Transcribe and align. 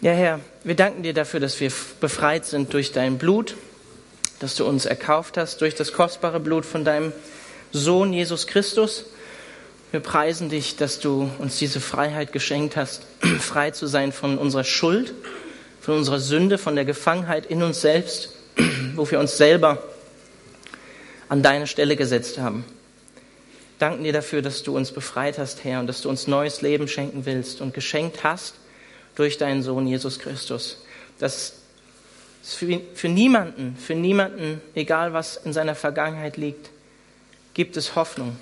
Ja, 0.00 0.12
Herr, 0.12 0.38
wir 0.62 0.76
danken 0.76 1.02
dir 1.02 1.12
dafür, 1.12 1.40
dass 1.40 1.58
wir 1.58 1.72
befreit 2.00 2.46
sind 2.46 2.72
durch 2.72 2.92
dein 2.92 3.18
Blut, 3.18 3.56
dass 4.38 4.54
du 4.54 4.64
uns 4.64 4.86
erkauft 4.86 5.36
hast 5.36 5.60
durch 5.60 5.74
das 5.74 5.92
kostbare 5.92 6.38
Blut 6.38 6.64
von 6.64 6.84
deinem 6.84 7.12
Sohn 7.72 8.12
Jesus 8.12 8.46
Christus. 8.46 9.06
Wir 9.90 9.98
preisen 9.98 10.50
dich, 10.50 10.76
dass 10.76 11.00
du 11.00 11.28
uns 11.40 11.58
diese 11.58 11.80
Freiheit 11.80 12.32
geschenkt 12.32 12.76
hast, 12.76 13.06
frei 13.40 13.72
zu 13.72 13.88
sein 13.88 14.12
von 14.12 14.38
unserer 14.38 14.62
Schuld, 14.62 15.14
von 15.80 15.96
unserer 15.96 16.20
Sünde, 16.20 16.58
von 16.58 16.76
der 16.76 16.84
Gefangenheit 16.84 17.46
in 17.46 17.64
uns 17.64 17.80
selbst, 17.80 18.34
wo 18.94 19.10
wir 19.10 19.18
uns 19.18 19.36
selber 19.36 19.82
an 21.28 21.42
deine 21.42 21.66
Stelle 21.66 21.96
gesetzt 21.96 22.38
haben. 22.38 22.64
Danken 23.80 24.04
dir 24.04 24.12
dafür, 24.12 24.42
dass 24.42 24.62
du 24.62 24.76
uns 24.76 24.92
befreit 24.92 25.38
hast, 25.38 25.64
Herr, 25.64 25.80
und 25.80 25.88
dass 25.88 26.02
du 26.02 26.08
uns 26.08 26.28
neues 26.28 26.62
Leben 26.62 26.86
schenken 26.86 27.26
willst 27.26 27.60
und 27.60 27.74
geschenkt 27.74 28.22
hast 28.22 28.54
durch 29.18 29.36
deinen 29.36 29.62
Sohn 29.62 29.86
Jesus 29.86 30.20
Christus. 30.20 30.78
Dass 31.18 31.54
es 32.42 32.54
für, 32.54 32.80
für 32.94 33.08
niemanden, 33.08 33.76
für 33.76 33.96
niemanden, 33.96 34.60
egal 34.74 35.12
was 35.12 35.36
in 35.36 35.52
seiner 35.52 35.74
Vergangenheit 35.74 36.36
liegt, 36.36 36.70
gibt 37.52 37.76
es 37.76 37.96
Hoffnung. 37.96 38.36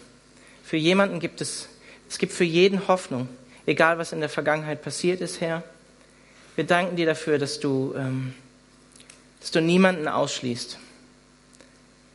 Für 0.63 0.77
jemanden 0.77 1.19
gibt 1.19 1.41
es, 1.41 1.69
es 2.11 2.19
gibt 2.19 2.33
für 2.33 2.45
jeden 2.45 2.89
Hoffnung, 2.89 3.29
egal 3.65 3.97
was 3.97 4.13
in 4.13 4.21
der 4.21 4.29
Vergangenheit 4.29 4.83
passiert 4.83 5.23
ist, 5.23 5.41
Herr. 5.41 5.63
Wir 6.57 6.65
danken 6.65 6.97
dir 6.97 7.07
dafür, 7.07 7.39
dass 7.39 7.59
du, 7.59 7.95
ähm, 7.97 8.35
dass 9.41 9.53
du 9.53 9.63
niemanden 9.63 10.09
ausschließt, 10.09 10.79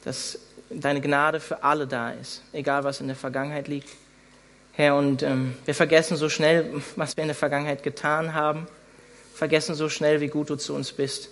dass 0.03 0.37
deine 0.69 1.01
Gnade 1.01 1.39
für 1.39 1.63
alle 1.63 1.87
da 1.87 2.11
ist, 2.11 2.43
egal 2.53 2.83
was 2.83 3.01
in 3.01 3.07
der 3.07 3.15
Vergangenheit 3.15 3.67
liegt. 3.67 3.89
Herr, 4.73 4.95
und 4.95 5.21
ähm, 5.21 5.55
wir 5.65 5.75
vergessen 5.75 6.15
so 6.15 6.29
schnell, 6.29 6.81
was 6.95 7.17
wir 7.17 7.23
in 7.23 7.27
der 7.27 7.35
Vergangenheit 7.35 7.83
getan 7.83 8.33
haben, 8.33 8.67
vergessen 9.33 9.75
so 9.75 9.89
schnell, 9.89 10.21
wie 10.21 10.27
gut 10.27 10.49
du 10.49 10.55
zu 10.55 10.73
uns 10.73 10.91
bist, 10.91 11.29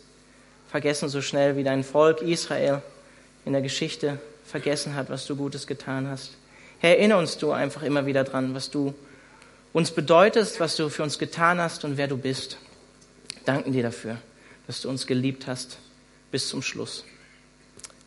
vergessen 0.69 1.09
so 1.09 1.22
schnell, 1.22 1.55
wie 1.55 1.63
dein 1.63 1.83
Volk 1.83 2.22
Israel 2.22 2.81
in 3.45 3.53
der 3.53 3.61
Geschichte 3.61 4.19
vergessen 4.45 4.95
hat, 4.95 5.09
was 5.09 5.25
du 5.25 5.36
Gutes 5.36 5.67
getan 5.67 6.09
hast. 6.09 6.31
Herr, 6.80 6.97
erinnere 6.97 7.19
uns 7.19 7.38
du 7.38 7.52
einfach 7.52 7.83
immer 7.83 8.05
wieder 8.05 8.23
dran, 8.23 8.53
was 8.55 8.69
du 8.69 8.94
uns 9.73 9.91
bedeutest, 9.91 10.59
was 10.59 10.75
du 10.75 10.89
für 10.89 11.03
uns 11.03 11.19
getan 11.19 11.61
hast 11.61 11.85
und 11.85 11.97
wer 11.97 12.08
du 12.08 12.17
bist. 12.17 12.58
Danken 13.45 13.72
dir 13.72 13.83
dafür, 13.83 14.17
dass 14.67 14.81
du 14.81 14.89
uns 14.89 15.08
geliebt 15.08 15.47
hast 15.47 15.78
bis 16.31 16.50
zum 16.50 16.61
Schluss. 16.61 17.06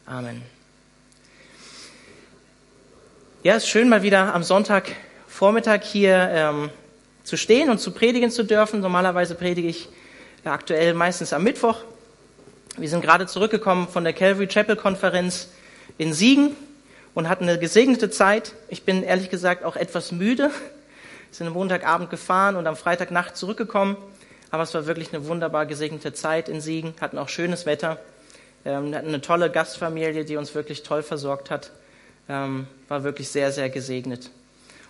Amen. 0.04 0.42
Ja, 3.42 3.56
es 3.56 3.64
ist 3.64 3.70
schön, 3.70 3.88
mal 3.88 4.02
wieder 4.02 4.34
am 4.34 4.42
Sonntag 4.42 4.92
Vormittag 5.32 5.82
hier 5.82 6.28
ähm, 6.30 6.70
zu 7.24 7.38
stehen 7.38 7.70
und 7.70 7.78
zu 7.78 7.92
predigen 7.92 8.30
zu 8.30 8.44
dürfen. 8.44 8.80
Normalerweise 8.80 9.34
predige 9.34 9.66
ich 9.66 9.88
aktuell 10.44 10.92
meistens 10.92 11.32
am 11.32 11.42
Mittwoch. 11.42 11.78
Wir 12.76 12.90
sind 12.90 13.00
gerade 13.00 13.26
zurückgekommen 13.26 13.88
von 13.88 14.04
der 14.04 14.12
Calvary 14.12 14.46
Chapel 14.46 14.76
Konferenz 14.76 15.48
in 15.96 16.12
Siegen 16.12 16.54
und 17.14 17.30
hatten 17.30 17.44
eine 17.44 17.58
gesegnete 17.58 18.10
Zeit. 18.10 18.52
Ich 18.68 18.82
bin 18.82 19.02
ehrlich 19.02 19.30
gesagt 19.30 19.64
auch 19.64 19.74
etwas 19.74 20.12
müde. 20.12 20.50
Wir 20.50 20.50
sind 21.30 21.46
am 21.46 21.54
Montagabend 21.54 22.10
gefahren 22.10 22.54
und 22.54 22.66
am 22.66 22.76
Freitagnacht 22.76 23.34
zurückgekommen. 23.34 23.96
Aber 24.50 24.64
es 24.64 24.74
war 24.74 24.84
wirklich 24.84 25.14
eine 25.14 25.26
wunderbar 25.26 25.64
gesegnete 25.64 26.12
Zeit 26.12 26.50
in 26.50 26.60
Siegen, 26.60 26.92
hatten 27.00 27.16
auch 27.16 27.30
schönes 27.30 27.64
Wetter. 27.64 27.98
Ähm, 28.66 28.94
hatten 28.94 29.08
eine 29.08 29.22
tolle 29.22 29.50
Gastfamilie, 29.50 30.26
die 30.26 30.36
uns 30.36 30.54
wirklich 30.54 30.82
toll 30.82 31.02
versorgt 31.02 31.50
hat. 31.50 31.70
Ähm, 32.28 32.66
war 32.88 33.02
wirklich 33.02 33.30
sehr, 33.30 33.50
sehr 33.50 33.70
gesegnet. 33.70 34.30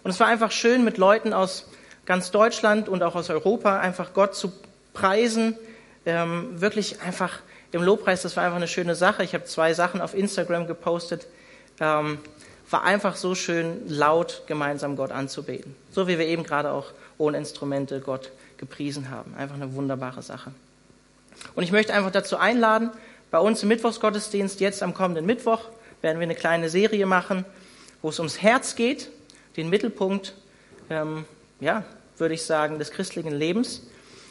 Und 0.04 0.10
es 0.10 0.20
war 0.20 0.26
einfach 0.26 0.50
schön, 0.50 0.84
mit 0.84 0.98
Leuten 0.98 1.32
aus 1.32 1.66
ganz 2.06 2.30
Deutschland 2.30 2.88
und 2.88 3.02
auch 3.02 3.14
aus 3.14 3.30
Europa 3.30 3.78
einfach 3.78 4.14
Gott 4.14 4.34
zu 4.34 4.52
preisen. 4.92 5.56
Ähm, 6.04 6.60
wirklich 6.60 7.00
einfach 7.00 7.38
im 7.70 7.82
Lobpreis, 7.82 8.22
das 8.22 8.36
war 8.36 8.44
einfach 8.44 8.56
eine 8.56 8.68
schöne 8.68 8.94
Sache. 8.94 9.22
Ich 9.22 9.34
habe 9.34 9.44
zwei 9.44 9.72
Sachen 9.74 10.00
auf 10.00 10.14
Instagram 10.14 10.66
gepostet. 10.66 11.26
Ähm, 11.80 12.18
war 12.68 12.84
einfach 12.84 13.16
so 13.16 13.34
schön, 13.34 13.82
laut 13.86 14.42
gemeinsam 14.46 14.96
Gott 14.96 15.12
anzubeten. 15.12 15.76
So 15.90 16.08
wie 16.08 16.18
wir 16.18 16.26
eben 16.26 16.42
gerade 16.42 16.72
auch 16.72 16.86
ohne 17.18 17.38
Instrumente 17.38 18.00
Gott 18.00 18.30
gepriesen 18.56 19.10
haben. 19.10 19.34
Einfach 19.36 19.56
eine 19.56 19.74
wunderbare 19.74 20.22
Sache. 20.22 20.52
Und 21.54 21.62
ich 21.62 21.72
möchte 21.72 21.92
einfach 21.92 22.10
dazu 22.10 22.36
einladen, 22.36 22.90
bei 23.30 23.38
uns 23.38 23.62
im 23.62 23.68
Mittwochsgottesdienst, 23.68 24.60
jetzt 24.60 24.82
am 24.82 24.94
kommenden 24.94 25.26
Mittwoch, 25.26 25.68
werden 26.00 26.18
wir 26.18 26.24
eine 26.24 26.34
kleine 26.34 26.68
Serie 26.68 27.06
machen, 27.06 27.44
wo 28.00 28.08
es 28.08 28.18
ums 28.18 28.42
Herz 28.42 28.74
geht 28.74 29.08
den 29.56 29.68
Mittelpunkt, 29.70 30.34
ähm, 30.90 31.24
ja, 31.60 31.84
würde 32.18 32.34
ich 32.34 32.42
sagen, 32.42 32.78
des 32.78 32.90
christlichen 32.90 33.32
Lebens. 33.32 33.82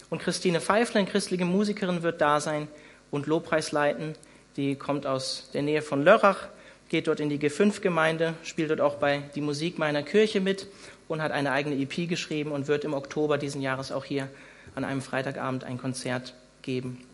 Und 0.09 0.21
Christine 0.21 0.59
Pfeifler, 0.59 1.03
christliche 1.05 1.45
Musikerin, 1.45 2.03
wird 2.03 2.21
da 2.21 2.39
sein 2.39 2.67
und 3.11 3.27
Lobpreis 3.27 3.71
leiten. 3.71 4.15
Die 4.57 4.75
kommt 4.75 5.05
aus 5.05 5.49
der 5.53 5.61
Nähe 5.61 5.81
von 5.81 6.03
Lörrach, 6.03 6.49
geht 6.89 7.07
dort 7.07 7.21
in 7.21 7.29
die 7.29 7.39
G5-Gemeinde, 7.39 8.33
spielt 8.43 8.69
dort 8.69 8.81
auch 8.81 8.95
bei 8.95 9.23
Die 9.35 9.41
Musik 9.41 9.79
meiner 9.79 10.03
Kirche 10.03 10.41
mit 10.41 10.67
und 11.07 11.21
hat 11.21 11.31
eine 11.31 11.51
eigene 11.51 11.75
EP 11.75 12.09
geschrieben 12.09 12.51
und 12.51 12.67
wird 12.67 12.83
im 12.83 12.93
Oktober 12.93 13.37
diesen 13.37 13.61
Jahres 13.61 13.91
auch 13.91 14.03
hier 14.03 14.27
an 14.75 14.83
einem 14.83 15.01
Freitagabend 15.01 15.63
ein 15.63 15.77
Konzert 15.77 16.33
geben. 16.61 17.05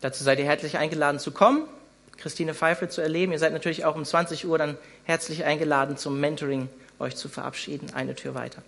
Dazu 0.00 0.22
seid 0.22 0.38
ihr 0.38 0.44
herzlich 0.44 0.76
eingeladen 0.76 1.18
zu 1.18 1.30
kommen. 1.30 1.62
Christine 2.16 2.54
Pfeifle 2.54 2.88
zu 2.88 3.00
erleben. 3.00 3.32
Ihr 3.32 3.38
seid 3.38 3.52
natürlich 3.52 3.84
auch 3.84 3.96
um 3.96 4.04
20 4.04 4.46
Uhr 4.46 4.58
dann 4.58 4.76
herzlich 5.04 5.44
eingeladen 5.44 5.96
zum 5.96 6.20
Mentoring 6.20 6.68
euch 6.98 7.16
zu 7.16 7.28
verabschieden, 7.28 7.88
eine 7.94 8.14
Tür 8.14 8.34
weiter. 8.34 8.62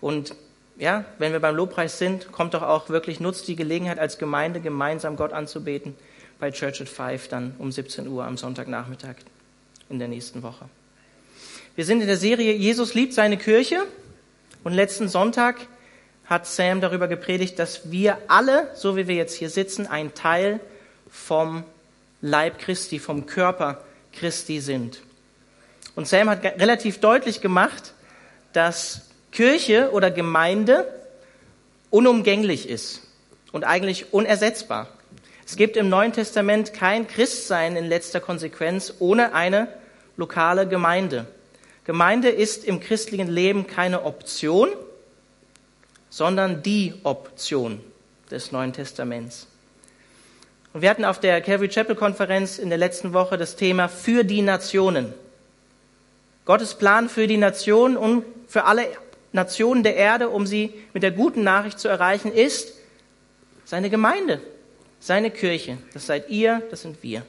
Und 0.00 0.34
ja, 0.78 1.04
wenn 1.18 1.32
wir 1.32 1.40
beim 1.40 1.56
Lobpreis 1.56 1.98
sind, 1.98 2.32
kommt 2.32 2.54
doch 2.54 2.62
auch 2.62 2.88
wirklich, 2.88 3.20
nutzt 3.20 3.48
die 3.48 3.56
Gelegenheit 3.56 3.98
als 3.98 4.18
Gemeinde 4.18 4.60
gemeinsam 4.60 5.16
Gott 5.16 5.32
anzubeten 5.32 5.94
bei 6.38 6.50
Church 6.50 6.80
at 6.80 6.88
Five 6.88 7.28
dann 7.28 7.54
um 7.58 7.70
17 7.70 8.08
Uhr 8.08 8.24
am 8.24 8.38
Sonntagnachmittag 8.38 9.16
in 9.90 9.98
der 9.98 10.08
nächsten 10.08 10.42
Woche. 10.42 10.64
Wir 11.76 11.84
sind 11.84 12.00
in 12.00 12.06
der 12.06 12.16
Serie 12.16 12.54
Jesus 12.54 12.94
liebt 12.94 13.12
seine 13.12 13.36
Kirche 13.36 13.84
und 14.64 14.72
letzten 14.72 15.08
Sonntag 15.08 15.56
hat 16.24 16.46
Sam 16.46 16.80
darüber 16.80 17.08
gepredigt, 17.08 17.58
dass 17.58 17.90
wir 17.90 18.16
alle, 18.28 18.70
so 18.74 18.96
wie 18.96 19.06
wir 19.08 19.16
jetzt 19.16 19.34
hier 19.34 19.50
sitzen, 19.50 19.86
ein 19.86 20.14
Teil 20.14 20.60
vom 21.10 21.64
Leib 22.20 22.58
Christi, 22.58 22.98
vom 22.98 23.26
Körper 23.26 23.82
Christi 24.12 24.60
sind. 24.60 25.00
Und 25.94 26.06
Sam 26.06 26.28
hat 26.30 26.44
relativ 26.44 26.98
deutlich 26.98 27.40
gemacht, 27.40 27.94
dass 28.52 29.08
Kirche 29.32 29.90
oder 29.92 30.10
Gemeinde 30.10 30.86
unumgänglich 31.90 32.68
ist 32.68 33.02
und 33.52 33.64
eigentlich 33.64 34.12
unersetzbar. 34.12 34.88
Es 35.46 35.56
gibt 35.56 35.76
im 35.76 35.88
Neuen 35.88 36.12
Testament 36.12 36.72
kein 36.72 37.08
Christsein 37.08 37.76
in 37.76 37.86
letzter 37.86 38.20
Konsequenz 38.20 38.94
ohne 39.00 39.34
eine 39.34 39.68
lokale 40.16 40.68
Gemeinde. 40.68 41.26
Gemeinde 41.84 42.28
ist 42.28 42.64
im 42.64 42.78
christlichen 42.78 43.28
Leben 43.28 43.66
keine 43.66 44.04
Option, 44.04 44.68
sondern 46.08 46.62
die 46.62 46.94
Option 47.02 47.80
des 48.30 48.52
Neuen 48.52 48.72
Testaments. 48.72 49.48
Und 50.72 50.82
wir 50.82 50.90
hatten 50.90 51.04
auf 51.04 51.18
der 51.18 51.40
Calvary 51.40 51.68
Chapel 51.68 51.96
Konferenz 51.96 52.58
in 52.58 52.68
der 52.68 52.78
letzten 52.78 53.12
Woche 53.12 53.36
das 53.36 53.56
Thema 53.56 53.88
für 53.88 54.24
die 54.24 54.42
Nationen. 54.42 55.12
Gottes 56.44 56.74
Plan 56.74 57.08
für 57.08 57.26
die 57.26 57.36
Nationen 57.36 57.96
und 57.96 58.24
für 58.46 58.64
alle 58.64 58.86
Nationen 59.32 59.82
der 59.82 59.96
Erde, 59.96 60.28
um 60.28 60.46
sie 60.46 60.72
mit 60.92 61.02
der 61.02 61.10
guten 61.10 61.42
Nachricht 61.42 61.78
zu 61.78 61.88
erreichen, 61.88 62.32
ist 62.32 62.74
seine 63.64 63.90
Gemeinde, 63.90 64.40
seine 65.00 65.30
Kirche. 65.30 65.78
Das 65.92 66.06
seid 66.06 66.28
ihr, 66.30 66.62
das 66.70 66.82
sind 66.82 67.02
wir. 67.02 67.24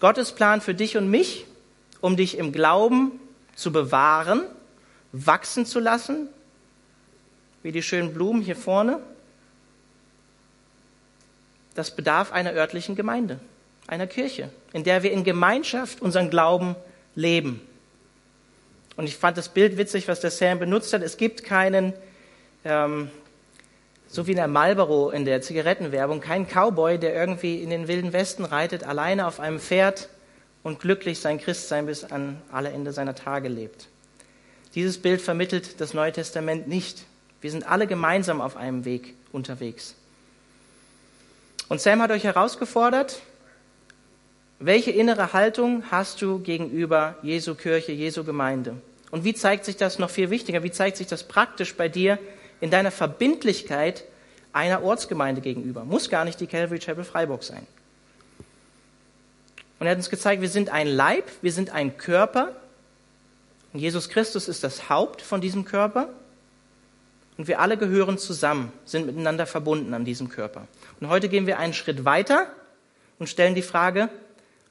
Gottes 0.00 0.32
Plan 0.32 0.60
für 0.60 0.74
dich 0.74 0.96
und 0.96 1.10
mich, 1.10 1.46
um 2.00 2.16
dich 2.16 2.36
im 2.36 2.52
Glauben 2.52 3.20
zu 3.54 3.72
bewahren, 3.72 4.42
wachsen 5.12 5.64
zu 5.64 5.80
lassen, 5.80 6.28
wie 7.62 7.72
die 7.72 7.82
schönen 7.82 8.12
Blumen 8.12 8.42
hier 8.42 8.56
vorne, 8.56 9.00
das 11.74 11.94
bedarf 11.94 12.32
einer 12.32 12.52
örtlichen 12.52 12.96
Gemeinde, 12.96 13.40
einer 13.86 14.06
Kirche, 14.06 14.50
in 14.72 14.84
der 14.84 15.02
wir 15.02 15.12
in 15.12 15.24
Gemeinschaft 15.24 16.02
unseren 16.02 16.30
Glauben 16.30 16.76
leben. 17.14 17.60
Und 18.96 19.06
ich 19.06 19.16
fand 19.16 19.38
das 19.38 19.48
Bild 19.48 19.78
witzig, 19.78 20.08
was 20.08 20.20
der 20.20 20.30
Sam 20.30 20.58
benutzt 20.58 20.92
hat. 20.92 21.02
Es 21.02 21.16
gibt 21.16 21.44
keinen, 21.44 21.94
ähm, 22.64 23.10
so 24.06 24.26
wie 24.26 24.32
in 24.32 24.36
der 24.36 24.48
Marlboro 24.48 25.10
in 25.10 25.24
der 25.24 25.40
Zigarettenwerbung, 25.40 26.20
keinen 26.20 26.46
Cowboy, 26.46 26.98
der 26.98 27.14
irgendwie 27.14 27.62
in 27.62 27.70
den 27.70 27.88
wilden 27.88 28.12
Westen 28.12 28.44
reitet, 28.44 28.84
alleine 28.84 29.26
auf 29.26 29.40
einem 29.40 29.60
Pferd 29.60 30.08
und 30.62 30.78
glücklich 30.78 31.20
sein 31.20 31.38
Christsein 31.38 31.86
bis 31.86 32.04
an 32.04 32.40
alle 32.52 32.70
Ende 32.70 32.92
seiner 32.92 33.14
Tage 33.14 33.48
lebt. 33.48 33.88
Dieses 34.74 34.98
Bild 34.98 35.20
vermittelt 35.20 35.80
das 35.80 35.94
Neue 35.94 36.12
Testament 36.12 36.68
nicht. 36.68 37.04
Wir 37.40 37.50
sind 37.50 37.66
alle 37.66 37.86
gemeinsam 37.86 38.40
auf 38.40 38.56
einem 38.56 38.84
Weg 38.84 39.14
unterwegs. 39.32 39.96
Und 41.68 41.80
Sam 41.80 42.02
hat 42.02 42.10
euch 42.10 42.24
herausgefordert, 42.24 43.20
welche 44.58 44.90
innere 44.90 45.32
Haltung 45.32 45.84
hast 45.90 46.22
du 46.22 46.38
gegenüber 46.38 47.16
Jesu 47.22 47.54
Kirche, 47.54 47.92
Jesu 47.92 48.24
Gemeinde? 48.24 48.76
Und 49.10 49.24
wie 49.24 49.34
zeigt 49.34 49.64
sich 49.64 49.76
das 49.76 49.98
noch 49.98 50.10
viel 50.10 50.30
wichtiger? 50.30 50.62
Wie 50.62 50.70
zeigt 50.70 50.96
sich 50.96 51.06
das 51.06 51.24
praktisch 51.24 51.74
bei 51.74 51.88
dir 51.88 52.18
in 52.60 52.70
deiner 52.70 52.92
Verbindlichkeit 52.92 54.04
einer 54.52 54.82
Ortsgemeinde 54.82 55.40
gegenüber. 55.40 55.84
Muss 55.84 56.08
gar 56.08 56.24
nicht 56.24 56.40
die 56.40 56.46
Calvary 56.46 56.78
Chapel 56.78 57.04
Freiburg 57.04 57.42
sein. 57.42 57.66
Und 59.78 59.86
er 59.86 59.90
hat 59.90 59.98
uns 59.98 60.10
gezeigt, 60.10 60.42
wir 60.42 60.48
sind 60.48 60.70
ein 60.70 60.86
Leib, 60.86 61.24
wir 61.40 61.52
sind 61.52 61.70
ein 61.70 61.96
Körper. 61.96 62.52
Und 63.72 63.80
Jesus 63.80 64.08
Christus 64.08 64.46
ist 64.46 64.62
das 64.62 64.88
Haupt 64.88 65.22
von 65.22 65.40
diesem 65.40 65.64
Körper. 65.64 66.08
Und 67.36 67.48
wir 67.48 67.60
alle 67.60 67.76
gehören 67.76 68.18
zusammen, 68.18 68.72
sind 68.84 69.06
miteinander 69.06 69.46
verbunden 69.46 69.94
an 69.94 70.04
diesem 70.04 70.28
Körper. 70.28 70.68
Und 71.00 71.08
heute 71.08 71.28
gehen 71.28 71.46
wir 71.46 71.58
einen 71.58 71.72
Schritt 71.72 72.04
weiter 72.04 72.46
und 73.18 73.28
stellen 73.28 73.54
die 73.54 73.62
Frage, 73.62 74.08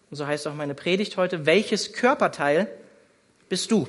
und 0.09 0.17
so 0.17 0.27
heißt 0.27 0.47
auch 0.47 0.53
meine 0.53 0.75
Predigt 0.75 1.17
heute, 1.17 1.45
welches 1.45 1.93
Körperteil 1.93 2.67
bist 3.49 3.71
du? 3.71 3.87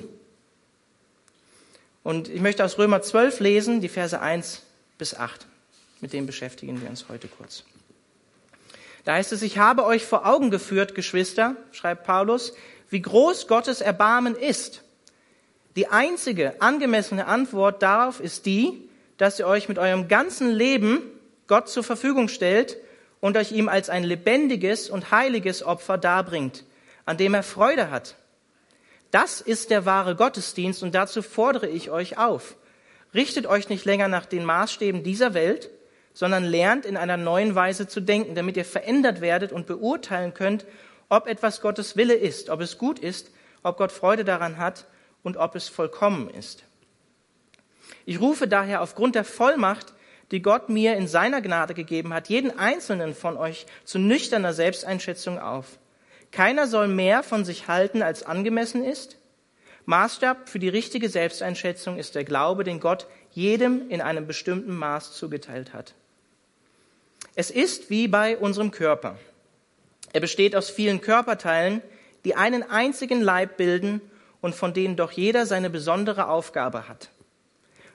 Und 2.03 2.27
ich 2.27 2.41
möchte 2.41 2.65
aus 2.65 2.77
Römer 2.77 3.01
12 3.01 3.39
lesen, 3.39 3.81
die 3.81 3.89
Verse 3.89 4.19
1 4.19 4.61
bis 4.97 5.15
8. 5.15 5.47
Mit 6.01 6.13
dem 6.13 6.25
beschäftigen 6.25 6.81
wir 6.81 6.89
uns 6.89 7.07
heute 7.09 7.27
kurz. 7.27 7.63
Da 9.05 9.13
heißt 9.13 9.31
es, 9.31 9.41
ich 9.41 9.57
habe 9.57 9.85
euch 9.85 10.05
vor 10.05 10.25
Augen 10.25 10.49
geführt, 10.49 10.95
Geschwister, 10.95 11.55
schreibt 11.71 12.05
Paulus, 12.05 12.53
wie 12.89 13.01
groß 13.01 13.47
Gottes 13.47 13.81
Erbarmen 13.81 14.35
ist. 14.35 14.82
Die 15.75 15.87
einzige 15.87 16.61
angemessene 16.61 17.25
Antwort 17.25 17.81
darauf 17.81 18.19
ist 18.19 18.45
die, 18.45 18.89
dass 19.17 19.39
ihr 19.39 19.47
euch 19.47 19.69
mit 19.69 19.79
eurem 19.79 20.07
ganzen 20.07 20.51
Leben 20.51 21.01
Gott 21.47 21.67
zur 21.67 21.83
Verfügung 21.83 22.27
stellt 22.27 22.77
und 23.19 23.37
euch 23.37 23.51
ihm 23.51 23.69
als 23.69 23.89
ein 23.89 24.03
lebendiges 24.03 24.89
und 24.89 25.11
heiliges 25.11 25.63
Opfer 25.63 25.97
darbringt, 25.97 26.63
an 27.05 27.17
dem 27.17 27.33
er 27.33 27.43
Freude 27.43 27.89
hat. 27.89 28.15
Das 29.09 29.41
ist 29.41 29.71
der 29.71 29.85
wahre 29.85 30.15
Gottesdienst 30.15 30.83
und 30.83 30.93
dazu 30.93 31.21
fordere 31.21 31.67
ich 31.67 31.89
euch 31.89 32.17
auf. 32.17 32.55
Richtet 33.13 33.47
euch 33.47 33.69
nicht 33.69 33.85
länger 33.85 34.07
nach 34.07 34.25
den 34.25 34.45
Maßstäben 34.45 35.03
dieser 35.03 35.33
Welt, 35.33 35.69
sondern 36.13 36.43
lernt 36.43 36.85
in 36.85 36.97
einer 36.97 37.17
neuen 37.17 37.55
Weise 37.55 37.87
zu 37.87 37.99
denken, 37.99 38.35
damit 38.35 38.57
ihr 38.57 38.65
verändert 38.65 39.21
werdet 39.21 39.51
und 39.51 39.65
beurteilen 39.65 40.33
könnt, 40.35 40.65
ob 41.09 41.27
etwas 41.27 41.61
Gottes 41.61 41.95
Wille 41.95 42.15
ist, 42.15 42.49
ob 42.49 42.61
es 42.61 42.77
gut 42.77 42.99
ist, 42.99 43.31
ob 43.63 43.77
Gott 43.77 43.91
Freude 43.91 44.23
daran 44.23 44.57
hat 44.57 44.85
und 45.23 45.37
ob 45.37 45.55
es 45.55 45.69
vollkommen 45.69 46.29
ist. 46.29 46.63
Ich 48.05 48.19
rufe 48.19 48.47
daher 48.47 48.81
aufgrund 48.81 49.15
der 49.15 49.23
Vollmacht, 49.23 49.93
die 50.31 50.41
Gott 50.41 50.69
mir 50.69 50.95
in 50.95 51.07
seiner 51.07 51.41
Gnade 51.41 51.73
gegeben 51.73 52.13
hat, 52.13 52.29
jeden 52.29 52.57
einzelnen 52.57 53.13
von 53.13 53.37
euch 53.37 53.65
zu 53.85 53.99
nüchterner 53.99 54.53
Selbsteinschätzung 54.53 55.39
auf. 55.39 55.77
Keiner 56.31 56.67
soll 56.67 56.87
mehr 56.87 57.23
von 57.23 57.45
sich 57.45 57.67
halten, 57.67 58.01
als 58.01 58.23
angemessen 58.23 58.83
ist. 58.83 59.17
Maßstab 59.85 60.49
für 60.49 60.59
die 60.59 60.69
richtige 60.69 61.09
Selbsteinschätzung 61.09 61.97
ist 61.97 62.15
der 62.15 62.23
Glaube, 62.23 62.63
den 62.63 62.79
Gott 62.79 63.05
jedem 63.31 63.89
in 63.89 64.01
einem 64.01 64.25
bestimmten 64.25 64.75
Maß 64.75 65.13
zugeteilt 65.13 65.73
hat. 65.73 65.93
Es 67.35 67.51
ist 67.51 67.89
wie 67.89 68.07
bei 68.07 68.37
unserem 68.37 68.71
Körper. 68.71 69.17
Er 70.13 70.21
besteht 70.21 70.55
aus 70.55 70.69
vielen 70.69 71.01
Körperteilen, 71.01 71.81
die 72.25 72.35
einen 72.35 72.63
einzigen 72.63 73.21
Leib 73.21 73.57
bilden 73.57 74.01
und 74.43 74.53
von 74.53 74.73
denen 74.73 74.97
doch 74.97 75.13
jeder 75.13 75.45
seine 75.45 75.69
besondere 75.69 76.27
Aufgabe 76.27 76.89
hat. 76.89 77.09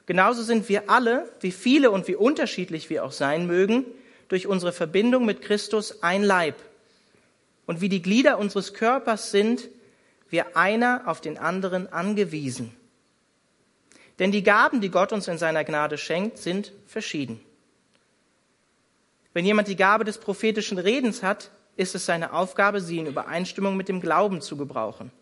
Genauso 0.07 0.43
sind 0.43 0.71
wir 0.71 0.89
alle, 0.89 1.31
wie 1.41 1.53
viele 1.53 1.91
und 1.91 2.09
wie 2.09 2.17
unterschiedlich 2.17 2.89
wir 2.89 3.05
auch 3.05 3.13
sein 3.13 3.47
mögen, 3.47 3.85
durch 4.29 4.47
unsere 4.47 4.73
Verbindung 4.73 5.27
mit 5.27 5.43
Christus 5.43 6.03
ein 6.03 6.23
Leib 6.23 6.55
und 7.67 7.83
wie 7.83 7.91
die 7.91 8.01
Glieder 8.01 8.39
unseres 8.39 8.73
Körpers 8.73 9.31
sind 9.31 9.69
wir 10.31 10.57
einer 10.57 11.03
auf 11.05 11.21
den 11.21 11.37
anderen 11.37 11.93
angewiesen. 11.93 12.75
Denn 14.19 14.33
die 14.33 14.43
Gaben, 14.43 14.81
die 14.81 14.91
Gott 14.91 15.13
uns 15.13 15.29
in 15.29 15.37
seiner 15.37 15.65
Gnade 15.65 15.99
schenkt, 15.99 16.39
sind 16.39 16.73
verschieden. 16.87 17.43
Wenn 19.35 19.45
jemand 19.45 19.69
die 19.69 19.77
Gabe 19.77 20.05
des 20.05 20.17
prophetischen 20.17 20.79
Redens 20.79 21.23
hat, 21.23 21.51
ist 21.77 21.95
es 21.95 22.07
seine 22.07 22.33
Aufgabe, 22.33 22.81
sie 22.81 22.99
in 22.99 23.07
Übereinstimmung 23.07 23.77
mit 23.77 23.91
dem 23.91 24.01
Glauben 24.01 24.41
zu 24.41 24.57
gebrauchen. 24.57 25.13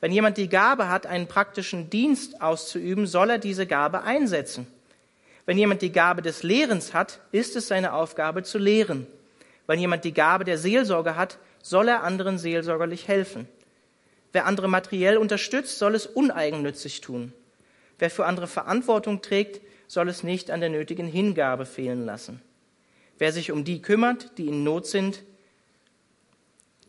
Wenn 0.00 0.12
jemand 0.12 0.36
die 0.36 0.48
Gabe 0.48 0.88
hat, 0.88 1.06
einen 1.06 1.26
praktischen 1.26 1.90
Dienst 1.90 2.40
auszuüben, 2.40 3.06
soll 3.06 3.30
er 3.30 3.38
diese 3.38 3.66
Gabe 3.66 4.02
einsetzen. 4.02 4.66
Wenn 5.44 5.58
jemand 5.58 5.82
die 5.82 5.92
Gabe 5.92 6.22
des 6.22 6.42
Lehrens 6.42 6.94
hat, 6.94 7.20
ist 7.32 7.56
es 7.56 7.68
seine 7.68 7.92
Aufgabe 7.94 8.42
zu 8.42 8.58
lehren. 8.58 9.06
Wenn 9.66 9.80
jemand 9.80 10.04
die 10.04 10.14
Gabe 10.14 10.44
der 10.44 10.58
Seelsorge 10.58 11.16
hat, 11.16 11.38
soll 11.62 11.88
er 11.88 12.04
anderen 12.04 12.38
seelsorgerlich 12.38 13.08
helfen. 13.08 13.48
Wer 14.32 14.46
andere 14.46 14.68
materiell 14.68 15.16
unterstützt, 15.16 15.78
soll 15.78 15.94
es 15.94 16.06
uneigennützig 16.06 17.00
tun. 17.00 17.32
Wer 17.98 18.10
für 18.10 18.26
andere 18.26 18.46
Verantwortung 18.46 19.22
trägt, 19.22 19.60
soll 19.88 20.08
es 20.08 20.22
nicht 20.22 20.50
an 20.50 20.60
der 20.60 20.68
nötigen 20.68 21.06
Hingabe 21.06 21.66
fehlen 21.66 22.04
lassen. 22.04 22.40
Wer 23.18 23.32
sich 23.32 23.50
um 23.50 23.64
die 23.64 23.82
kümmert, 23.82 24.38
die 24.38 24.48
in 24.48 24.62
Not 24.62 24.86
sind, 24.86 25.24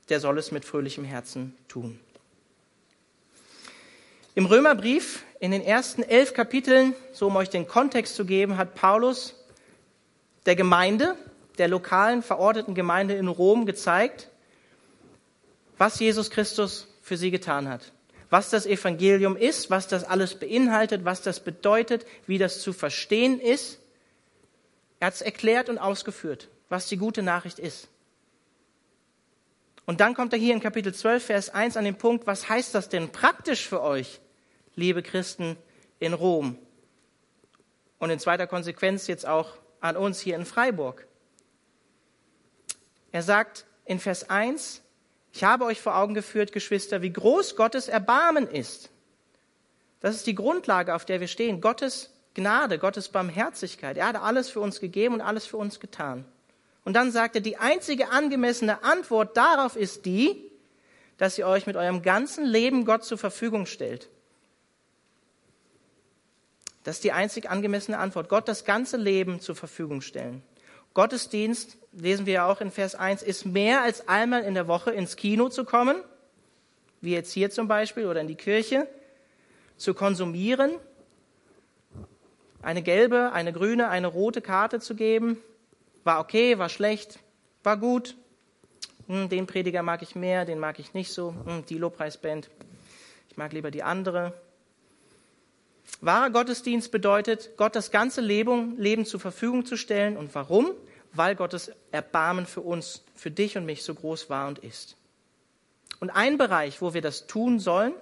der 0.09 0.19
soll 0.19 0.37
es 0.37 0.51
mit 0.51 0.65
fröhlichem 0.65 1.05
Herzen 1.05 1.55
tun. 1.67 1.99
Im 4.39 4.45
Römerbrief, 4.45 5.25
in 5.41 5.51
den 5.51 5.61
ersten 5.61 6.01
elf 6.01 6.33
Kapiteln, 6.33 6.95
so 7.11 7.27
um 7.27 7.35
euch 7.35 7.49
den 7.49 7.67
Kontext 7.67 8.15
zu 8.15 8.23
geben, 8.23 8.55
hat 8.55 8.73
Paulus 8.73 9.35
der 10.45 10.55
Gemeinde, 10.55 11.17
der 11.57 11.67
lokalen 11.67 12.23
verorteten 12.23 12.73
Gemeinde 12.73 13.15
in 13.15 13.27
Rom 13.27 13.65
gezeigt, 13.65 14.29
was 15.77 15.99
Jesus 15.99 16.29
Christus 16.29 16.87
für 17.01 17.17
sie 17.17 17.31
getan 17.31 17.67
hat. 17.67 17.91
Was 18.29 18.49
das 18.49 18.65
Evangelium 18.65 19.35
ist, 19.35 19.69
was 19.71 19.89
das 19.89 20.05
alles 20.05 20.35
beinhaltet, 20.35 21.03
was 21.03 21.21
das 21.21 21.41
bedeutet, 21.41 22.05
wie 22.25 22.37
das 22.37 22.61
zu 22.61 22.71
verstehen 22.71 23.41
ist. 23.41 23.77
Er 25.01 25.07
hat 25.07 25.15
es 25.15 25.21
erklärt 25.21 25.67
und 25.67 25.79
ausgeführt, 25.79 26.47
was 26.69 26.87
die 26.87 26.95
gute 26.95 27.23
Nachricht 27.23 27.59
ist. 27.59 27.89
Und 29.85 29.99
dann 29.99 30.13
kommt 30.13 30.31
er 30.31 30.39
hier 30.39 30.53
in 30.53 30.61
Kapitel 30.61 30.93
12, 30.93 31.25
Vers 31.25 31.49
1 31.49 31.75
an 31.75 31.83
den 31.83 31.97
Punkt, 31.97 32.25
was 32.25 32.47
heißt 32.47 32.73
das 32.73 32.87
denn 32.87 33.09
praktisch 33.09 33.67
für 33.67 33.81
euch, 33.81 34.21
liebe 34.79 35.03
Christen 35.03 35.57
in 35.99 36.13
Rom? 36.13 36.57
Und 37.99 38.09
in 38.09 38.19
zweiter 38.19 38.47
Konsequenz 38.47 39.07
jetzt 39.07 39.27
auch 39.27 39.57
an 39.81 39.97
uns 39.97 40.19
hier 40.19 40.35
in 40.35 40.45
Freiburg. 40.45 41.05
Er 43.11 43.23
sagt 43.23 43.65
in 43.85 43.99
Vers 43.99 44.29
1, 44.29 44.81
ich 45.31 45.43
habe 45.43 45.65
euch 45.65 45.81
vor 45.81 45.97
Augen 45.97 46.13
geführt, 46.13 46.51
Geschwister, 46.51 47.01
wie 47.01 47.13
groß 47.13 47.55
Gottes 47.55 47.87
Erbarmen 47.87 48.47
ist. 48.47 48.89
Das 49.99 50.15
ist 50.15 50.27
die 50.27 50.35
Grundlage, 50.35 50.95
auf 50.95 51.05
der 51.05 51.19
wir 51.19 51.27
stehen. 51.27 51.61
Gottes 51.61 52.11
Gnade, 52.33 52.79
Gottes 52.79 53.09
Barmherzigkeit. 53.09 53.97
Er 53.97 54.07
hat 54.07 54.15
alles 54.15 54.49
für 54.49 54.61
uns 54.61 54.79
gegeben 54.79 55.15
und 55.15 55.21
alles 55.21 55.45
für 55.45 55.57
uns 55.57 55.79
getan. 55.79 56.25
Und 56.85 56.93
dann 56.93 57.11
sagt 57.11 57.35
er, 57.35 57.41
die 57.41 57.57
einzige 57.57 58.09
angemessene 58.09 58.83
Antwort 58.83 59.35
darauf 59.35 59.75
ist 59.75 60.05
die, 60.05 60.49
dass 61.17 61.37
ihr 61.37 61.47
euch 61.47 61.67
mit 61.67 61.75
eurem 61.75 62.01
ganzen 62.01 62.45
Leben 62.45 62.85
Gott 62.85 63.03
zur 63.03 63.17
Verfügung 63.17 63.65
stellt. 63.65 64.09
Das 66.89 66.95
ist 66.95 67.03
die 67.03 67.11
einzig 67.11 67.51
angemessene 67.51 67.99
Antwort. 67.99 68.29
Gott 68.29 68.47
das 68.47 68.65
ganze 68.65 68.97
Leben 68.97 69.41
zur 69.41 69.55
Verfügung 69.55 70.01
stellen. 70.01 70.41
Gottesdienst, 70.95 71.77
lesen 71.91 72.25
wir 72.25 72.33
ja 72.33 72.47
auch 72.47 72.61
in 72.61 72.71
Vers 72.71 72.95
1, 72.95 73.21
ist 73.21 73.45
mehr 73.45 73.83
als 73.83 74.07
einmal 74.07 74.41
in 74.41 74.55
der 74.55 74.67
Woche 74.67 74.89
ins 74.89 75.15
Kino 75.15 75.49
zu 75.49 75.65
kommen, 75.65 75.97
wie 76.99 77.11
jetzt 77.11 77.31
hier 77.31 77.51
zum 77.51 77.67
Beispiel, 77.67 78.07
oder 78.07 78.21
in 78.21 78.27
die 78.27 78.33
Kirche, 78.33 78.87
zu 79.77 79.93
konsumieren, 79.93 80.71
eine 82.63 82.81
gelbe, 82.81 83.33
eine 83.33 83.53
grüne, 83.53 83.89
eine 83.89 84.07
rote 84.07 84.41
Karte 84.41 84.79
zu 84.79 84.95
geben. 84.95 85.37
War 86.05 86.19
okay, 86.19 86.57
war 86.57 86.69
schlecht, 86.69 87.19
war 87.61 87.77
gut. 87.77 88.15
Hm, 89.05 89.29
den 89.29 89.45
Prediger 89.45 89.83
mag 89.83 90.01
ich 90.01 90.15
mehr, 90.15 90.43
den 90.43 90.57
mag 90.57 90.79
ich 90.79 90.95
nicht 90.95 91.13
so. 91.13 91.35
Hm, 91.45 91.67
die 91.67 91.77
Lobpreisband, 91.77 92.49
ich 93.29 93.37
mag 93.37 93.53
lieber 93.53 93.69
die 93.69 93.83
andere. 93.83 94.33
Wahrer 96.01 96.29
Gottesdienst 96.29 96.91
bedeutet, 96.91 97.51
Gott 97.57 97.75
das 97.75 97.91
ganze 97.91 98.21
Leben, 98.21 98.77
Leben 98.77 99.05
zur 99.05 99.19
Verfügung 99.19 99.65
zu 99.65 99.75
stellen. 99.75 100.15
Und 100.15 100.33
warum? 100.33 100.71
Weil 101.13 101.35
Gottes 101.35 101.71
Erbarmen 101.91 102.45
für 102.45 102.61
uns, 102.61 103.03
für 103.15 103.31
dich 103.31 103.57
und 103.57 103.65
mich 103.65 103.83
so 103.83 103.93
groß 103.93 104.29
war 104.29 104.47
und 104.47 104.59
ist. 104.59 104.95
Und 105.99 106.09
ein 106.11 106.37
Bereich, 106.37 106.81
wo 106.81 106.93
wir 106.93 107.01
das 107.01 107.27
tun 107.27 107.59
sollen, 107.59 107.93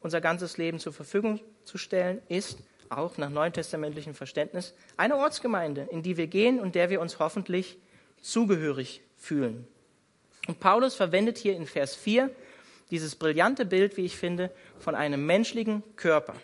unser 0.00 0.20
ganzes 0.20 0.56
Leben 0.56 0.80
zur 0.80 0.92
Verfügung 0.92 1.40
zu 1.64 1.78
stellen, 1.78 2.20
ist 2.28 2.58
auch 2.88 3.18
nach 3.18 3.30
neutestamentlichem 3.30 4.14
Verständnis 4.14 4.74
eine 4.96 5.16
Ortsgemeinde, 5.16 5.88
in 5.90 6.02
die 6.02 6.16
wir 6.16 6.26
gehen 6.26 6.58
und 6.58 6.74
der 6.74 6.90
wir 6.90 7.00
uns 7.00 7.18
hoffentlich 7.18 7.78
zugehörig 8.20 9.02
fühlen. 9.16 9.66
Und 10.48 10.60
Paulus 10.60 10.94
verwendet 10.94 11.38
hier 11.38 11.56
in 11.56 11.66
Vers 11.66 11.94
4 11.94 12.30
dieses 12.90 13.16
brillante 13.16 13.64
Bild, 13.66 13.96
wie 13.96 14.04
ich 14.04 14.16
finde, 14.16 14.50
von 14.78 14.94
einem 14.94 15.26
menschlichen 15.26 15.82
Körper 15.96 16.34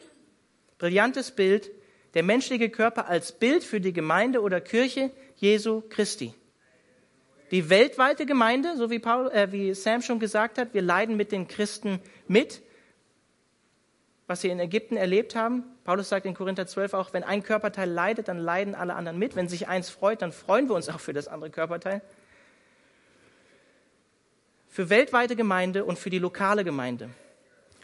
brillantes 0.82 1.30
Bild, 1.30 1.70
der 2.14 2.24
menschliche 2.24 2.68
Körper 2.68 3.06
als 3.06 3.30
Bild 3.30 3.62
für 3.62 3.80
die 3.80 3.92
Gemeinde 3.92 4.42
oder 4.42 4.60
Kirche 4.60 5.12
Jesu 5.36 5.80
Christi. 5.88 6.34
Die 7.52 7.70
weltweite 7.70 8.26
Gemeinde, 8.26 8.76
so 8.76 8.90
wie, 8.90 8.98
Paul, 8.98 9.30
äh, 9.30 9.52
wie 9.52 9.74
Sam 9.74 10.02
schon 10.02 10.18
gesagt 10.18 10.58
hat, 10.58 10.74
wir 10.74 10.82
leiden 10.82 11.16
mit 11.16 11.30
den 11.30 11.46
Christen 11.46 12.00
mit. 12.26 12.62
was 14.26 14.40
sie 14.40 14.48
in 14.48 14.58
Ägypten 14.58 14.96
erlebt 14.96 15.36
haben. 15.36 15.62
Paulus 15.84 16.08
sagt 16.08 16.26
in 16.26 16.34
Korinther 16.34 16.66
12 16.66 16.94
auch, 16.94 17.12
wenn 17.12 17.22
ein 17.22 17.42
Körperteil 17.42 17.88
leidet, 17.88 18.28
dann 18.28 18.38
leiden 18.38 18.74
alle 18.74 18.94
anderen 18.94 19.18
mit. 19.18 19.36
Wenn 19.36 19.48
sich 19.48 19.68
eins 19.68 19.90
freut, 19.90 20.22
dann 20.22 20.32
freuen 20.32 20.68
wir 20.68 20.74
uns 20.74 20.88
auch 20.88 21.00
für 21.00 21.12
das 21.12 21.28
andere 21.28 21.50
Körperteil. 21.50 22.00
Für 24.68 24.88
weltweite 24.90 25.36
Gemeinde 25.36 25.84
und 25.84 25.98
für 25.98 26.08
die 26.10 26.18
lokale 26.18 26.64
Gemeinde. 26.64 27.10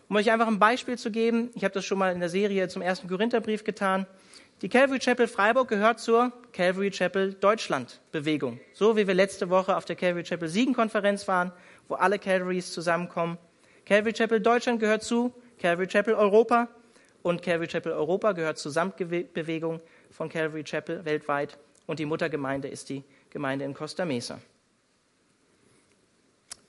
Um 0.09 0.17
euch 0.17 0.31
einfach 0.31 0.47
ein 0.47 0.59
Beispiel 0.59 0.97
zu 0.97 1.11
geben, 1.11 1.51
ich 1.55 1.65
habe 1.65 1.75
das 1.75 1.85
schon 1.85 1.99
mal 1.99 2.13
in 2.15 2.21
der 2.21 2.31
Serie 2.31 2.69
zum 2.69 2.81
ersten 2.81 3.09
Korintherbrief 3.09 3.63
getan. 3.63 4.07
Die 4.63 4.71
Calvary 4.71 4.99
Chapel 5.01 5.29
Freiburg 5.29 5.69
gehört 5.69 6.01
zur 6.01 6.33
Calvary 6.53 6.91
Chapel 6.91 7.35
Deutschland 7.35 8.01
Bewegung. 8.11 8.59
So 8.73 8.97
wie 8.97 9.07
wir 9.07 9.13
letzte 9.13 9.51
Woche 9.51 9.77
auf 9.77 9.85
der 9.85 9.97
Calvary 9.97 10.25
Chapel 10.25 10.49
Siegen 10.49 10.73
Konferenz 10.73 11.29
waren, 11.29 11.53
wo 11.89 11.95
alle 11.95 12.19
Calvarys 12.19 12.73
zusammenkommen. 12.73 13.37
Calvary 13.85 14.15
Chapel 14.15 14.41
Deutschland 14.41 14.81
gehört 14.81 15.03
zu 15.03 15.35
Calvary 15.59 15.87
Chapel 15.87 16.15
Europa 16.15 16.69
und 17.23 17.43
Calvary 17.43 17.69
Chapel 17.69 17.93
Europa 17.93 18.33
gehört 18.33 18.57
zur 18.57 18.73
Samtbewegung 18.73 19.81
von 20.11 20.31
Calvary 20.31 20.65
Chapel 20.65 21.05
weltweit 21.05 21.59
und 21.87 21.99
die 21.99 22.07
Muttergemeinde 22.07 22.69
ist 22.69 22.89
die 22.89 23.05
Gemeinde 23.29 23.67
in 23.67 23.75
Costa 23.75 24.07
Mesa. 24.07 24.41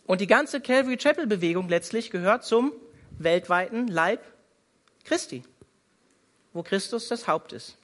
Und 0.06 0.20
die 0.20 0.28
ganze 0.28 0.60
Calvary 0.60 0.98
Chapel 0.98 1.26
Bewegung 1.26 1.70
letztlich 1.70 2.12
gehört 2.12 2.44
zum 2.44 2.74
weltweiten 3.20 3.88
Leib 3.88 4.22
Christi, 5.04 5.44
wo 6.54 6.64
Christus 6.64 7.08
das 7.08 7.28
Haupt 7.28 7.54
ist. 7.54 7.78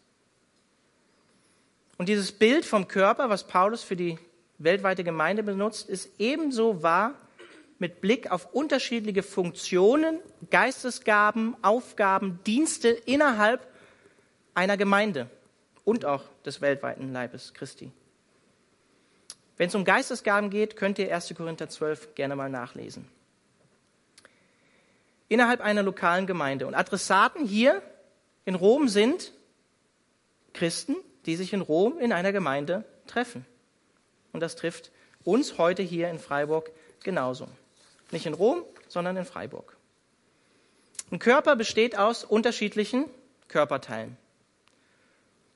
Und 1.97 2.09
dieses 2.09 2.31
Bild 2.31 2.65
vom 2.65 2.87
Körper, 2.87 3.29
was 3.29 3.47
Paulus 3.47 3.83
für 3.83 3.95
die 3.95 4.17
weltweite 4.57 5.03
Gemeinde 5.03 5.43
benutzt, 5.43 5.89
ist 5.89 6.09
ebenso 6.19 6.83
wahr 6.83 7.15
mit 7.79 8.01
Blick 8.01 8.31
auf 8.31 8.53
unterschiedliche 8.53 9.23
Funktionen, 9.23 10.19
Geistesgaben, 10.49 11.55
Aufgaben, 11.61 12.39
Dienste 12.45 12.89
innerhalb 12.89 13.67
einer 14.53 14.77
Gemeinde 14.77 15.29
und 15.83 16.05
auch 16.05 16.23
des 16.45 16.61
weltweiten 16.61 17.11
Leibes 17.11 17.53
Christi. 17.53 17.91
Wenn 19.57 19.67
es 19.67 19.75
um 19.75 19.85
Geistesgaben 19.85 20.49
geht, 20.49 20.75
könnt 20.75 20.99
ihr 20.99 21.13
1. 21.13 21.33
Korinther 21.35 21.69
12 21.69 22.15
gerne 22.15 22.35
mal 22.35 22.49
nachlesen. 22.49 23.07
Innerhalb 25.27 25.61
einer 25.61 25.83
lokalen 25.83 26.27
Gemeinde. 26.27 26.67
Und 26.67 26.75
Adressaten 26.75 27.45
hier 27.45 27.81
in 28.45 28.55
Rom 28.55 28.87
sind 28.87 29.31
Christen, 30.53 30.95
die 31.25 31.35
sich 31.35 31.53
in 31.53 31.61
Rom 31.61 31.99
in 31.99 32.13
einer 32.13 32.31
Gemeinde 32.31 32.85
treffen. 33.07 33.45
Und 34.33 34.41
das 34.41 34.55
trifft 34.55 34.91
uns 35.23 35.57
heute 35.57 35.81
hier 35.81 36.09
in 36.09 36.19
Freiburg 36.19 36.71
genauso. 37.03 37.47
Nicht 38.11 38.25
in 38.25 38.33
Rom, 38.33 38.63
sondern 38.87 39.17
in 39.17 39.25
Freiburg. 39.25 39.75
Ein 41.11 41.19
Körper 41.19 41.55
besteht 41.55 41.97
aus 41.97 42.23
unterschiedlichen 42.23 43.05
Körperteilen, 43.47 44.17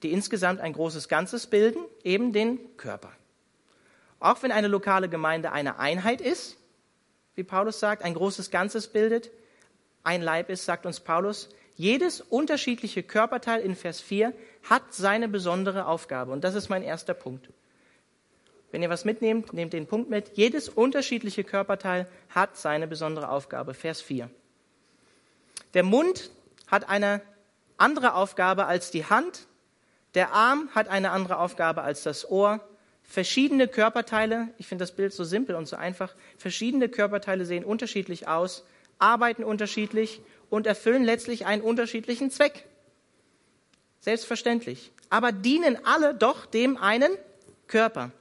die 0.04 0.12
insgesamt 0.12 0.62
ein 0.62 0.74
großes 0.74 1.08
Ganzes 1.08 1.48
bilden, 1.48 1.84
eben 2.04 2.34
den 2.34 2.78
Körper. 2.78 3.12
Auch 4.20 4.44
wenn 4.44 4.52
eine 4.52 4.68
lokale 4.68 5.10
Gemeinde 5.10 5.52
eine 5.52 5.80
Einheit 5.80 6.22
ist, 6.22 6.58
wie 7.36 7.44
Paulus 7.44 7.80
sagt, 7.80 8.04
ein 8.04 8.14
großes 8.14 8.52
Ganzes 8.52 8.88
bildet, 8.88 9.32
ein 10.04 10.22
Leib 10.22 10.50
ist, 10.50 10.66
sagt 10.66 10.86
uns 10.86 11.00
Paulus, 11.00 11.50
jedes 11.76 12.20
unterschiedliche 12.22 13.04
Körperteil 13.04 13.62
in 13.62 13.76
Vers 13.76 14.02
4 14.02 14.34
hat 14.70 14.94
seine 14.94 15.30
besondere 15.30 15.86
Aufgabe. 15.86 16.32
Und 16.32 16.44
das 16.44 16.56
ist 16.56 16.70
mein 16.70 16.84
erster 16.84 17.14
Punkt. 17.14 17.50
Wenn 18.72 18.84
ihr 18.84 18.90
was 18.90 19.06
mitnehmt, 19.06 19.54
nehmt 19.54 19.74
den 19.74 19.88
Punkt 19.88 20.10
mit. 20.10 20.32
Jedes 20.36 20.70
unterschiedliche 20.70 21.44
Körperteil 21.44 22.08
hat 22.30 22.58
seine 22.58 22.88
besondere 22.88 23.30
Aufgabe. 23.30 23.74
Vers 23.74 24.02
4. 24.02 24.30
Der 25.74 25.84
Mund 25.84 26.32
hat 26.68 26.90
eine 26.90 27.22
andere 27.78 28.14
Aufgabe 28.14 28.66
als 28.66 28.92
die 28.92 29.06
Hand. 29.06 29.48
Der 30.16 30.34
Arm 30.34 30.70
hat 30.76 30.88
eine 30.88 31.12
andere 31.12 31.38
Aufgabe 31.38 31.82
als 31.82 32.04
das 32.04 32.30
Ohr. 32.30 32.60
Verschiedene 33.04 33.68
Körperteile, 33.68 34.50
ich 34.58 34.68
finde 34.68 34.84
das 34.84 34.92
Bild 34.92 35.14
so 35.14 35.24
simpel 35.24 35.56
und 35.56 35.68
so 35.68 35.78
einfach, 35.78 36.14
verschiedene 36.38 36.90
Körperteile 36.90 37.46
sehen 37.46 37.64
unterschiedlich 37.64 38.28
aus, 38.28 38.66
arbeiten 39.00 39.44
unterschiedlich 39.44 40.22
und 40.50 40.68
erfüllen 40.68 41.04
letztlich 41.04 41.46
einen 41.46 41.62
unterschiedlichen 41.62 42.32
Zweck. 42.32 42.66
Selbstverständlich. 44.00 44.92
Aber 45.10 45.32
dienen 45.32 45.78
alle 45.86 46.14
doch 46.14 46.46
dem 46.46 46.78
einen 46.78 47.12
Körper 47.68 48.12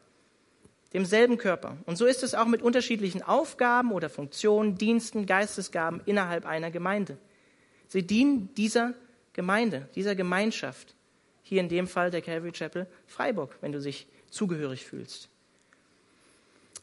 demselben 0.93 1.39
Körper. 1.39 1.77
Und 1.85 1.97
so 1.97 2.07
ist 2.07 2.23
es 2.23 2.35
auch 2.35 2.47
mit 2.47 2.63
unterschiedlichen 2.63 3.23
Aufgaben 3.23 3.93
oder 3.93 4.09
Funktionen, 4.09 4.77
Diensten, 4.77 5.27
Geistesgaben 5.27 6.01
innerhalb 6.07 6.47
einer 6.47 6.71
Gemeinde. 6.71 7.19
Sie 7.89 8.07
dienen 8.07 8.55
dieser 8.55 8.95
Gemeinde, 9.33 9.89
dieser 9.95 10.15
Gemeinschaft. 10.15 10.95
Hier 11.43 11.61
in 11.61 11.69
dem 11.69 11.87
Fall 11.87 12.11
der 12.11 12.23
Calvary 12.23 12.53
Chapel 12.53 12.87
Freiburg, 13.07 13.57
wenn 13.61 13.73
du 13.73 13.81
dich 13.81 14.07
zugehörig 14.31 14.85
fühlst. 14.85 15.29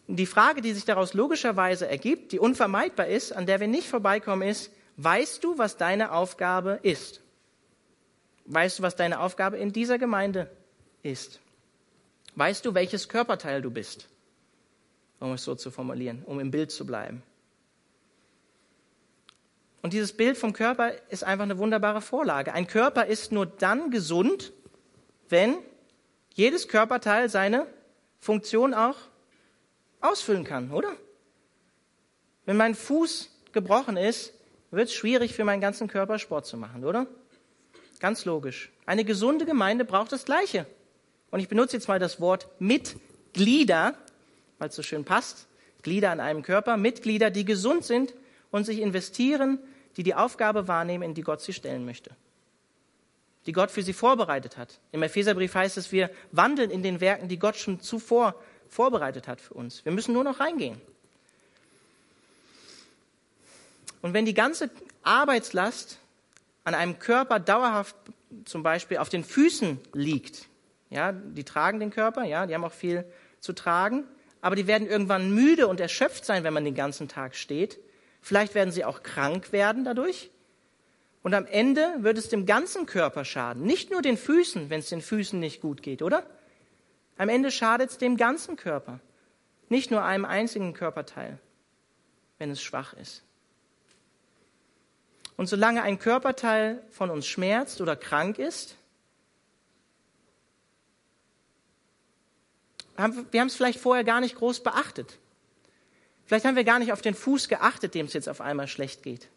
Die 0.07 0.25
Frage, 0.25 0.61
die 0.61 0.73
sich 0.73 0.85
daraus 0.85 1.13
logischerweise 1.13 1.87
ergibt, 1.87 2.31
die 2.31 2.39
unvermeidbar 2.39 3.07
ist, 3.07 3.33
an 3.33 3.45
der 3.45 3.59
wir 3.59 3.67
nicht 3.67 3.87
vorbeikommen, 3.87 4.47
ist, 4.47 4.71
weißt 4.97 5.43
du, 5.43 5.57
was 5.57 5.77
deine 5.77 6.11
Aufgabe 6.11 6.79
ist? 6.83 7.21
Weißt 8.45 8.79
du, 8.79 8.83
was 8.83 8.95
deine 8.95 9.19
Aufgabe 9.19 9.57
in 9.57 9.73
dieser 9.73 9.97
Gemeinde 9.97 10.49
ist? 11.01 11.39
Weißt 12.35 12.65
du, 12.65 12.75
welches 12.75 13.09
Körperteil 13.09 13.61
du 13.61 13.71
bist? 13.71 14.07
Um 15.19 15.33
es 15.33 15.43
so 15.43 15.55
zu 15.55 15.71
formulieren, 15.71 16.21
um 16.25 16.39
im 16.39 16.51
Bild 16.51 16.71
zu 16.71 16.85
bleiben. 16.85 17.23
Und 19.81 19.93
dieses 19.93 20.13
Bild 20.13 20.37
vom 20.37 20.53
Körper 20.53 20.93
ist 21.09 21.23
einfach 21.23 21.43
eine 21.43 21.57
wunderbare 21.57 22.01
Vorlage. 22.01 22.53
Ein 22.53 22.67
Körper 22.67 23.05
ist 23.05 23.31
nur 23.31 23.45
dann 23.45 23.91
gesund, 23.91 24.51
wenn 25.29 25.57
jedes 26.33 26.67
Körperteil 26.67 27.29
seine 27.29 27.65
Funktion 28.19 28.73
auch 28.73 28.97
ausfüllen 30.09 30.43
kann, 30.43 30.71
oder? 30.71 30.91
Wenn 32.45 32.57
mein 32.57 32.75
Fuß 32.75 33.31
gebrochen 33.51 33.97
ist, 33.97 34.33
wird 34.71 34.89
es 34.89 34.93
schwierig 34.93 35.33
für 35.33 35.43
meinen 35.43 35.61
ganzen 35.61 35.87
Körper 35.87 36.19
Sport 36.19 36.45
zu 36.45 36.57
machen, 36.57 36.83
oder? 36.83 37.07
Ganz 37.99 38.25
logisch. 38.25 38.71
Eine 38.85 39.05
gesunde 39.05 39.45
Gemeinde 39.45 39.85
braucht 39.85 40.11
das 40.11 40.25
Gleiche. 40.25 40.65
Und 41.31 41.39
ich 41.39 41.47
benutze 41.47 41.77
jetzt 41.77 41.87
mal 41.87 41.99
das 41.99 42.19
Wort 42.19 42.47
Mitglieder, 42.59 43.95
weil 44.59 44.69
es 44.69 44.75
so 44.75 44.83
schön 44.83 45.05
passt. 45.05 45.47
Glieder 45.81 46.11
an 46.11 46.19
einem 46.19 46.41
Körper, 46.41 46.77
Mitglieder, 46.77 47.29
die 47.29 47.45
gesund 47.45 47.85
sind 47.85 48.13
und 48.51 48.65
sich 48.65 48.79
investieren, 48.79 49.59
die 49.97 50.03
die 50.03 50.15
Aufgabe 50.15 50.67
wahrnehmen, 50.67 51.03
in 51.03 51.13
die 51.13 51.21
Gott 51.21 51.41
sie 51.41 51.53
stellen 51.53 51.85
möchte. 51.85 52.11
Die 53.45 53.51
Gott 53.51 53.69
für 53.69 53.83
sie 53.83 53.93
vorbereitet 53.93 54.57
hat. 54.57 54.79
Im 54.91 55.03
Epheserbrief 55.03 55.53
heißt 55.53 55.77
es, 55.77 55.91
wir 55.91 56.09
wandeln 56.31 56.71
in 56.71 56.83
den 56.83 56.99
Werken, 57.01 57.27
die 57.27 57.37
Gott 57.37 57.55
schon 57.55 57.79
zuvor 57.79 58.35
vorbereitet 58.69 59.27
hat 59.27 59.41
für 59.41 59.53
uns. 59.53 59.83
Wir 59.85 59.91
müssen 59.91 60.13
nur 60.13 60.23
noch 60.23 60.39
reingehen. 60.39 60.79
Und 64.01 64.13
wenn 64.13 64.25
die 64.25 64.33
ganze 64.33 64.69
Arbeitslast 65.03 65.99
an 66.63 66.75
einem 66.75 66.99
Körper 66.99 67.39
dauerhaft 67.39 67.95
zum 68.45 68.63
Beispiel 68.63 68.97
auf 68.97 69.09
den 69.09 69.23
Füßen 69.23 69.79
liegt, 69.93 70.47
ja, 70.89 71.11
die 71.11 71.43
tragen 71.43 71.79
den 71.79 71.89
Körper, 71.89 72.23
ja, 72.23 72.45
die 72.45 72.53
haben 72.53 72.63
auch 72.63 72.71
viel 72.71 73.05
zu 73.39 73.53
tragen, 73.53 74.03
aber 74.41 74.55
die 74.55 74.67
werden 74.67 74.87
irgendwann 74.87 75.33
müde 75.33 75.67
und 75.67 75.79
erschöpft 75.79 76.25
sein, 76.25 76.43
wenn 76.43 76.53
man 76.53 76.65
den 76.65 76.75
ganzen 76.75 77.07
Tag 77.07 77.35
steht. 77.35 77.79
Vielleicht 78.21 78.53
werden 78.53 78.71
sie 78.71 78.85
auch 78.85 79.01
krank 79.01 79.51
werden 79.51 79.83
dadurch. 79.83 80.29
Und 81.23 81.33
am 81.33 81.47
Ende 81.47 81.95
wird 81.99 82.19
es 82.19 82.29
dem 82.29 82.45
ganzen 82.45 82.85
Körper 82.85 83.25
schaden, 83.25 83.63
nicht 83.63 83.89
nur 83.89 84.03
den 84.03 84.17
Füßen, 84.17 84.69
wenn 84.69 84.81
es 84.81 84.89
den 84.89 85.01
Füßen 85.01 85.39
nicht 85.39 85.61
gut 85.61 85.81
geht, 85.81 86.03
oder? 86.03 86.23
Am 87.17 87.29
Ende 87.29 87.51
schadet 87.51 87.91
es 87.91 87.97
dem 87.97 88.17
ganzen 88.17 88.55
Körper, 88.57 88.99
nicht 89.69 89.91
nur 89.91 90.03
einem 90.03 90.25
einzigen 90.25 90.73
Körperteil, 90.73 91.39
wenn 92.37 92.51
es 92.51 92.61
schwach 92.61 92.93
ist. 92.93 93.23
Und 95.37 95.47
solange 95.47 95.81
ein 95.83 95.99
Körperteil 95.99 96.81
von 96.89 97.09
uns 97.09 97.27
schmerzt 97.27 97.81
oder 97.81 97.95
krank 97.95 98.39
ist, 98.39 98.75
wir 102.97 103.41
haben 103.41 103.47
es 103.47 103.55
vielleicht 103.55 103.79
vorher 103.79 104.05
gar 104.05 104.21
nicht 104.21 104.35
groß 104.35 104.63
beachtet. 104.63 105.19
Vielleicht 106.25 106.45
haben 106.45 106.55
wir 106.55 106.63
gar 106.63 106.79
nicht 106.79 106.93
auf 106.93 107.01
den 107.01 107.13
Fuß 107.13 107.49
geachtet, 107.49 107.93
dem 107.93 108.05
es 108.05 108.13
jetzt 108.13 108.29
auf 108.29 108.39
einmal 108.39 108.67
schlecht 108.67 109.03
geht. 109.03 109.27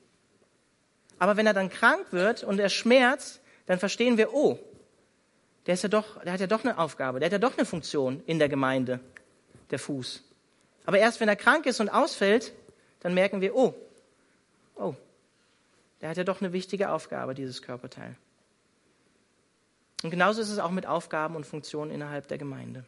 Aber 1.19 1.37
wenn 1.37 1.47
er 1.47 1.55
dann 1.55 1.69
krank 1.69 2.07
wird 2.13 2.45
und 2.45 2.61
er 2.61 2.69
schmerzt, 2.69 3.41
dann 3.67 3.81
verstehen 3.81 4.17
wir, 4.17 4.33
oh, 4.33 4.59
der, 5.69 5.75
ist 5.75 5.83
ja 5.83 5.91
doch, 5.91 6.21
der 6.23 6.33
hat 6.33 6.41
ja 6.41 6.47
doch 6.47 6.65
eine 6.65 6.79
Aufgabe, 6.79 7.21
der 7.21 7.27
hat 7.27 7.33
ja 7.33 7.39
doch 7.39 7.59
eine 7.59 7.67
Funktion 7.67 8.23
in 8.25 8.39
der 8.39 8.49
Gemeinde, 8.49 9.01
der 9.71 9.79
Fuß. 9.79 10.25
Aber 10.87 10.99
erst 10.99 11.21
wenn 11.21 11.29
er 11.29 11.37
krank 11.37 11.67
ist 11.67 11.79
und 11.79 11.91
ausfällt, 11.91 12.55
dann 13.01 13.13
merken 13.13 13.43
wir, 13.43 13.55
oh, 13.55 13.75
oh, 14.77 14.95
der 16.01 16.09
hat 16.09 16.17
ja 16.17 16.25
doch 16.25 16.41
eine 16.41 16.55
wichtige 16.55 16.91
Aufgabe, 16.91 17.35
dieses 17.35 17.61
Körperteil. 17.61 18.17
Und 20.03 20.11
genauso 20.11 20.41
ist 20.41 20.49
es 20.49 20.59
auch 20.59 20.71
mit 20.71 20.87
Aufgaben 20.87 21.37
und 21.37 21.45
Funktionen 21.45 21.91
innerhalb 21.91 22.29
der 22.29 22.39
Gemeinde. 22.39 22.85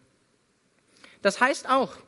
Das 1.21 1.39
heißt 1.39 1.69
auch, 1.69 1.99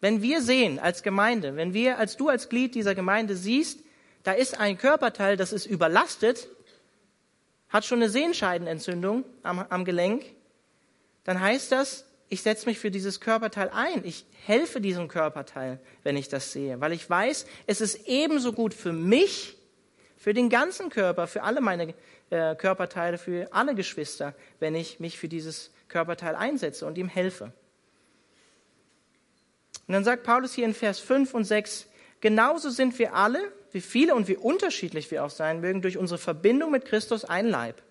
wenn 0.00 0.22
wir 0.22 0.42
sehen 0.42 0.80
als 0.80 1.04
Gemeinde, 1.04 1.54
wenn 1.54 1.72
wir 1.72 1.98
als 1.98 2.16
du 2.16 2.28
als 2.28 2.48
Glied 2.48 2.74
dieser 2.74 2.96
Gemeinde 2.96 3.36
siehst, 3.36 3.78
da 4.24 4.32
ist 4.32 4.58
ein 4.58 4.76
Körperteil, 4.76 5.36
das 5.36 5.52
ist 5.52 5.66
überlastet, 5.66 6.48
hat 7.68 7.84
schon 7.84 8.00
eine 8.00 8.10
Sehenscheidenentzündung 8.10 9.24
am, 9.42 9.58
am 9.58 9.84
Gelenk, 9.84 10.24
dann 11.24 11.40
heißt 11.40 11.72
das, 11.72 12.06
ich 12.30 12.42
setze 12.42 12.66
mich 12.66 12.78
für 12.78 12.90
dieses 12.90 13.20
Körperteil 13.20 13.70
ein. 13.70 14.04
Ich 14.04 14.26
helfe 14.44 14.80
diesem 14.80 15.08
Körperteil, 15.08 15.80
wenn 16.02 16.16
ich 16.16 16.28
das 16.28 16.52
sehe, 16.52 16.80
weil 16.80 16.92
ich 16.92 17.08
weiß, 17.08 17.46
es 17.66 17.80
ist 17.80 18.06
ebenso 18.06 18.52
gut 18.52 18.74
für 18.74 18.92
mich, 18.92 19.56
für 20.16 20.34
den 20.34 20.50
ganzen 20.50 20.90
Körper, 20.90 21.26
für 21.26 21.42
alle 21.42 21.60
meine 21.60 21.94
äh, 22.30 22.54
Körperteile, 22.56 23.18
für 23.18 23.52
alle 23.52 23.74
Geschwister, 23.74 24.34
wenn 24.58 24.74
ich 24.74 25.00
mich 25.00 25.18
für 25.18 25.28
dieses 25.28 25.70
Körperteil 25.88 26.34
einsetze 26.34 26.86
und 26.86 26.98
ihm 26.98 27.08
helfe. 27.08 27.52
Und 29.86 29.94
dann 29.94 30.04
sagt 30.04 30.24
Paulus 30.24 30.52
hier 30.52 30.66
in 30.66 30.74
Vers 30.74 30.98
5 30.98 31.32
und 31.32 31.44
6, 31.44 31.86
genauso 32.20 32.70
sind 32.70 32.98
wir 32.98 33.14
alle, 33.14 33.52
wie 33.72 33.80
viele 33.80 34.14
und 34.14 34.28
wie 34.28 34.36
unterschiedlich 34.36 35.10
wir 35.10 35.24
auch 35.24 35.30
sein 35.30 35.60
mögen, 35.60 35.82
durch 35.82 35.98
unsere 35.98 36.18
Verbindung 36.18 36.70
mit 36.70 36.84
Christus 36.84 37.24
ein 37.24 37.48
Leib. 37.48 37.82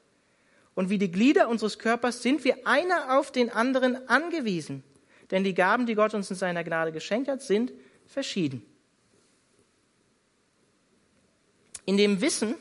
Und 0.75 0.89
wie 0.89 0.97
die 0.97 1.11
Glieder 1.11 1.49
unseres 1.49 1.79
Körpers 1.79 2.21
sind 2.21 2.43
wir 2.43 2.67
einer 2.67 3.17
auf 3.17 3.31
den 3.31 3.49
anderen 3.49 4.07
angewiesen. 4.07 4.83
Denn 5.31 5.43
die 5.43 5.53
Gaben, 5.53 5.85
die 5.85 5.95
Gott 5.95 6.13
uns 6.13 6.29
in 6.29 6.35
seiner 6.35 6.63
Gnade 6.63 6.91
geschenkt 6.91 7.27
hat, 7.29 7.41
sind 7.41 7.73
verschieden. 8.05 8.63
In 11.85 11.97
dem 11.97 12.21
Wissen, 12.21 12.55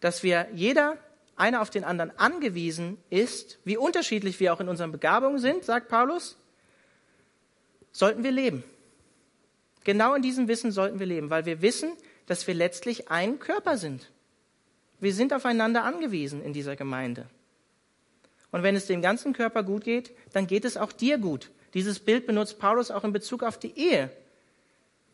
dass 0.00 0.22
wir 0.22 0.48
jeder 0.54 0.98
einer 1.36 1.62
auf 1.62 1.70
den 1.70 1.84
anderen 1.84 2.16
angewiesen 2.18 2.98
ist, 3.10 3.58
wie 3.64 3.76
unterschiedlich 3.76 4.38
wir 4.40 4.52
auch 4.52 4.60
in 4.60 4.68
unseren 4.68 4.92
Begabungen 4.92 5.38
sind, 5.38 5.64
sagt 5.64 5.88
Paulus, 5.88 6.36
sollten 7.92 8.24
wir 8.24 8.32
leben. 8.32 8.64
Genau 9.84 10.14
in 10.14 10.22
diesem 10.22 10.48
Wissen 10.48 10.72
sollten 10.72 10.98
wir 10.98 11.06
leben, 11.06 11.30
weil 11.30 11.46
wir 11.46 11.62
wissen, 11.62 11.92
dass 12.26 12.46
wir 12.46 12.54
letztlich 12.54 13.10
ein 13.10 13.38
Körper 13.38 13.76
sind. 13.76 14.10
Wir 14.98 15.12
sind 15.12 15.32
aufeinander 15.34 15.84
angewiesen 15.84 16.42
in 16.42 16.52
dieser 16.52 16.76
Gemeinde. 16.76 17.26
Und 18.50 18.62
wenn 18.62 18.76
es 18.76 18.86
dem 18.86 19.02
ganzen 19.02 19.32
Körper 19.32 19.62
gut 19.62 19.84
geht, 19.84 20.12
dann 20.32 20.46
geht 20.46 20.64
es 20.64 20.76
auch 20.76 20.92
dir 20.92 21.18
gut. 21.18 21.50
Dieses 21.74 21.98
Bild 21.98 22.26
benutzt 22.26 22.58
Paulus 22.58 22.90
auch 22.90 23.04
in 23.04 23.12
Bezug 23.12 23.42
auf 23.42 23.58
die 23.58 23.76
Ehe. 23.76 24.10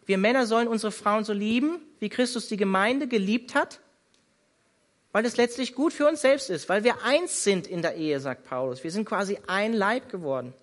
Wir 0.06 0.18
Männer 0.18 0.46
sollen 0.46 0.68
unsere 0.68 0.92
Frauen 0.92 1.24
so 1.24 1.32
lieben, 1.32 1.80
wie 1.98 2.08
Christus 2.08 2.48
die 2.48 2.56
Gemeinde 2.56 3.08
geliebt 3.08 3.54
hat, 3.54 3.80
weil 5.12 5.24
es 5.24 5.36
letztlich 5.36 5.74
gut 5.74 5.92
für 5.92 6.06
uns 6.06 6.20
selbst 6.20 6.50
ist, 6.50 6.68
weil 6.68 6.84
wir 6.84 7.02
eins 7.02 7.42
sind 7.42 7.66
in 7.66 7.82
der 7.82 7.96
Ehe, 7.96 8.20
sagt 8.20 8.44
Paulus. 8.44 8.84
Wir 8.84 8.90
sind 8.90 9.04
quasi 9.04 9.38
ein 9.46 9.72
Leib 9.72 10.08
geworden. 10.08 10.54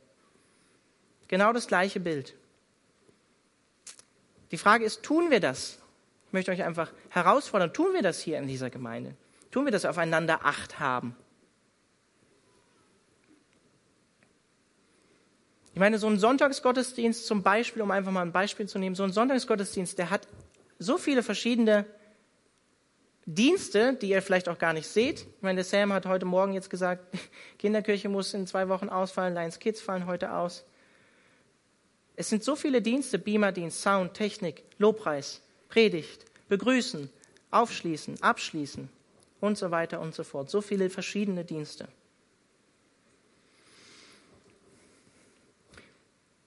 Genau 1.27 1.51
das 1.51 1.67
gleiche 1.67 1.99
Bild. 1.99 2.35
Die 4.51 4.57
Frage 4.57 4.85
ist, 4.85 5.03
tun 5.03 5.29
wir 5.31 5.39
das? 5.39 5.79
Ich 6.27 6.33
möchte 6.33 6.51
euch 6.51 6.63
einfach 6.63 6.91
herausfordern, 7.09 7.73
tun 7.73 7.93
wir 7.93 8.01
das 8.01 8.19
hier 8.19 8.37
in 8.37 8.47
dieser 8.47 8.69
Gemeinde? 8.69 9.15
Tun 9.51 9.65
wir 9.65 9.71
das 9.71 9.85
aufeinander 9.85 10.41
Acht 10.43 10.79
haben? 10.79 11.15
Ich 15.73 15.79
meine, 15.79 15.99
so 15.99 16.07
ein 16.07 16.17
Sonntagsgottesdienst 16.17 17.27
zum 17.27 17.43
Beispiel, 17.43 17.83
um 17.83 17.91
einfach 17.91 18.11
mal 18.11 18.23
ein 18.23 18.31
Beispiel 18.31 18.67
zu 18.67 18.79
nehmen, 18.79 18.95
so 18.95 19.03
ein 19.03 19.11
Sonntagsgottesdienst, 19.11 19.97
der 19.99 20.09
hat 20.09 20.27
so 20.79 20.97
viele 20.97 21.21
verschiedene 21.21 21.85
Dienste, 23.27 23.93
die 23.93 24.09
ihr 24.09 24.21
vielleicht 24.21 24.49
auch 24.49 24.57
gar 24.57 24.73
nicht 24.73 24.87
seht. 24.87 25.19
Ich 25.19 25.41
meine, 25.41 25.57
der 25.57 25.65
Sam 25.65 25.93
hat 25.93 26.05
heute 26.05 26.25
Morgen 26.25 26.53
jetzt 26.53 26.69
gesagt, 26.69 27.03
Kinderkirche 27.59 28.09
muss 28.09 28.33
in 28.33 28.47
zwei 28.47 28.69
Wochen 28.69 28.89
ausfallen, 28.89 29.33
Lions 29.35 29.59
Kids 29.59 29.81
fallen 29.81 30.07
heute 30.07 30.33
aus. 30.33 30.65
Es 32.17 32.29
sind 32.29 32.43
so 32.43 32.55
viele 32.55 32.81
Dienste, 32.81 33.19
Beamerdienst, 33.19 33.81
Sound, 33.81 34.15
Technik, 34.15 34.63
Lobpreis. 34.79 35.41
Predigt, 35.69 36.25
begrüßen, 36.49 37.09
aufschließen, 37.51 38.21
abschließen 38.23 38.89
und 39.41 39.57
so 39.57 39.71
weiter 39.71 39.99
und 39.99 40.15
so 40.15 40.23
fort. 40.23 40.49
So 40.49 40.61
viele 40.61 40.89
verschiedene 40.89 41.45
Dienste. 41.45 41.87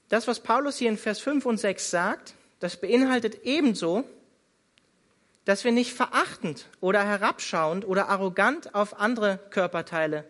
Das, 0.09 0.27
was 0.27 0.41
Paulus 0.41 0.79
hier 0.79 0.89
in 0.89 0.99
Vers 0.99 1.21
5 1.21 1.47
und 1.47 1.59
6 1.59 1.91
sagt, 1.91 2.35
das 2.59 2.81
beinhaltet 2.81 3.45
ebenso, 3.45 4.05
dass 5.45 5.65
wir 5.65 5.73
nicht 5.73 5.95
verachtend 5.95 6.67
oder 6.81 7.05
herabschauend 7.05 7.87
oder 7.87 8.09
arrogant 8.09 8.75
auf 8.75 8.99
andere 8.99 9.39
Körperteile 9.51 10.25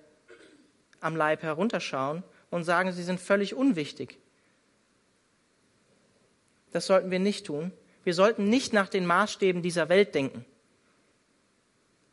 am 1.00 1.16
Leib 1.16 1.42
herunterschauen 1.42 2.22
und 2.50 2.64
sagen, 2.64 2.92
sie 2.92 3.02
sind 3.02 3.20
völlig 3.20 3.54
unwichtig. 3.54 4.19
Das 6.72 6.86
sollten 6.86 7.10
wir 7.10 7.18
nicht 7.18 7.46
tun, 7.46 7.72
wir 8.04 8.14
sollten 8.14 8.48
nicht 8.48 8.72
nach 8.72 8.88
den 8.88 9.06
Maßstäben 9.06 9.62
dieser 9.62 9.88
Welt 9.88 10.14
denken. 10.14 10.44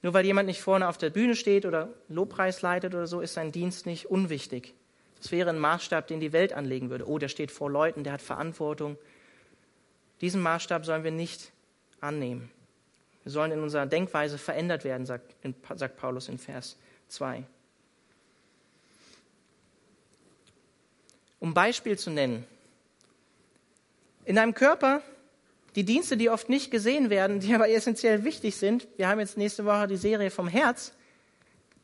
Nur 0.02 0.14
weil 0.14 0.26
jemand 0.26 0.48
nicht 0.48 0.62
vorne 0.62 0.88
auf 0.88 0.98
der 0.98 1.10
Bühne 1.10 1.36
steht 1.36 1.66
oder 1.66 1.90
Lobpreis 2.08 2.62
leitet 2.62 2.94
oder 2.94 3.08
so, 3.08 3.22
ist 3.22 3.34
sein 3.34 3.52
Dienst 3.52 3.86
nicht 3.86 4.06
unwichtig. 4.06 4.74
Das 5.18 5.32
wäre 5.32 5.50
ein 5.50 5.60
Maßstab, 5.60 6.08
den 6.08 6.20
die 6.20 6.34
Welt 6.34 6.54
anlegen 6.54 6.90
würde. 6.90 7.10
Oh, 7.10 7.18
der 7.18 7.30
steht 7.30 7.52
vor 7.52 7.72
Leuten, 7.72 8.04
der 8.04 8.14
hat 8.14 8.22
Verantwortung. 8.22 8.98
Diesen 10.22 10.42
Maßstab 10.42 10.86
sollen 10.86 11.04
wir 11.04 11.12
nicht 11.12 11.52
annehmen. 12.00 12.52
Wir 13.24 13.32
sollen 13.32 13.52
in 13.52 13.62
unserer 13.62 13.86
Denkweise 13.86 14.38
verändert 14.38 14.84
werden, 14.84 15.06
sagt, 15.06 15.36
sagt 15.76 15.98
Paulus 15.98 16.30
in 16.30 16.38
Vers 16.38 16.78
2. 17.10 17.44
Um 21.40 21.54
Beispiel 21.54 21.98
zu 21.98 22.10
nennen. 22.10 22.46
In 24.28 24.38
einem 24.38 24.54
Körper 24.54 25.02
die 25.78 25.86
Dienste, 25.86 26.18
die 26.18 26.30
oft 26.30 26.50
nicht 26.50 26.70
gesehen 26.70 27.10
werden, 27.10 27.40
die 27.40 27.54
aber 27.56 27.70
essentiell 27.70 28.26
wichtig 28.26 28.58
sind. 28.58 28.86
Wir 28.98 29.08
haben 29.08 29.22
jetzt 29.22 29.38
nächste 29.38 29.64
Woche 29.64 29.88
die 29.88 29.96
Serie 29.96 30.30
vom 30.30 30.50
Herz. 30.50 30.92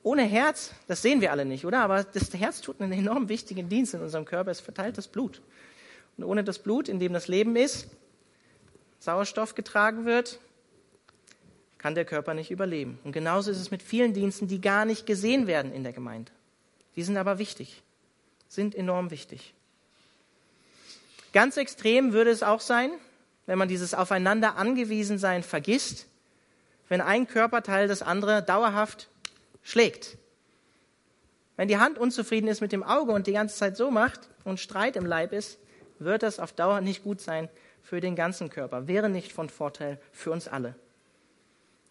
Ohne 0.04 0.24
Herz, 0.24 0.74
das 0.88 1.02
sehen 1.02 1.22
wir 1.22 1.32
alle 1.32 1.46
nicht, 1.46 1.64
oder? 1.64 1.80
Aber 1.80 2.04
das 2.04 2.34
Herz 2.34 2.60
tut 2.60 2.82
einen 2.82 2.92
enorm 2.92 3.30
wichtigen 3.30 3.70
Dienst 3.70 3.94
in 3.94 4.02
unserem 4.02 4.26
Körper. 4.26 4.52
Es 4.52 4.60
verteilt 4.60 4.98
das 4.98 5.08
Blut. 5.08 5.42
Und 6.18 6.26
ohne 6.26 6.44
das 6.44 6.60
Blut, 6.60 6.90
in 6.90 7.00
dem 7.00 7.14
das 7.14 7.30
Leben 7.30 7.56
ist, 7.56 7.88
Sauerstoff 9.00 9.56
getragen 9.56 10.04
wird, 10.04 10.38
kann 11.78 11.96
der 11.96 12.04
Körper 12.04 12.34
nicht 12.34 12.52
überleben. 12.52 13.00
Und 13.06 13.14
genauso 13.14 13.52
ist 13.52 13.60
es 13.60 13.72
mit 13.72 13.82
vielen 13.82 14.12
Diensten, 14.12 14.50
die 14.50 14.60
gar 14.60 14.84
nicht 14.84 15.06
gesehen 15.06 15.48
werden 15.48 15.72
in 15.72 15.84
der 15.84 15.94
Gemeinde. 15.94 16.30
Die 16.98 17.04
sind 17.04 17.16
aber 17.16 17.40
wichtig, 17.40 17.84
sind 18.50 18.76
enorm 18.76 19.12
wichtig. 19.12 19.54
Ganz 21.34 21.58
extrem 21.58 22.14
würde 22.14 22.30
es 22.30 22.44
auch 22.44 22.62
sein, 22.62 22.92
wenn 23.48 23.58
man 23.58 23.68
dieses 23.68 23.94
Aufeinander 23.94 24.56
angewiesen 24.56 25.18
sein 25.18 25.44
vergisst, 25.44 26.08
wenn 26.88 27.02
ein 27.02 27.28
Körperteil 27.28 27.88
das 27.88 28.02
andere 28.02 28.44
dauerhaft 28.44 29.10
schlägt. 29.64 30.18
Wenn 31.58 31.68
die 31.68 31.78
Hand 31.78 31.98
unzufrieden 31.98 32.48
ist 32.48 32.62
mit 32.62 32.72
dem 32.72 32.84
Auge 32.84 33.12
und 33.12 33.28
die 33.28 33.34
ganze 33.34 33.56
Zeit 33.56 33.76
so 33.78 33.92
macht 33.92 34.30
und 34.44 34.60
Streit 34.60 34.96
im 34.96 35.06
Leib 35.06 35.34
ist, 35.34 35.58
wird 36.00 36.24
das 36.24 36.40
auf 36.40 36.54
Dauer 36.54 36.82
nicht 36.82 37.04
gut 37.04 37.20
sein 37.20 37.50
für 37.82 38.00
den 38.00 38.16
ganzen 38.16 38.50
Körper, 38.50 38.88
wäre 38.88 39.10
nicht 39.10 39.34
von 39.34 39.50
Vorteil 39.50 40.00
für 40.12 40.32
uns 40.32 40.48
alle. 40.48 40.76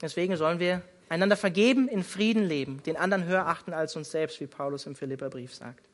Deswegen 0.00 0.36
sollen 0.36 0.58
wir 0.58 0.82
einander 1.08 1.36
vergeben, 1.36 1.88
in 1.88 2.02
Frieden 2.02 2.44
leben, 2.44 2.82
den 2.84 2.96
anderen 2.96 3.24
höher 3.24 3.46
achten 3.46 3.72
als 3.72 3.94
uns 3.96 4.10
selbst, 4.10 4.40
wie 4.40 4.46
Paulus 4.46 4.86
im 4.86 4.96
Philipperbrief 4.96 5.54
sagt. 5.54 5.88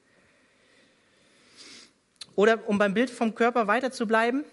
Oder 2.38 2.68
um 2.68 2.78
beim 2.78 2.94
Bild 2.94 3.10
vom 3.10 3.34
Körper 3.34 3.66
weiter 3.66 3.90
zu 3.90 4.06
bleiben, 4.06 4.44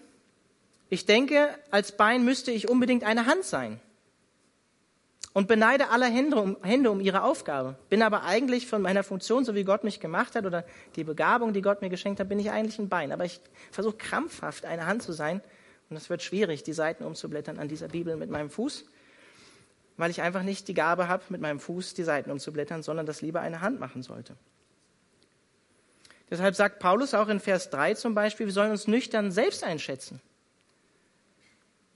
ich 0.88 1.06
denke, 1.06 1.50
als 1.70 1.92
Bein 1.92 2.24
müsste 2.24 2.50
ich 2.50 2.68
unbedingt 2.68 3.04
eine 3.04 3.26
Hand 3.26 3.44
sein. 3.44 3.78
Und 5.32 5.46
beneide 5.46 5.90
alle 5.90 6.06
Hände 6.06 6.36
um, 6.36 6.56
Hände 6.64 6.90
um 6.90 7.00
ihre 7.00 7.22
Aufgabe. 7.22 7.76
Bin 7.88 8.02
aber 8.02 8.24
eigentlich 8.24 8.66
von 8.66 8.82
meiner 8.82 9.04
Funktion, 9.04 9.44
so 9.44 9.54
wie 9.54 9.62
Gott 9.62 9.84
mich 9.84 10.00
gemacht 10.00 10.34
hat, 10.34 10.46
oder 10.46 10.64
die 10.96 11.04
Begabung, 11.04 11.52
die 11.52 11.62
Gott 11.62 11.80
mir 11.80 11.88
geschenkt 11.88 12.18
hat, 12.18 12.28
bin 12.28 12.40
ich 12.40 12.50
eigentlich 12.50 12.80
ein 12.80 12.88
Bein. 12.88 13.12
Aber 13.12 13.24
ich 13.24 13.38
versuche 13.70 13.96
krampfhaft 13.96 14.64
eine 14.64 14.86
Hand 14.86 15.04
zu 15.04 15.12
sein. 15.12 15.40
Und 15.88 15.96
es 15.96 16.10
wird 16.10 16.24
schwierig, 16.24 16.64
die 16.64 16.72
Seiten 16.72 17.04
umzublättern 17.04 17.60
an 17.60 17.68
dieser 17.68 17.86
Bibel 17.86 18.16
mit 18.16 18.30
meinem 18.30 18.50
Fuß, 18.50 18.84
weil 19.96 20.10
ich 20.10 20.22
einfach 20.22 20.42
nicht 20.42 20.66
die 20.66 20.74
Gabe 20.74 21.06
habe, 21.06 21.22
mit 21.28 21.40
meinem 21.40 21.60
Fuß 21.60 21.94
die 21.94 22.02
Seiten 22.02 22.32
umzublättern, 22.32 22.82
sondern 22.82 23.06
das 23.06 23.22
lieber 23.22 23.42
eine 23.42 23.60
Hand 23.60 23.78
machen 23.78 24.02
sollte. 24.02 24.34
Deshalb 26.30 26.56
sagt 26.56 26.80
Paulus 26.80 27.14
auch 27.14 27.28
in 27.28 27.40
Vers 27.40 27.70
3 27.70 27.94
zum 27.94 28.14
Beispiel, 28.14 28.46
wir 28.46 28.52
sollen 28.52 28.72
uns 28.72 28.86
nüchtern 28.86 29.30
selbst 29.30 29.62
einschätzen. 29.62 30.20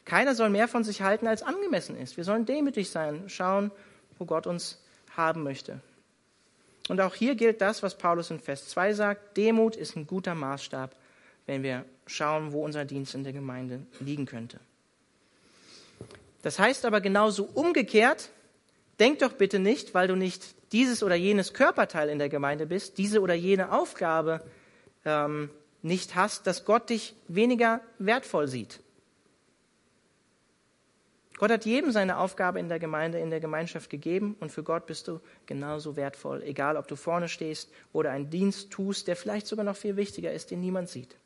Keiner 0.04 0.34
soll 0.34 0.50
mehr 0.50 0.68
von 0.68 0.84
sich 0.84 1.02
halten, 1.02 1.26
als 1.26 1.42
angemessen 1.42 1.96
ist. 1.96 2.16
Wir 2.16 2.24
sollen 2.24 2.46
demütig 2.46 2.90
sein, 2.90 3.28
schauen, 3.28 3.70
wo 4.18 4.24
Gott 4.24 4.46
uns 4.46 4.82
haben 5.16 5.42
möchte. 5.42 5.80
Und 6.88 7.00
auch 7.00 7.14
hier 7.14 7.34
gilt 7.34 7.60
das, 7.60 7.82
was 7.82 7.96
Paulus 7.96 8.30
in 8.30 8.40
Vers 8.40 8.68
2 8.68 8.94
sagt. 8.94 9.36
Demut 9.36 9.76
ist 9.76 9.96
ein 9.96 10.06
guter 10.06 10.34
Maßstab, 10.34 10.94
wenn 11.46 11.62
wir 11.62 11.84
schauen, 12.06 12.52
wo 12.52 12.64
unser 12.64 12.84
Dienst 12.84 13.14
in 13.14 13.22
der 13.22 13.32
Gemeinde 13.32 13.80
liegen 14.00 14.26
könnte. 14.26 14.58
Das 16.42 16.58
heißt 16.58 16.84
aber 16.84 17.00
genauso 17.00 17.44
umgekehrt, 17.44 18.30
denk 19.00 19.18
doch 19.20 19.32
bitte 19.32 19.58
nicht, 19.58 19.94
weil 19.94 20.08
du 20.08 20.14
nicht 20.14 20.54
dieses 20.72 21.02
oder 21.02 21.14
jenes 21.14 21.52
Körperteil 21.54 22.08
in 22.08 22.18
der 22.18 22.28
Gemeinde 22.28 22.66
bist, 22.66 22.98
diese 22.98 23.20
oder 23.20 23.34
jene 23.34 23.72
Aufgabe 23.72 24.42
ähm, 25.04 25.50
nicht 25.82 26.14
hast, 26.14 26.46
dass 26.46 26.64
Gott 26.64 26.90
dich 26.90 27.14
weniger 27.26 27.80
wertvoll 27.98 28.46
sieht. 28.46 28.80
Gott 31.38 31.50
hat 31.50 31.64
jedem 31.64 31.90
seine 31.90 32.18
Aufgabe 32.18 32.60
in 32.60 32.68
der 32.68 32.78
Gemeinde, 32.78 33.18
in 33.18 33.30
der 33.30 33.40
Gemeinschaft 33.40 33.88
gegeben 33.88 34.36
und 34.40 34.52
für 34.52 34.62
Gott 34.62 34.84
bist 34.84 35.08
du 35.08 35.20
genauso 35.46 35.96
wertvoll, 35.96 36.42
egal 36.42 36.76
ob 36.76 36.86
du 36.86 36.96
vorne 36.96 37.30
stehst 37.30 37.70
oder 37.94 38.10
einen 38.10 38.28
Dienst 38.28 38.70
tust, 38.70 39.08
der 39.08 39.16
vielleicht 39.16 39.46
sogar 39.46 39.64
noch 39.64 39.76
viel 39.76 39.96
wichtiger 39.96 40.32
ist, 40.34 40.50
den 40.50 40.60
niemand 40.60 40.90
sieht. 40.90 41.16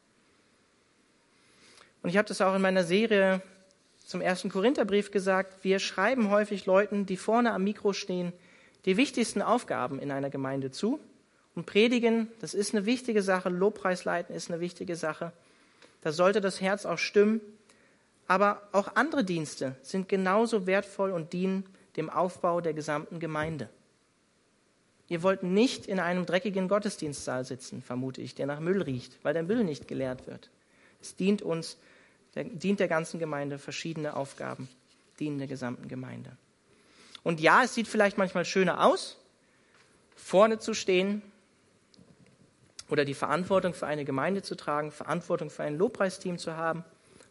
Und 2.04 2.10
ich 2.10 2.16
habe 2.16 2.28
das 2.28 2.40
auch 2.40 2.54
in 2.54 2.62
meiner 2.62 2.84
Serie 2.84 3.42
zum 4.04 4.20
ersten 4.20 4.50
Korintherbrief 4.50 5.10
gesagt, 5.10 5.64
wir 5.64 5.78
schreiben 5.78 6.30
häufig 6.30 6.66
Leuten, 6.66 7.06
die 7.06 7.16
vorne 7.16 7.52
am 7.52 7.64
Mikro 7.64 7.92
stehen, 7.92 8.32
die 8.84 8.96
wichtigsten 8.96 9.42
Aufgaben 9.42 9.98
in 9.98 10.10
einer 10.10 10.30
Gemeinde 10.30 10.70
zu. 10.70 11.00
Und 11.54 11.66
predigen, 11.66 12.28
das 12.40 12.52
ist 12.52 12.74
eine 12.74 12.84
wichtige 12.84 13.22
Sache, 13.22 13.48
Lobpreis 13.48 14.04
leiten 14.04 14.34
ist 14.34 14.50
eine 14.50 14.60
wichtige 14.60 14.96
Sache. 14.96 15.32
Da 16.02 16.12
sollte 16.12 16.40
das 16.40 16.60
Herz 16.60 16.84
auch 16.84 16.98
stimmen. 16.98 17.40
Aber 18.26 18.62
auch 18.72 18.96
andere 18.96 19.24
Dienste 19.24 19.76
sind 19.82 20.08
genauso 20.08 20.66
wertvoll 20.66 21.10
und 21.10 21.32
dienen 21.32 21.64
dem 21.96 22.10
Aufbau 22.10 22.60
der 22.60 22.72
gesamten 22.72 23.20
Gemeinde. 23.20 23.68
Ihr 25.08 25.22
wollt 25.22 25.42
nicht 25.42 25.86
in 25.86 26.00
einem 26.00 26.24
dreckigen 26.24 26.68
Gottesdienstsaal 26.68 27.44
sitzen, 27.44 27.82
vermute 27.82 28.22
ich, 28.22 28.34
der 28.34 28.46
nach 28.46 28.60
Müll 28.60 28.80
riecht, 28.80 29.18
weil 29.22 29.34
der 29.34 29.42
Müll 29.42 29.62
nicht 29.62 29.86
geleert 29.86 30.26
wird. 30.26 30.50
Es 31.02 31.14
dient 31.16 31.42
uns, 31.42 31.76
der, 32.34 32.44
dient 32.44 32.80
der 32.80 32.88
ganzen 32.88 33.18
Gemeinde 33.18 33.58
verschiedene 33.58 34.16
Aufgaben, 34.16 34.68
dienen 35.18 35.38
der 35.38 35.46
gesamten 35.46 35.88
Gemeinde. 35.88 36.36
Und 37.22 37.40
ja, 37.40 37.62
es 37.64 37.74
sieht 37.74 37.88
vielleicht 37.88 38.18
manchmal 38.18 38.44
schöner 38.44 38.84
aus, 38.84 39.16
vorne 40.16 40.58
zu 40.58 40.74
stehen 40.74 41.22
oder 42.90 43.04
die 43.04 43.14
Verantwortung 43.14 43.74
für 43.74 43.86
eine 43.86 44.04
Gemeinde 44.04 44.42
zu 44.42 44.54
tragen, 44.54 44.92
Verantwortung 44.92 45.50
für 45.50 45.62
ein 45.62 45.76
Lobpreisteam 45.78 46.38
zu 46.38 46.56
haben 46.56 46.84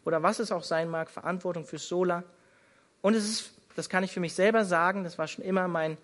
oder 0.04 0.22
was 0.22 0.38
es 0.38 0.52
auch 0.52 0.64
sein 0.64 0.90
mag, 0.90 1.10
Verantwortung 1.10 1.64
für 1.64 1.78
Sola. 1.78 2.24
Und 3.00 3.14
es 3.14 3.24
ist, 3.24 3.50
das 3.76 3.88
kann 3.88 4.04
ich 4.04 4.12
für 4.12 4.20
mich 4.20 4.34
selber 4.34 4.64
sagen, 4.64 5.04
das 5.04 5.18
war 5.18 5.28
schon 5.28 5.44
immer 5.44 5.68
mein, 5.68 5.96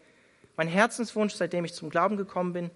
mein 0.56 0.68
Herzenswunsch, 0.68 1.34
seitdem 1.34 1.64
ich 1.64 1.74
zum 1.74 1.90
Glauben 1.90 2.16
gekommen 2.16 2.52
bin, 2.52 2.70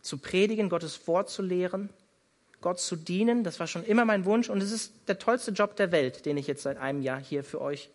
zu 0.00 0.18
predigen, 0.18 0.68
Gottes 0.68 1.06
Wort 1.06 1.30
zu 1.30 1.42
lehren, 1.42 1.90
Gott 2.62 2.80
zu 2.80 2.96
dienen. 2.96 3.44
Das 3.44 3.60
war 3.60 3.66
schon 3.66 3.84
immer 3.84 4.06
mein 4.06 4.24
Wunsch 4.24 4.48
und 4.48 4.62
es 4.62 4.72
ist 4.72 4.94
der 5.08 5.18
tollste 5.18 5.50
Job 5.50 5.76
der 5.76 5.92
Welt, 5.92 6.24
den 6.24 6.38
ich 6.38 6.46
jetzt 6.46 6.62
seit 6.62 6.78
einem 6.78 7.02
Jahr 7.02 7.20
hier 7.20 7.44
für 7.44 7.60
euch 7.60 7.90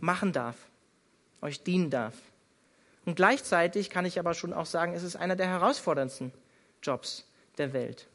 machen 0.00 0.32
darf, 0.32 0.56
euch 1.40 1.62
dienen 1.62 1.90
darf. 1.90 2.14
Und 3.04 3.16
gleichzeitig 3.16 3.90
kann 3.90 4.04
ich 4.04 4.20
aber 4.20 4.34
schon 4.34 4.52
auch 4.52 4.66
sagen, 4.66 4.94
es 4.94 5.02
ist 5.02 5.16
einer 5.16 5.34
der 5.34 5.48
herausforderndsten 5.48 6.32
Jobs 6.82 7.26
der 7.58 7.72
Welt. 7.72 8.06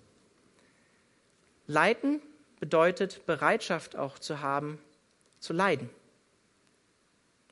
Leiten 1.67 2.21
bedeutet 2.59 3.25
Bereitschaft 3.25 3.97
auch 3.97 4.17
zu 4.17 4.41
haben, 4.41 4.79
zu 5.39 5.51
leiden. 5.53 5.89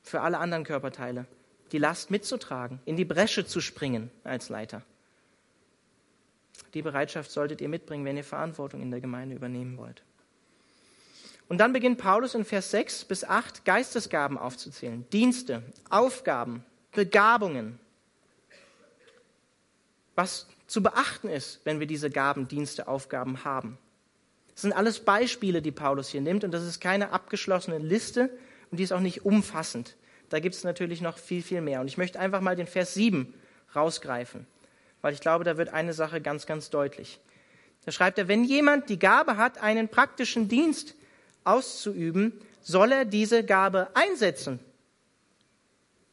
Für 0.02 0.22
alle 0.22 0.38
anderen 0.38 0.64
Körperteile. 0.64 1.26
Die 1.72 1.78
Last 1.78 2.10
mitzutragen, 2.10 2.80
in 2.84 2.96
die 2.96 3.04
Bresche 3.04 3.44
zu 3.44 3.60
springen 3.60 4.10
als 4.24 4.48
Leiter. 4.48 4.82
Die 6.76 6.82
Bereitschaft 6.82 7.30
solltet 7.30 7.62
ihr 7.62 7.70
mitbringen, 7.70 8.04
wenn 8.04 8.18
ihr 8.18 8.22
Verantwortung 8.22 8.82
in 8.82 8.90
der 8.90 9.00
Gemeinde 9.00 9.34
übernehmen 9.34 9.78
wollt. 9.78 10.02
Und 11.48 11.56
dann 11.56 11.72
beginnt 11.72 11.96
Paulus 11.96 12.34
in 12.34 12.44
Vers 12.44 12.70
6 12.70 13.06
bis 13.06 13.24
8 13.24 13.64
Geistesgaben 13.64 14.36
aufzuzählen. 14.36 15.08
Dienste, 15.08 15.62
Aufgaben, 15.88 16.66
Begabungen. 16.92 17.78
Was 20.16 20.48
zu 20.66 20.82
beachten 20.82 21.30
ist, 21.30 21.62
wenn 21.64 21.80
wir 21.80 21.86
diese 21.86 22.10
Gaben, 22.10 22.46
Dienste, 22.46 22.88
Aufgaben 22.88 23.42
haben. 23.42 23.78
Das 24.52 24.60
sind 24.60 24.74
alles 24.74 25.00
Beispiele, 25.00 25.62
die 25.62 25.72
Paulus 25.72 26.10
hier 26.10 26.20
nimmt 26.20 26.44
und 26.44 26.50
das 26.50 26.62
ist 26.62 26.82
keine 26.82 27.10
abgeschlossene 27.10 27.78
Liste 27.78 28.28
und 28.70 28.80
die 28.80 28.84
ist 28.84 28.92
auch 28.92 29.00
nicht 29.00 29.24
umfassend. 29.24 29.96
Da 30.28 30.40
gibt 30.40 30.54
es 30.54 30.62
natürlich 30.62 31.00
noch 31.00 31.16
viel, 31.16 31.42
viel 31.42 31.62
mehr. 31.62 31.80
Und 31.80 31.86
ich 31.86 31.96
möchte 31.96 32.20
einfach 32.20 32.42
mal 32.42 32.54
den 32.54 32.66
Vers 32.66 32.92
7 32.92 33.32
rausgreifen, 33.74 34.46
weil 35.06 35.14
ich 35.14 35.20
glaube, 35.20 35.44
da 35.44 35.56
wird 35.56 35.68
eine 35.68 35.92
Sache 35.92 36.20
ganz, 36.20 36.46
ganz 36.46 36.68
deutlich. 36.68 37.20
Da 37.84 37.92
schreibt 37.92 38.18
er, 38.18 38.26
wenn 38.26 38.42
jemand 38.42 38.88
die 38.88 38.98
Gabe 38.98 39.36
hat, 39.36 39.62
einen 39.62 39.88
praktischen 39.88 40.48
Dienst 40.48 40.96
auszuüben, 41.44 42.32
soll 42.60 42.90
er 42.90 43.04
diese 43.04 43.44
Gabe 43.44 43.86
einsetzen. 43.94 44.58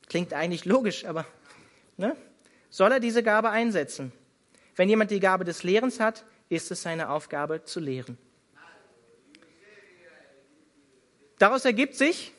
Klingt 0.10 0.32
eigentlich 0.32 0.66
logisch, 0.66 1.06
aber 1.06 1.26
ne? 1.98 2.16
soll 2.70 2.92
er 2.92 3.00
diese 3.00 3.24
Gabe 3.24 3.50
einsetzen. 3.50 4.12
Wenn 4.76 4.90
jemand 4.90 5.10
die 5.10 5.20
Gabe 5.20 5.44
des 5.44 5.64
Lehrens 5.64 6.00
hat, 6.00 6.24
ist 6.50 6.70
es 6.70 6.84
seine 6.84 7.10
Aufgabe 7.10 7.64
zu 7.64 7.80
lehren. 7.80 8.20
Daraus 11.40 11.66
ergibt 11.66 11.96
sich, 11.96 12.32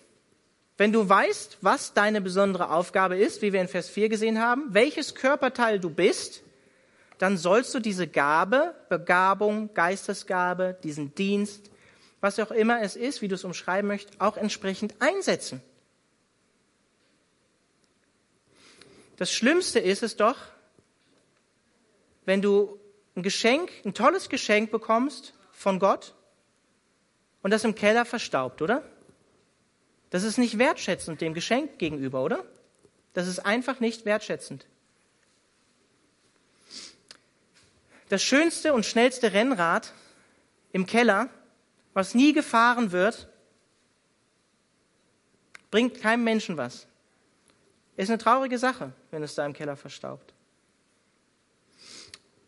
wenn 0.77 0.93
du 0.93 1.09
weißt, 1.09 1.59
was 1.61 1.95
deine 1.95 2.21
besondere 2.21 2.71
Aufgabe 2.71 3.17
ist, 3.17 3.43
wie 3.43 3.53
wir 3.53 3.61
in 3.61 3.69
Vers 3.69 3.89
4 3.89 4.09
gesehen 4.09 4.41
haben, 4.41 4.75
welches 4.75 5.15
Körperteil 5.15 5.79
du 5.79 5.89
bist, 5.89 6.43
dann 7.19 7.37
sollst 7.37 7.73
du 7.75 7.81
diese 7.81 8.09
Gabe, 8.09 8.75
Begabung, 8.89 9.73
Geistesgabe, 9.73 10.77
diesen 10.83 11.15
Dienst, 11.15 11.71
was 12.21 12.41
auch 12.41 12.51
immer 12.51 12.81
es 12.83 12.97
ist, 12.97 13.23
wie 13.23 13.29
du 13.29 13.37
es 13.37 13.45
umschreiben 13.45 13.87
möchtest, 13.87 14.21
auch 14.21 14.37
entsprechend 14.37 14.95
einsetzen. 14.99 15.63
Das 19.17 19.31
Schlimmste 19.31 19.79
ist 19.79 20.03
es 20.03 20.17
doch, 20.17 20.37
wenn 22.25 22.43
du 22.43 22.81
ein 23.15 23.23
Geschenk, 23.23 23.71
ein 23.85 23.95
tolles 23.95 24.29
Geschenk 24.29 24.73
bekommst 24.73 25.35
von 25.53 25.79
Gott 25.79 26.15
und 27.43 27.53
das 27.53 27.63
im 27.63 27.77
Keller 27.77 28.05
verstaubt, 28.05 28.61
oder? 28.61 28.83
Das 30.14 30.22
ist 30.22 30.38
nicht 30.38 30.59
wertschätzend 30.59 31.20
dem 31.20 31.35
Geschenk 31.35 31.77
gegenüber, 31.81 32.22
oder? 32.22 32.44
Das 33.14 33.27
ist 33.27 33.40
einfach 33.40 33.81
nicht 33.81 34.05
wertschätzend. 34.05 34.64
Das 38.11 38.22
schönste 38.22 38.74
und 38.74 38.87
schnellste 38.87 39.33
Rennrad 39.33 39.92
im 40.70 40.87
Keller, 40.87 41.31
was 41.94 42.14
nie 42.14 42.33
gefahren 42.33 42.92
wird, 42.92 43.29
bringt 45.72 46.00
keinem 46.00 46.22
Menschen 46.22 46.57
was. 46.57 46.87
Ist 47.96 48.09
eine 48.09 48.18
traurige 48.18 48.61
Sache, 48.61 48.92
wenn 49.11 49.24
es 49.24 49.35
da 49.35 49.44
im 49.44 49.53
Keller 49.53 49.77
verstaubt. 49.77 50.33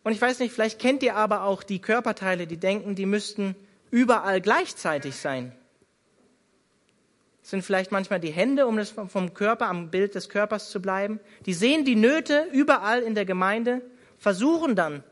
Und 0.04 0.12
ich 0.12 0.20
weiß 0.20 0.38
nicht, 0.38 0.54
vielleicht 0.54 0.78
kennt 0.78 1.02
ihr 1.02 1.16
aber 1.16 1.42
auch 1.42 1.64
die 1.64 1.80
Körperteile, 1.80 2.46
die 2.46 2.58
denken, 2.58 2.94
die 2.94 3.06
müssten 3.06 3.56
überall 3.90 4.40
gleichzeitig 4.40 5.16
sein 5.16 5.52
sind 7.50 7.62
vielleicht 7.62 7.92
manchmal 7.92 8.18
die 8.18 8.32
Hände, 8.32 8.66
um 8.66 8.76
das 8.76 8.90
vom 8.90 9.32
Körper, 9.32 9.68
am 9.68 9.92
Bild 9.92 10.16
des 10.16 10.28
Körpers 10.28 10.68
zu 10.68 10.82
bleiben. 10.82 11.20
Die 11.46 11.54
sehen 11.54 11.84
die 11.84 11.94
Nöte 11.94 12.48
überall 12.52 13.02
in 13.02 13.14
der 13.14 13.24
Gemeinde, 13.24 13.82
versuchen 14.18 14.74
dann 14.74 15.04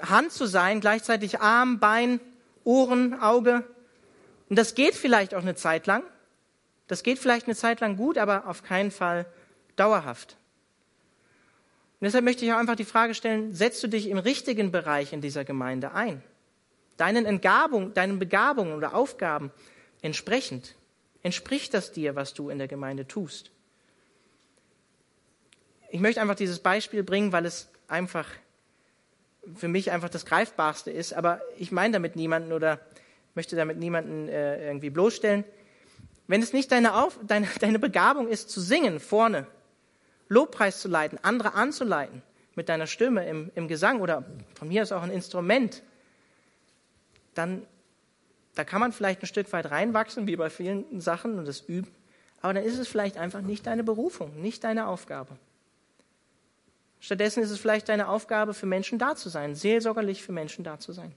Hand 0.00 0.32
zu 0.32 0.46
sein, 0.46 0.80
gleichzeitig 0.80 1.40
Arm, 1.40 1.78
Bein, 1.78 2.18
Ohren, 2.64 3.20
Auge. 3.20 3.62
Und 4.48 4.58
das 4.58 4.74
geht 4.74 4.96
vielleicht 4.96 5.32
auch 5.36 5.42
eine 5.42 5.54
Zeit 5.54 5.86
lang. 5.86 6.02
Das 6.88 7.04
geht 7.04 7.20
vielleicht 7.20 7.46
eine 7.46 7.54
Zeit 7.54 7.78
lang 7.78 7.96
gut, 7.96 8.18
aber 8.18 8.48
auf 8.48 8.64
keinen 8.64 8.90
Fall 8.90 9.26
dauerhaft. 9.76 10.36
Und 12.00 12.06
deshalb 12.06 12.24
möchte 12.24 12.44
ich 12.44 12.52
auch 12.52 12.58
einfach 12.58 12.74
die 12.74 12.84
Frage 12.84 13.14
stellen, 13.14 13.54
setzt 13.54 13.80
du 13.84 13.86
dich 13.86 14.08
im 14.08 14.18
richtigen 14.18 14.72
Bereich 14.72 15.12
in 15.12 15.20
dieser 15.20 15.44
Gemeinde 15.44 15.92
ein? 15.92 16.20
Deinen 16.96 17.26
Entgabung, 17.26 17.94
deinen 17.94 18.18
Begabungen 18.18 18.74
oder 18.74 18.92
Aufgaben 18.92 19.52
entsprechend? 20.02 20.74
Entspricht 21.26 21.74
das 21.74 21.90
dir, 21.90 22.14
was 22.14 22.34
du 22.34 22.50
in 22.50 22.58
der 22.58 22.68
Gemeinde 22.68 23.08
tust? 23.08 23.50
Ich 25.90 25.98
möchte 25.98 26.20
einfach 26.20 26.36
dieses 26.36 26.60
Beispiel 26.60 27.02
bringen, 27.02 27.32
weil 27.32 27.44
es 27.46 27.68
einfach 27.88 28.28
für 29.56 29.66
mich 29.66 29.90
einfach 29.90 30.08
das 30.08 30.24
Greifbarste 30.24 30.92
ist, 30.92 31.14
aber 31.14 31.40
ich 31.58 31.72
meine 31.72 31.94
damit 31.94 32.14
niemanden 32.14 32.52
oder 32.52 32.78
möchte 33.34 33.56
damit 33.56 33.76
niemanden 33.76 34.28
äh, 34.28 34.68
irgendwie 34.68 34.90
bloßstellen. 34.90 35.42
Wenn 36.28 36.42
es 36.42 36.52
nicht 36.52 36.70
deine, 36.70 36.94
Auf, 36.94 37.18
deine, 37.26 37.48
deine 37.60 37.80
Begabung 37.80 38.28
ist, 38.28 38.48
zu 38.48 38.60
singen 38.60 39.00
vorne, 39.00 39.48
Lobpreis 40.28 40.80
zu 40.80 40.86
leiten, 40.86 41.18
andere 41.22 41.54
anzuleiten 41.54 42.22
mit 42.54 42.68
deiner 42.68 42.86
Stimme 42.86 43.26
im, 43.26 43.50
im 43.56 43.66
Gesang 43.66 44.00
oder 44.00 44.24
von 44.54 44.68
mir 44.68 44.82
aus 44.82 44.92
auch 44.92 45.02
ein 45.02 45.10
Instrument, 45.10 45.82
dann 47.34 47.66
da 48.56 48.64
kann 48.64 48.80
man 48.80 48.90
vielleicht 48.90 49.22
ein 49.22 49.26
Stück 49.26 49.52
weit 49.52 49.70
reinwachsen, 49.70 50.26
wie 50.26 50.34
bei 50.34 50.50
vielen 50.50 51.00
Sachen 51.00 51.38
und 51.38 51.46
das 51.46 51.60
üben, 51.60 51.92
aber 52.40 52.54
dann 52.54 52.64
ist 52.64 52.78
es 52.78 52.88
vielleicht 52.88 53.18
einfach 53.18 53.42
nicht 53.42 53.66
deine 53.66 53.84
Berufung, 53.84 54.40
nicht 54.40 54.64
deine 54.64 54.88
Aufgabe. 54.88 55.36
Stattdessen 56.98 57.42
ist 57.42 57.50
es 57.50 57.60
vielleicht 57.60 57.88
deine 57.90 58.08
Aufgabe, 58.08 58.54
für 58.54 58.64
Menschen 58.64 58.98
da 58.98 59.14
zu 59.14 59.28
sein, 59.28 59.54
seelsorgerlich 59.54 60.22
für 60.22 60.32
Menschen 60.32 60.64
da 60.64 60.80
zu 60.80 60.92
sein. 60.92 61.12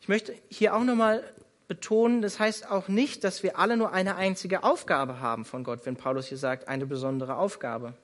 Ich 0.00 0.08
möchte 0.08 0.34
hier 0.48 0.74
auch 0.74 0.82
nochmal 0.82 1.22
betonen, 1.68 2.20
das 2.20 2.40
heißt 2.40 2.68
auch 2.68 2.88
nicht, 2.88 3.22
dass 3.22 3.44
wir 3.44 3.60
alle 3.60 3.76
nur 3.76 3.92
eine 3.92 4.16
einzige 4.16 4.64
Aufgabe 4.64 5.20
haben 5.20 5.44
von 5.44 5.62
Gott, 5.62 5.86
wenn 5.86 5.94
Paulus 5.94 6.26
hier 6.26 6.38
sagt, 6.38 6.66
eine 6.66 6.84
besondere 6.84 7.36
Aufgabe. 7.36 7.94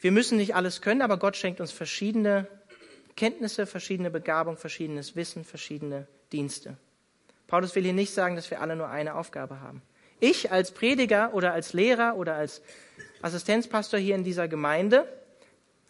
Wir 0.00 0.12
müssen 0.12 0.36
nicht 0.36 0.54
alles 0.54 0.82
können, 0.82 1.02
aber 1.02 1.16
Gott 1.16 1.36
schenkt 1.36 1.60
uns 1.60 1.72
verschiedene 1.72 2.46
Kenntnisse, 3.16 3.66
verschiedene 3.66 4.10
Begabung, 4.10 4.56
verschiedenes 4.56 5.16
Wissen, 5.16 5.44
verschiedene 5.44 6.06
Dienste. 6.32 6.76
Paulus 7.46 7.74
will 7.74 7.84
hier 7.84 7.92
nicht 7.92 8.12
sagen, 8.12 8.36
dass 8.36 8.50
wir 8.50 8.60
alle 8.60 8.76
nur 8.76 8.88
eine 8.88 9.14
Aufgabe 9.14 9.60
haben. 9.60 9.82
Ich 10.20 10.50
als 10.50 10.72
Prediger 10.72 11.32
oder 11.34 11.52
als 11.52 11.72
Lehrer 11.72 12.16
oder 12.16 12.34
als 12.34 12.62
Assistenzpastor 13.22 14.00
hier 14.00 14.14
in 14.14 14.24
dieser 14.24 14.48
Gemeinde 14.48 15.06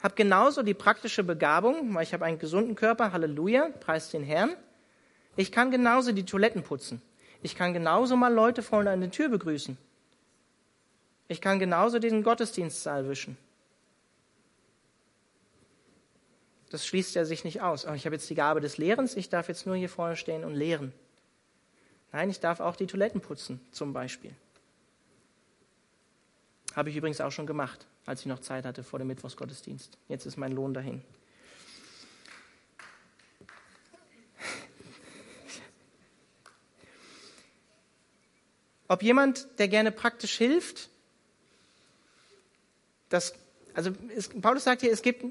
habe 0.02 0.14
genauso 0.14 0.62
die 0.62 0.74
praktische 0.74 1.24
Begabung, 1.24 1.94
weil 1.94 2.02
ich 2.02 2.12
habe 2.12 2.24
einen 2.24 2.38
gesunden 2.38 2.74
Körper, 2.74 3.12
Halleluja, 3.12 3.70
preis 3.80 4.10
den 4.10 4.22
Herrn. 4.22 4.50
Ich 5.36 5.50
kann 5.50 5.70
genauso 5.70 6.12
die 6.12 6.24
Toiletten 6.24 6.62
putzen. 6.62 7.02
Ich 7.42 7.56
kann 7.56 7.72
genauso 7.72 8.16
mal 8.16 8.32
Leute 8.32 8.62
vorne 8.62 8.90
an 8.90 9.00
der 9.00 9.10
Tür 9.10 9.28
begrüßen. 9.28 9.76
Ich 11.28 11.40
kann 11.40 11.58
genauso 11.58 11.98
den 11.98 12.22
Gottesdienstsaal 12.22 13.08
wischen. 13.08 13.36
Das 16.70 16.86
schließt 16.86 17.14
ja 17.14 17.24
sich 17.24 17.44
nicht 17.44 17.62
aus. 17.62 17.84
Aber 17.84 17.96
ich 17.96 18.06
habe 18.06 18.16
jetzt 18.16 18.28
die 18.28 18.34
Gabe 18.34 18.60
des 18.60 18.78
Lehrens, 18.78 19.16
ich 19.16 19.28
darf 19.28 19.48
jetzt 19.48 19.66
nur 19.66 19.76
hier 19.76 19.88
vorne 19.88 20.16
stehen 20.16 20.44
und 20.44 20.54
lehren. 20.54 20.92
Nein, 22.12 22.30
ich 22.30 22.40
darf 22.40 22.60
auch 22.60 22.76
die 22.76 22.86
Toiletten 22.86 23.20
putzen, 23.20 23.60
zum 23.72 23.92
Beispiel. 23.92 24.34
Habe 26.74 26.90
ich 26.90 26.96
übrigens 26.96 27.20
auch 27.20 27.32
schon 27.32 27.46
gemacht, 27.46 27.86
als 28.04 28.20
ich 28.20 28.26
noch 28.26 28.40
Zeit 28.40 28.64
hatte 28.64 28.82
vor 28.82 28.98
dem 28.98 29.08
Mittwochsgottesdienst. 29.08 29.96
Jetzt 30.08 30.26
ist 30.26 30.36
mein 30.36 30.52
Lohn 30.52 30.74
dahin. 30.74 31.02
Ob 38.88 39.02
jemand, 39.02 39.48
der 39.58 39.68
gerne 39.68 39.90
praktisch 39.90 40.36
hilft, 40.36 40.88
das, 43.08 43.34
also 43.76 43.90
es, 44.16 44.30
Paulus 44.30 44.64
sagt 44.64 44.80
hier, 44.80 44.90
es 44.90 45.02
gibt, 45.02 45.22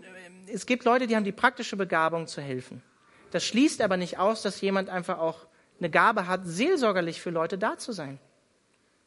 es 0.45 0.67
gibt 0.67 0.85
Leute, 0.85 1.07
die 1.07 1.15
haben 1.15 1.23
die 1.23 1.31
praktische 1.31 1.75
Begabung 1.75 2.27
zu 2.27 2.41
helfen. 2.41 2.83
Das 3.31 3.43
schließt 3.43 3.81
aber 3.81 3.97
nicht 3.97 4.19
aus, 4.19 4.43
dass 4.43 4.61
jemand 4.61 4.87
einfach 4.87 5.17
auch 5.17 5.47
eine 5.79 5.89
Gabe 5.89 6.27
hat, 6.27 6.41
seelsorgerlich 6.45 7.19
für 7.19 7.31
Leute 7.31 7.57
da 7.57 7.79
zu 7.79 7.91
sein. 7.91 8.19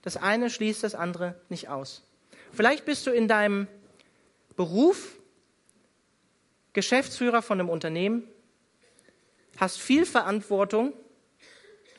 Das 0.02 0.16
eine 0.16 0.50
schließt 0.50 0.82
das 0.82 0.96
andere 0.96 1.40
nicht 1.48 1.68
aus. 1.68 2.02
Vielleicht 2.52 2.84
bist 2.84 3.06
du 3.06 3.12
in 3.12 3.28
deinem 3.28 3.68
Beruf 4.56 5.16
Geschäftsführer 6.72 7.40
von 7.40 7.60
einem 7.60 7.68
Unternehmen, 7.68 8.24
hast 9.56 9.78
viel 9.78 10.04
Verantwortung 10.04 10.92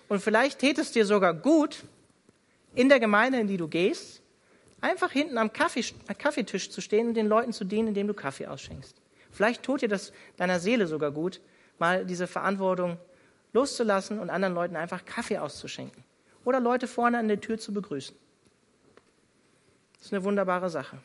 und 0.10 0.22
vielleicht 0.22 0.60
tätest 0.60 0.94
dir 0.94 1.06
sogar 1.06 1.34
gut, 1.34 1.84
in 2.76 2.90
der 2.90 3.00
Gemeinde, 3.00 3.40
in 3.40 3.48
die 3.48 3.58
du 3.58 3.70
gehst, 3.70 4.19
einfach 4.82 5.12
hinten 5.12 5.38
am 5.38 5.52
Kaffee, 5.54 5.84
Kaffeetisch 6.18 6.70
zu 6.70 6.82
stehen 6.82 7.10
und 7.10 7.14
den 7.14 7.28
Leuten 7.28 7.54
zu 7.54 7.64
dienen, 7.64 7.90
indem 7.90 8.08
du 8.08 8.14
Kaffee 8.14 8.48
ausschenkst. 8.48 8.96
Vielleicht 9.32 9.64
tut 9.64 9.82
dir 9.82 9.90
das 9.90 10.12
deiner 10.38 10.60
Seele 10.60 10.88
sogar 10.88 11.12
gut, 11.12 11.42
mal 11.78 12.06
diese 12.06 12.28
Verantwortung 12.28 12.98
loszulassen 13.54 14.20
und 14.20 14.30
anderen 14.30 14.54
Leuten 14.54 14.76
einfach 14.76 15.06
Kaffee 15.06 15.38
auszuschenken. 15.38 16.04
Oder 16.46 16.60
Leute 16.60 16.88
vorne 16.88 17.18
an 17.18 17.28
der 17.28 17.42
Tür 17.42 17.58
zu 17.58 17.74
begrüßen. 17.74 18.16
Das 19.98 20.08
ist 20.08 20.14
eine 20.14 20.24
wunderbare 20.24 20.70
Sache. 20.70 20.98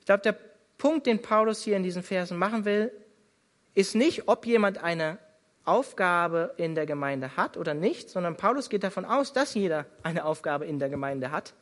Ich 0.00 0.06
glaube, 0.06 0.22
der 0.22 0.36
Punkt, 0.78 1.06
den 1.06 1.20
Paulus 1.20 1.62
hier 1.62 1.76
in 1.76 1.82
diesen 1.82 2.02
Versen 2.02 2.38
machen 2.38 2.64
will, 2.64 2.92
ist 3.74 3.94
nicht, 3.94 4.28
ob 4.28 4.46
jemand 4.46 4.78
eine 4.78 5.18
Aufgabe 5.64 6.54
in 6.58 6.74
der 6.74 6.86
Gemeinde 6.86 7.36
hat 7.36 7.56
oder 7.56 7.74
nicht, 7.74 8.08
sondern 8.08 8.36
Paulus 8.36 8.70
geht 8.70 8.84
davon 8.84 9.04
aus, 9.04 9.32
dass 9.32 9.54
jeder 9.54 9.84
eine 10.04 10.24
Aufgabe 10.24 10.64
in 10.64 10.78
der 10.78 10.88
Gemeinde 10.88 11.32
hat, 11.32 11.54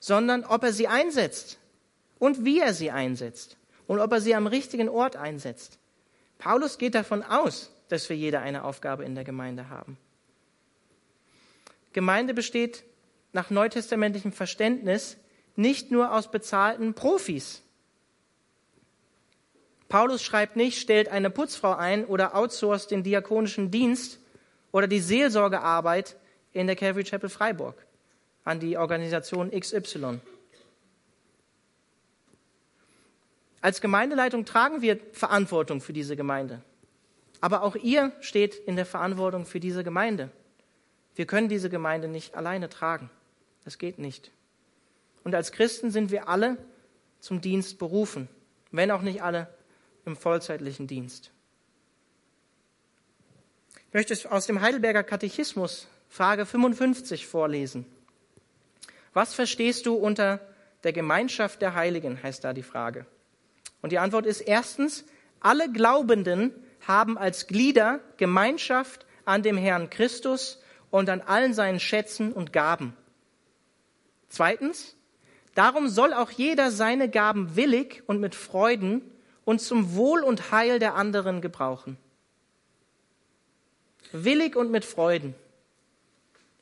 sondern 0.00 0.44
ob 0.44 0.62
er 0.62 0.72
sie 0.72 0.88
einsetzt 0.88 1.58
und 2.18 2.44
wie 2.44 2.60
er 2.60 2.74
sie 2.74 2.90
einsetzt 2.90 3.56
und 3.86 4.00
ob 4.00 4.12
er 4.12 4.20
sie 4.20 4.34
am 4.34 4.46
richtigen 4.46 4.88
Ort 4.88 5.16
einsetzt. 5.16 5.78
Paulus 6.38 6.78
geht 6.78 6.94
davon 6.94 7.22
aus, 7.22 7.70
dass 7.88 8.08
wir 8.08 8.16
jeder 8.16 8.40
eine 8.40 8.64
Aufgabe 8.64 9.04
in 9.04 9.14
der 9.14 9.24
Gemeinde 9.24 9.68
haben. 9.70 9.98
Gemeinde 11.92 12.34
besteht 12.34 12.84
nach 13.32 13.50
neutestamentlichem 13.50 14.32
Verständnis 14.32 15.16
nicht 15.56 15.90
nur 15.90 16.12
aus 16.12 16.30
bezahlten 16.30 16.94
Profis. 16.94 17.62
Paulus 19.88 20.22
schreibt 20.22 20.54
nicht, 20.54 20.78
stellt 20.78 21.08
eine 21.08 21.30
Putzfrau 21.30 21.74
ein 21.74 22.04
oder 22.04 22.36
outsourced 22.36 22.90
den 22.90 23.02
diakonischen 23.02 23.70
Dienst 23.70 24.20
oder 24.70 24.86
die 24.86 25.00
Seelsorgearbeit 25.00 26.16
in 26.52 26.66
der 26.66 26.76
Calvary 26.76 27.04
Chapel 27.04 27.30
Freiburg 27.30 27.87
an 28.48 28.60
die 28.60 28.78
Organisation 28.78 29.50
XY. 29.50 30.20
Als 33.60 33.82
Gemeindeleitung 33.82 34.46
tragen 34.46 34.80
wir 34.80 34.98
Verantwortung 35.12 35.82
für 35.82 35.92
diese 35.92 36.16
Gemeinde. 36.16 36.62
Aber 37.42 37.62
auch 37.62 37.76
ihr 37.76 38.10
steht 38.20 38.54
in 38.54 38.76
der 38.76 38.86
Verantwortung 38.86 39.44
für 39.44 39.60
diese 39.60 39.84
Gemeinde. 39.84 40.30
Wir 41.14 41.26
können 41.26 41.50
diese 41.50 41.68
Gemeinde 41.68 42.08
nicht 42.08 42.36
alleine 42.36 42.70
tragen. 42.70 43.10
Das 43.64 43.76
geht 43.76 43.98
nicht. 43.98 44.30
Und 45.24 45.34
als 45.34 45.52
Christen 45.52 45.90
sind 45.90 46.10
wir 46.10 46.26
alle 46.28 46.56
zum 47.20 47.42
Dienst 47.42 47.78
berufen, 47.78 48.28
wenn 48.70 48.90
auch 48.90 49.02
nicht 49.02 49.22
alle 49.22 49.52
im 50.06 50.16
vollzeitlichen 50.16 50.86
Dienst. 50.86 51.32
Ich 53.88 53.92
möchte 53.94 54.32
aus 54.32 54.46
dem 54.46 54.62
Heidelberger 54.62 55.02
Katechismus 55.02 55.86
Frage 56.08 56.46
55 56.46 57.26
vorlesen. 57.26 57.84
Was 59.18 59.34
verstehst 59.34 59.86
du 59.86 59.94
unter 59.94 60.38
der 60.84 60.92
Gemeinschaft 60.92 61.60
der 61.60 61.74
Heiligen, 61.74 62.22
heißt 62.22 62.44
da 62.44 62.52
die 62.52 62.62
Frage. 62.62 63.04
Und 63.82 63.90
die 63.90 63.98
Antwort 63.98 64.26
ist 64.26 64.42
erstens, 64.42 65.04
alle 65.40 65.72
Glaubenden 65.72 66.54
haben 66.86 67.18
als 67.18 67.48
Glieder 67.48 67.98
Gemeinschaft 68.16 69.06
an 69.24 69.42
dem 69.42 69.56
Herrn 69.56 69.90
Christus 69.90 70.62
und 70.92 71.10
an 71.10 71.20
allen 71.20 71.52
seinen 71.52 71.80
Schätzen 71.80 72.32
und 72.32 72.52
Gaben. 72.52 72.96
Zweitens, 74.28 74.94
darum 75.56 75.88
soll 75.88 76.14
auch 76.14 76.30
jeder 76.30 76.70
seine 76.70 77.10
Gaben 77.10 77.56
willig 77.56 78.04
und 78.06 78.20
mit 78.20 78.36
Freuden 78.36 79.02
und 79.44 79.60
zum 79.60 79.96
Wohl 79.96 80.22
und 80.22 80.52
Heil 80.52 80.78
der 80.78 80.94
anderen 80.94 81.40
gebrauchen. 81.40 81.96
Willig 84.12 84.54
und 84.54 84.70
mit 84.70 84.84
Freuden. 84.84 85.34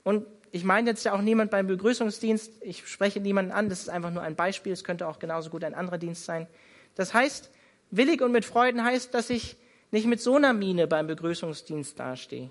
Und 0.05 0.27
ich 0.57 0.65
meine 0.65 0.89
jetzt 0.89 1.05
ja 1.05 1.13
auch 1.13 1.21
niemand 1.21 1.51
beim 1.51 1.67
Begrüßungsdienst, 1.67 2.51
ich 2.63 2.89
spreche 2.89 3.21
niemanden 3.21 3.53
an, 3.53 3.69
das 3.69 3.81
ist 3.81 3.91
einfach 3.91 4.11
nur 4.11 4.23
ein 4.23 4.37
Beispiel, 4.37 4.73
es 4.73 4.85
könnte 4.85 5.07
auch 5.07 5.19
genauso 5.19 5.51
gut 5.51 5.63
ein 5.65 5.75
anderer 5.75 5.99
Dienst 5.99 6.25
sein. 6.25 6.47
Das 6.95 7.13
heißt, 7.13 7.51
willig 7.91 8.23
und 8.23 8.33
mit 8.33 8.47
Freuden 8.47 8.83
heißt, 8.83 9.13
dass 9.13 9.29
ich 9.29 9.57
nicht 9.91 10.07
mit 10.07 10.21
so 10.21 10.37
einer 10.37 10.55
Miene 10.55 10.87
beim 10.87 11.07
Begrüßungsdienst 11.07 11.99
dastehe 11.99 12.51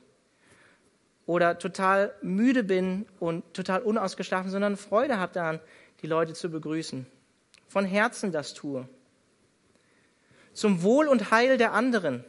oder 1.26 1.58
total 1.58 2.14
müde 2.22 2.64
bin 2.64 3.08
und 3.20 3.56
total 3.56 3.82
unausgeschlafen, 3.82 4.52
sondern 4.52 4.78
Freude 4.78 5.18
habe 5.18 5.34
daran, 5.34 5.60
die 6.04 6.08
Leute 6.08 6.34
zu 6.34 6.50
begrüßen. 6.50 7.08
Von 7.68 7.86
Herzen 7.86 8.32
das 8.32 8.54
tue. 8.54 8.88
Zum 10.54 10.84
Wohl 10.84 11.08
und 11.08 11.32
Heil 11.32 11.58
der 11.58 11.74
anderen, 11.74 12.24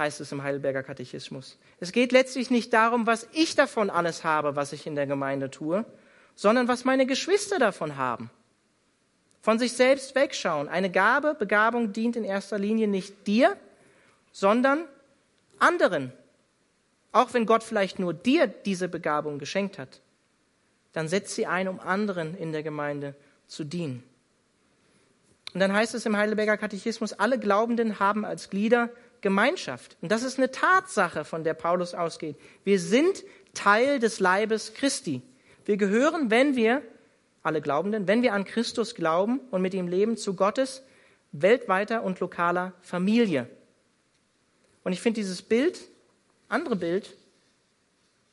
heißt 0.00 0.20
es 0.20 0.32
im 0.32 0.42
Heidelberger 0.42 0.82
Katechismus. 0.82 1.58
Es 1.78 1.92
geht 1.92 2.10
letztlich 2.10 2.50
nicht 2.50 2.72
darum, 2.72 3.06
was 3.06 3.28
ich 3.32 3.54
davon 3.54 3.90
alles 3.90 4.24
habe, 4.24 4.56
was 4.56 4.72
ich 4.72 4.86
in 4.86 4.96
der 4.96 5.06
Gemeinde 5.06 5.50
tue, 5.50 5.84
sondern 6.34 6.66
was 6.66 6.84
meine 6.84 7.06
Geschwister 7.06 7.58
davon 7.58 7.96
haben. 7.96 8.30
Von 9.42 9.58
sich 9.58 9.74
selbst 9.74 10.14
wegschauen. 10.14 10.68
Eine 10.68 10.90
Gabe, 10.90 11.34
Begabung 11.38 11.92
dient 11.92 12.16
in 12.16 12.24
erster 12.24 12.58
Linie 12.58 12.88
nicht 12.88 13.26
dir, 13.26 13.56
sondern 14.32 14.86
anderen. 15.58 16.12
Auch 17.12 17.34
wenn 17.34 17.46
Gott 17.46 17.62
vielleicht 17.62 17.98
nur 17.98 18.14
dir 18.14 18.46
diese 18.46 18.88
Begabung 18.88 19.38
geschenkt 19.38 19.78
hat, 19.78 20.00
dann 20.92 21.08
setz 21.08 21.34
sie 21.34 21.46
ein, 21.46 21.68
um 21.68 21.78
anderen 21.78 22.36
in 22.36 22.52
der 22.52 22.62
Gemeinde 22.62 23.14
zu 23.46 23.64
dienen. 23.64 24.02
Und 25.52 25.60
dann 25.60 25.72
heißt 25.72 25.94
es 25.94 26.06
im 26.06 26.16
Heidelberger 26.16 26.56
Katechismus, 26.56 27.12
alle 27.12 27.38
Glaubenden 27.38 27.98
haben 27.98 28.24
als 28.24 28.50
Glieder 28.50 28.88
Gemeinschaft. 29.20 29.96
Und 30.00 30.10
das 30.10 30.22
ist 30.22 30.38
eine 30.38 30.50
Tatsache, 30.50 31.24
von 31.24 31.44
der 31.44 31.54
Paulus 31.54 31.94
ausgeht. 31.94 32.36
Wir 32.64 32.78
sind 32.78 33.24
Teil 33.54 33.98
des 33.98 34.20
Leibes 34.20 34.74
Christi. 34.74 35.22
Wir 35.64 35.76
gehören, 35.76 36.30
wenn 36.30 36.56
wir, 36.56 36.82
alle 37.42 37.60
Glaubenden, 37.60 38.06
wenn 38.06 38.22
wir 38.22 38.34
an 38.34 38.44
Christus 38.44 38.94
glauben 38.94 39.40
und 39.50 39.62
mit 39.62 39.74
ihm 39.74 39.88
leben, 39.88 40.16
zu 40.16 40.34
Gottes 40.34 40.82
weltweiter 41.32 42.02
und 42.02 42.20
lokaler 42.20 42.72
Familie. 42.82 43.48
Und 44.82 44.92
ich 44.92 45.00
finde 45.00 45.20
dieses 45.20 45.42
Bild, 45.42 45.80
andere 46.48 46.76
Bild, 46.76 47.16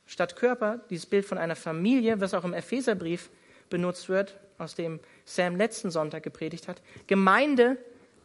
statt 0.06 0.36
Körper, 0.36 0.80
dieses 0.90 1.06
Bild 1.06 1.24
von 1.24 1.38
einer 1.38 1.56
Familie, 1.56 2.20
was 2.20 2.34
auch 2.34 2.44
im 2.44 2.54
Epheserbrief 2.54 3.30
benutzt 3.70 4.08
wird, 4.08 4.38
aus 4.56 4.74
dem 4.74 5.00
Sam 5.24 5.56
letzten 5.56 5.90
Sonntag 5.90 6.22
gepredigt 6.22 6.66
hat. 6.68 6.82
Gemeinde 7.06 7.76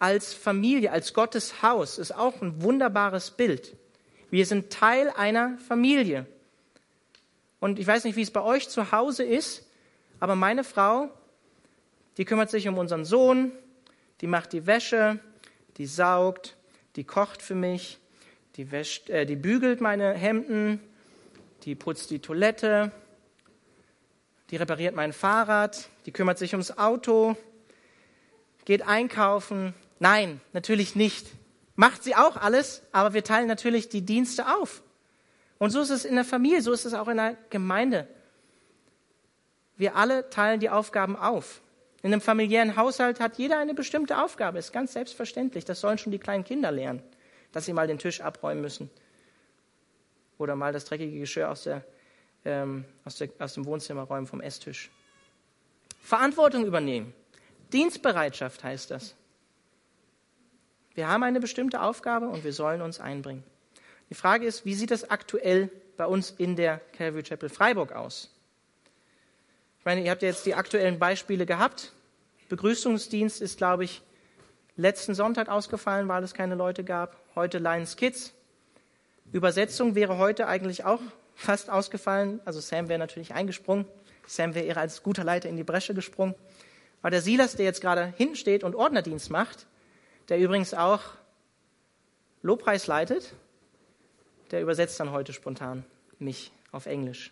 als 0.04 0.34
Familie, 0.34 0.92
als 0.92 1.14
Gottes 1.14 1.62
Haus 1.62 1.98
ist 1.98 2.14
auch 2.14 2.42
ein 2.42 2.62
wunderbares 2.62 3.32
Bild. 3.32 3.74
Wir 4.32 4.46
sind 4.46 4.70
Teil 4.70 5.10
einer 5.16 5.58
Familie. 5.70 6.26
Und 7.62 7.80
ich 7.80 7.88
weiß 7.88 8.04
nicht, 8.04 8.18
wie 8.18 8.22
es 8.22 8.32
bei 8.32 8.42
euch 8.42 8.68
zu 8.68 8.92
Hause 8.92 9.24
ist, 9.24 9.66
aber 10.20 10.36
meine 10.36 10.66
Frau 10.66 11.10
Die 12.18 12.26
kümmert 12.26 12.52
sich 12.52 12.68
um 12.68 12.78
unseren 12.78 13.06
Sohn, 13.06 13.52
die 14.22 14.28
macht 14.28 14.54
die 14.54 14.68
Wäsche, 14.68 15.20
die 15.78 15.88
saugt, 15.88 16.56
die 16.96 17.06
kocht 17.06 17.42
für 17.42 17.56
mich, 17.56 17.98
die, 18.56 18.72
wäscht, 18.72 19.10
äh, 19.10 19.26
die 19.26 19.36
bügelt 19.36 19.82
meine 19.82 20.14
Hemden, 20.14 20.80
die 21.64 21.76
putzt 21.76 22.12
die 22.12 22.20
Toilette, 22.20 22.92
die 24.52 24.58
repariert 24.58 24.96
mein 24.96 25.14
Fahrrad, 25.14 25.90
die 26.06 26.12
kümmert 26.12 26.38
sich 26.38 26.54
ums 26.54 26.78
Auto, 26.78 27.36
geht 28.66 28.84
einkaufen. 28.84 29.74
Nein, 30.04 30.42
natürlich 30.52 30.98
nicht. 30.98 31.28
Macht 31.78 32.04
sie 32.04 32.14
auch 32.14 32.36
alles, 32.36 32.82
aber 32.92 33.14
wir 33.14 33.24
teilen 33.24 33.48
natürlich 33.48 33.88
die 33.88 34.02
Dienste 34.02 34.54
auf. 34.54 34.84
Und 35.60 35.70
so 35.70 35.80
ist 35.80 35.92
es 35.92 36.04
in 36.04 36.16
der 36.16 36.26
Familie, 36.26 36.62
so 36.62 36.74
ist 36.74 36.84
es 36.84 36.94
auch 36.94 37.08
in 37.08 37.16
der 37.16 37.38
Gemeinde. 37.50 38.10
Wir 39.78 39.96
alle 39.96 40.30
teilen 40.30 40.60
die 40.60 40.70
Aufgaben 40.70 41.16
auf. 41.16 41.62
In 42.02 42.12
einem 42.12 42.20
familiären 42.20 42.76
Haushalt 42.76 43.22
hat 43.22 43.38
jeder 43.38 43.60
eine 43.60 43.74
bestimmte 43.74 44.22
Aufgabe, 44.22 44.60
ist 44.60 44.74
ganz 44.74 44.92
selbstverständlich. 44.92 45.64
Das 45.64 45.80
sollen 45.80 45.98
schon 45.98 46.12
die 46.12 46.20
kleinen 46.20 46.44
Kinder 46.44 46.70
lernen, 46.70 47.02
dass 47.54 47.64
sie 47.64 47.72
mal 47.72 47.88
den 47.88 47.98
Tisch 47.98 48.20
abräumen 48.20 48.62
müssen 48.62 48.90
oder 50.38 50.58
mal 50.58 50.74
das 50.74 50.84
dreckige 50.84 51.18
Geschirr 51.18 51.50
aus, 51.50 51.64
der, 51.64 51.86
ähm, 52.44 52.84
aus, 53.06 53.16
der, 53.20 53.30
aus 53.40 53.54
dem 53.54 53.66
Wohnzimmer 53.66 54.02
räumen 54.02 54.28
vom 54.28 54.42
Esstisch. 54.42 54.92
Verantwortung 56.02 56.66
übernehmen. 56.66 57.14
Dienstbereitschaft 57.72 58.66
heißt 58.66 58.92
das. 58.92 59.16
Wir 60.96 61.08
haben 61.08 61.24
eine 61.24 61.40
bestimmte 61.40 61.82
Aufgabe 61.82 62.28
und 62.28 62.44
wir 62.44 62.54
sollen 62.54 62.82
uns 62.82 63.00
einbringen. 63.00 63.44
Die 64.10 64.16
Frage 64.16 64.46
ist, 64.46 64.64
wie 64.66 64.76
sieht 64.76 64.92
das 64.92 65.10
aktuell 65.10 65.70
bei 65.98 66.06
uns 66.06 66.32
in 66.32 66.56
der 66.56 66.82
Calvary 66.96 67.24
Chapel 67.24 67.50
Freiburg 67.50 67.94
aus? 67.94 68.30
Ich 69.80 69.86
meine, 69.86 70.04
ihr 70.04 70.12
habt 70.12 70.22
ja 70.22 70.30
jetzt 70.30 70.46
die 70.46 70.54
aktuellen 70.54 71.00
Beispiele 71.00 71.46
gehabt. 71.46 71.94
Begrüßungsdienst 72.48 73.42
ist, 73.42 73.58
glaube 73.58 73.86
ich, 73.86 74.02
letzten 74.76 75.16
Sonntag 75.16 75.50
ausgefallen, 75.50 76.08
weil 76.08 76.24
es 76.24 76.34
keine 76.34 76.56
Leute 76.56 76.84
gab. 76.84 77.18
Heute 77.36 77.58
Lions 77.58 77.96
Kids. 77.96 78.34
Übersetzung 79.32 79.96
wäre 79.96 80.20
heute 80.20 80.48
eigentlich 80.48 80.86
auch 80.86 81.02
fast 81.34 81.72
ausgefallen. 81.72 82.40
Also 82.46 82.60
Sam 82.60 82.88
wäre 82.88 83.00
natürlich 83.00 83.34
eingesprungen. 83.34 83.86
Sam 84.28 84.54
wäre 84.54 84.80
als 84.80 85.02
guter 85.02 85.24
Leiter 85.24 85.50
in 85.50 85.58
die 85.58 85.64
Bresche 85.64 85.96
gesprungen. 85.96 86.36
Aber 87.02 87.10
der 87.10 87.22
Silas, 87.22 87.56
der 87.56 87.66
jetzt 87.66 87.82
gerade 87.82 88.14
hinten 88.16 88.36
steht 88.36 88.64
und 88.64 88.76
Ordnerdienst 88.76 89.32
macht, 89.32 89.66
der 90.30 90.40
übrigens 90.40 90.74
auch 90.74 91.02
Lobpreis 92.42 92.88
leitet, 92.88 93.34
der 94.52 94.62
übersetzt 94.62 95.00
dann 95.00 95.12
heute 95.12 95.34
spontan 95.34 95.86
mich 96.20 96.52
auf 96.72 96.86
Englisch. 96.86 97.32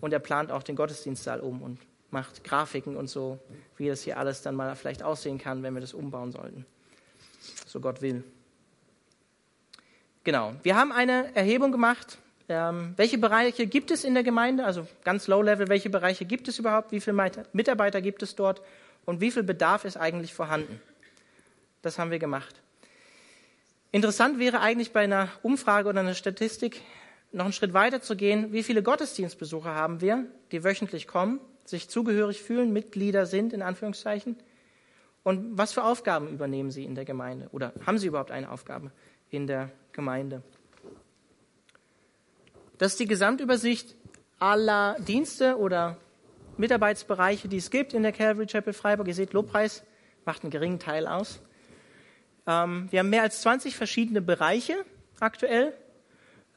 Und 0.00 0.12
er 0.12 0.18
plant 0.18 0.50
auch 0.50 0.62
den 0.62 0.76
Gottesdienstsaal 0.76 1.40
um 1.40 1.62
und 1.62 1.78
macht 2.10 2.44
Grafiken 2.44 2.96
und 2.96 3.08
so, 3.08 3.38
wie 3.76 3.88
das 3.88 4.02
hier 4.02 4.18
alles 4.18 4.42
dann 4.42 4.54
mal 4.54 4.74
vielleicht 4.76 5.02
aussehen 5.02 5.38
kann, 5.38 5.62
wenn 5.62 5.74
wir 5.74 5.80
das 5.80 5.94
umbauen 5.94 6.32
sollten. 6.32 6.66
So 7.66 7.80
Gott 7.80 8.02
will. 8.02 8.24
Genau. 10.24 10.54
Wir 10.62 10.76
haben 10.76 10.92
eine 10.92 11.34
Erhebung 11.34 11.72
gemacht. 11.72 12.18
Ähm, 12.48 12.94
welche 12.96 13.18
Bereiche 13.18 13.66
gibt 13.66 13.90
es 13.90 14.04
in 14.04 14.14
der 14.14 14.22
Gemeinde? 14.22 14.64
Also 14.64 14.86
ganz 15.04 15.26
low 15.26 15.42
level, 15.42 15.68
welche 15.68 15.90
Bereiche 15.90 16.24
gibt 16.24 16.48
es 16.48 16.58
überhaupt? 16.58 16.92
Wie 16.92 17.00
viele 17.00 17.30
Mitarbeiter 17.52 18.00
gibt 18.00 18.22
es 18.22 18.34
dort? 18.34 18.62
Und 19.04 19.20
wie 19.20 19.30
viel 19.30 19.42
Bedarf 19.42 19.84
ist 19.84 19.96
eigentlich 19.96 20.34
vorhanden? 20.34 20.80
Das 21.86 22.00
haben 22.00 22.10
wir 22.10 22.18
gemacht. 22.18 22.60
Interessant 23.92 24.40
wäre 24.40 24.58
eigentlich 24.58 24.92
bei 24.92 25.04
einer 25.04 25.28
Umfrage 25.44 25.88
oder 25.88 26.00
einer 26.00 26.14
Statistik 26.14 26.82
noch 27.30 27.44
einen 27.44 27.52
Schritt 27.52 27.74
weiter 27.74 28.02
zu 28.02 28.16
gehen. 28.16 28.52
Wie 28.52 28.64
viele 28.64 28.82
Gottesdienstbesucher 28.82 29.72
haben 29.72 30.00
wir, 30.00 30.26
die 30.50 30.64
wöchentlich 30.64 31.06
kommen, 31.06 31.38
sich 31.64 31.88
zugehörig 31.88 32.42
fühlen, 32.42 32.72
Mitglieder 32.72 33.24
sind, 33.24 33.52
in 33.52 33.62
Anführungszeichen? 33.62 34.34
Und 35.22 35.56
was 35.56 35.74
für 35.74 35.84
Aufgaben 35.84 36.28
übernehmen 36.28 36.72
sie 36.72 36.82
in 36.82 36.96
der 36.96 37.04
Gemeinde? 37.04 37.48
Oder 37.52 37.72
haben 37.86 37.98
sie 37.98 38.08
überhaupt 38.08 38.32
eine 38.32 38.50
Aufgabe 38.50 38.90
in 39.30 39.46
der 39.46 39.70
Gemeinde? 39.92 40.42
Das 42.78 42.94
ist 42.94 42.98
die 42.98 43.06
Gesamtübersicht 43.06 43.94
aller 44.40 44.96
Dienste 44.98 45.56
oder 45.56 45.98
Mitarbeitsbereiche, 46.56 47.46
die 47.46 47.58
es 47.58 47.70
gibt 47.70 47.94
in 47.94 48.02
der 48.02 48.10
Calvary 48.10 48.46
Chapel 48.46 48.72
Freiburg. 48.72 49.06
Ihr 49.06 49.14
seht, 49.14 49.32
Lobpreis 49.32 49.84
macht 50.24 50.42
einen 50.42 50.50
geringen 50.50 50.80
Teil 50.80 51.06
aus. 51.06 51.40
Ähm, 52.46 52.88
wir 52.90 53.00
haben 53.00 53.10
mehr 53.10 53.22
als 53.22 53.40
20 53.42 53.76
verschiedene 53.76 54.20
Bereiche 54.20 54.76
aktuell. 55.20 55.72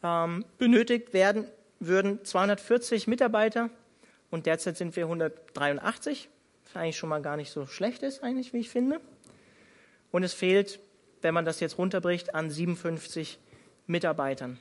Ähm, 0.04 0.46
benötigt 0.58 1.14
werden 1.14 1.46
würden 1.80 2.24
240 2.24 3.08
Mitarbeiter 3.08 3.70
und 4.30 4.46
derzeit 4.46 4.78
sind 4.78 4.96
wir 4.96 5.06
183, 5.06 6.30
was 6.66 6.76
eigentlich 6.76 6.98
schon 6.98 7.10
mal 7.10 7.22
gar 7.22 7.38
nicht 7.38 7.52
so 7.52 7.66
schlecht 7.66 8.04
ist, 8.04 8.24
eigentlich, 8.24 8.54
wie 8.54 8.60
ich 8.60 8.70
finde. 8.70 9.02
Und 10.12 10.24
es 10.24 10.34
fehlt, 10.34 10.80
wenn 11.22 11.34
man 11.34 11.46
das 11.46 11.60
jetzt 11.60 11.78
runterbricht, 11.78 12.36
an 12.36 12.50
57 12.50 13.40
Mitarbeitern. 13.88 14.60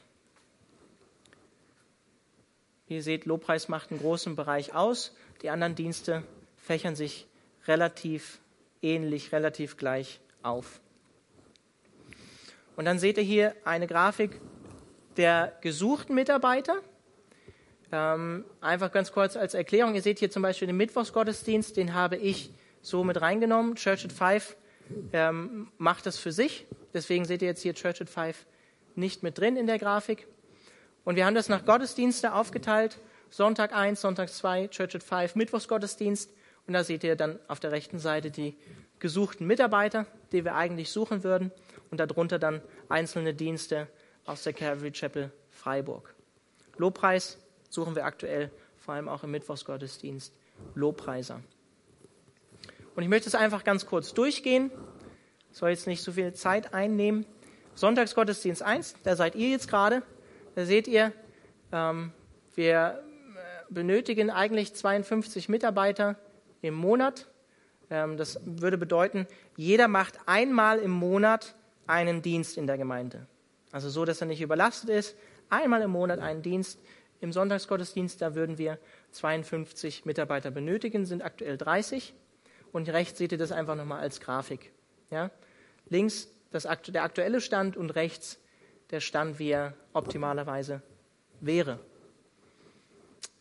Wie 2.87 2.95
ihr 2.95 3.03
seht, 3.03 3.27
Lobpreis 3.27 3.69
macht 3.69 3.91
einen 3.91 4.01
großen 4.01 4.35
Bereich 4.35 4.75
aus. 4.75 5.15
Die 5.43 5.51
anderen 5.51 5.75
Dienste 5.75 6.23
fächern 6.57 6.97
sich 6.97 7.27
relativ 7.67 8.41
ähnlich, 8.81 9.33
relativ 9.33 9.77
gleich 9.77 10.21
auf. 10.43 10.81
Und 12.79 12.85
dann 12.85 13.01
seht 13.01 13.19
ihr 13.19 13.25
hier 13.25 13.57
eine 13.65 13.89
Grafik 13.89 14.41
der 15.17 15.53
gesuchten 15.63 16.15
Mitarbeiter. 16.15 16.77
Ähm, 17.91 18.45
einfach 18.61 18.93
ganz 18.93 19.11
kurz 19.11 19.37
als 19.37 19.55
Erklärung. 19.55 19.97
Ihr 19.97 20.03
seht 20.03 20.21
hier 20.21 20.31
zum 20.31 20.43
Beispiel 20.43 20.69
den 20.69 20.77
Mittwochsgottesdienst, 20.77 21.77
den 21.77 21.95
habe 21.95 22.15
ich 22.15 22.53
so 22.81 23.03
mit 23.03 23.21
reingenommen. 23.21 23.75
Church 23.75 24.05
at 24.05 24.13
Five 24.13 24.57
ähm, 25.13 25.73
macht 25.77 26.07
das 26.07 26.19
für 26.19 26.31
sich. 26.31 26.67
Deswegen 26.95 27.25
seht 27.25 27.43
ihr 27.43 27.49
jetzt 27.49 27.63
hier 27.63 27.75
Church 27.75 28.01
at 28.01 28.09
Five 28.11 28.47
nicht 28.95 29.25
mit 29.25 29.39
drin 29.39 29.57
in 29.57 29.67
der 29.67 29.81
Grafik. 29.81 30.29
Und 31.05 31.17
wir 31.17 31.27
haben 31.27 31.35
das 31.35 31.49
nach 31.49 31.65
Gottesdienste 31.65 32.33
aufgeteilt. 32.33 32.99
Sonntag 33.29 33.75
1, 33.75 34.01
Sonntag 34.01 34.29
2, 34.29 34.69
Church 34.69 34.95
at 34.95 35.03
5, 35.03 35.35
Mittwochsgottesdienst. 35.35 36.31
Und 36.69 36.75
da 36.75 36.85
seht 36.85 37.03
ihr 37.03 37.17
dann 37.17 37.41
auf 37.49 37.59
der 37.59 37.73
rechten 37.73 37.99
Seite 37.99 38.31
die 38.31 38.57
gesuchten 39.01 39.49
Mitarbeiter, 39.49 40.07
die 40.31 40.45
wir 40.45 40.55
eigentlich 40.55 40.91
suchen 40.91 41.25
würden. 41.25 41.51
Und 41.91 42.01
darunter 42.01 42.39
dann 42.39 42.61
einzelne 42.89 43.35
Dienste 43.35 43.89
aus 44.27 44.43
der 44.43 44.53
Calvary 44.53 44.93
Chapel 44.93 45.33
Freiburg. 45.51 46.15
Lobpreis 46.77 47.39
suchen 47.71 47.95
wir 47.95 48.05
aktuell, 48.05 48.51
vor 48.77 48.95
allem 48.95 49.09
auch 49.09 49.25
im 49.25 49.31
Mittwochsgottesdienst, 49.31 50.33
Lobpreiser. 50.75 51.41
Und 52.95 53.03
ich 53.03 53.09
möchte 53.09 53.29
es 53.29 53.35
einfach 53.35 53.65
ganz 53.65 53.87
kurz 53.87 54.13
durchgehen. 54.13 54.71
Soll 55.51 55.71
jetzt 55.71 55.87
nicht 55.87 56.03
so 56.03 56.13
viel 56.13 56.33
Zeit 56.35 56.75
einnehmen. 56.75 57.27
Sonntagsgottesdienst 57.75 58.63
1, 58.63 58.97
da 59.05 59.15
seid 59.15 59.37
ihr 59.37 59.51
jetzt 59.51 59.69
gerade. 59.69 60.03
Da 60.57 60.65
seht 60.65 60.89
ihr, 60.89 61.13
ähm, 61.71 62.13
wir 62.57 63.05
äh, 63.37 63.73
benötigen 63.73 64.31
eigentlich 64.31 64.75
52 64.75 65.49
Mitarbeiter 65.49 66.17
im 66.61 66.75
Monat. 66.75 67.29
Ähm, 67.89 68.17
das 68.17 68.41
würde 68.45 68.79
bedeuten, 68.79 69.27
jeder 69.57 69.87
macht 69.87 70.19
einmal 70.27 70.81
im 70.81 70.91
Monat 70.91 71.55
einen 71.89 72.23
Dienst 72.23 72.57
in 72.57 72.67
der 72.67 72.79
Gemeinde. 72.79 73.27
Also 73.73 73.91
so, 73.91 74.05
dass 74.05 74.21
er 74.21 74.27
nicht 74.27 74.41
überlastet 74.41 74.91
ist. 74.91 75.17
Einmal 75.51 75.83
im 75.83 75.91
Monat 75.91 76.21
einen 76.21 76.43
Dienst. 76.43 76.79
Im 77.21 77.33
Sonntagsgottesdienst, 77.33 78.23
da 78.23 78.37
würden 78.37 78.59
wir 78.59 78.79
52 79.11 80.05
Mitarbeiter 80.05 80.53
benötigen, 80.53 81.05
sind 81.05 81.23
aktuell 81.23 81.59
30. 81.59 82.15
Und 82.71 82.89
rechts 82.89 83.19
seht 83.19 83.33
ihr 83.33 83.39
das 83.39 83.51
einfach 83.51 83.75
nochmal 83.75 84.01
als 84.01 84.21
Grafik. 84.21 84.71
Ja? 85.11 85.31
Links 85.89 86.29
das, 86.51 86.69
der 86.89 87.03
aktuelle 87.03 87.41
Stand 87.41 87.77
und 87.77 87.91
rechts 87.91 88.39
der 88.91 89.01
Stand, 89.01 89.39
wie 89.39 89.51
er 89.51 89.75
optimalerweise 89.93 90.83
wäre. 91.41 91.81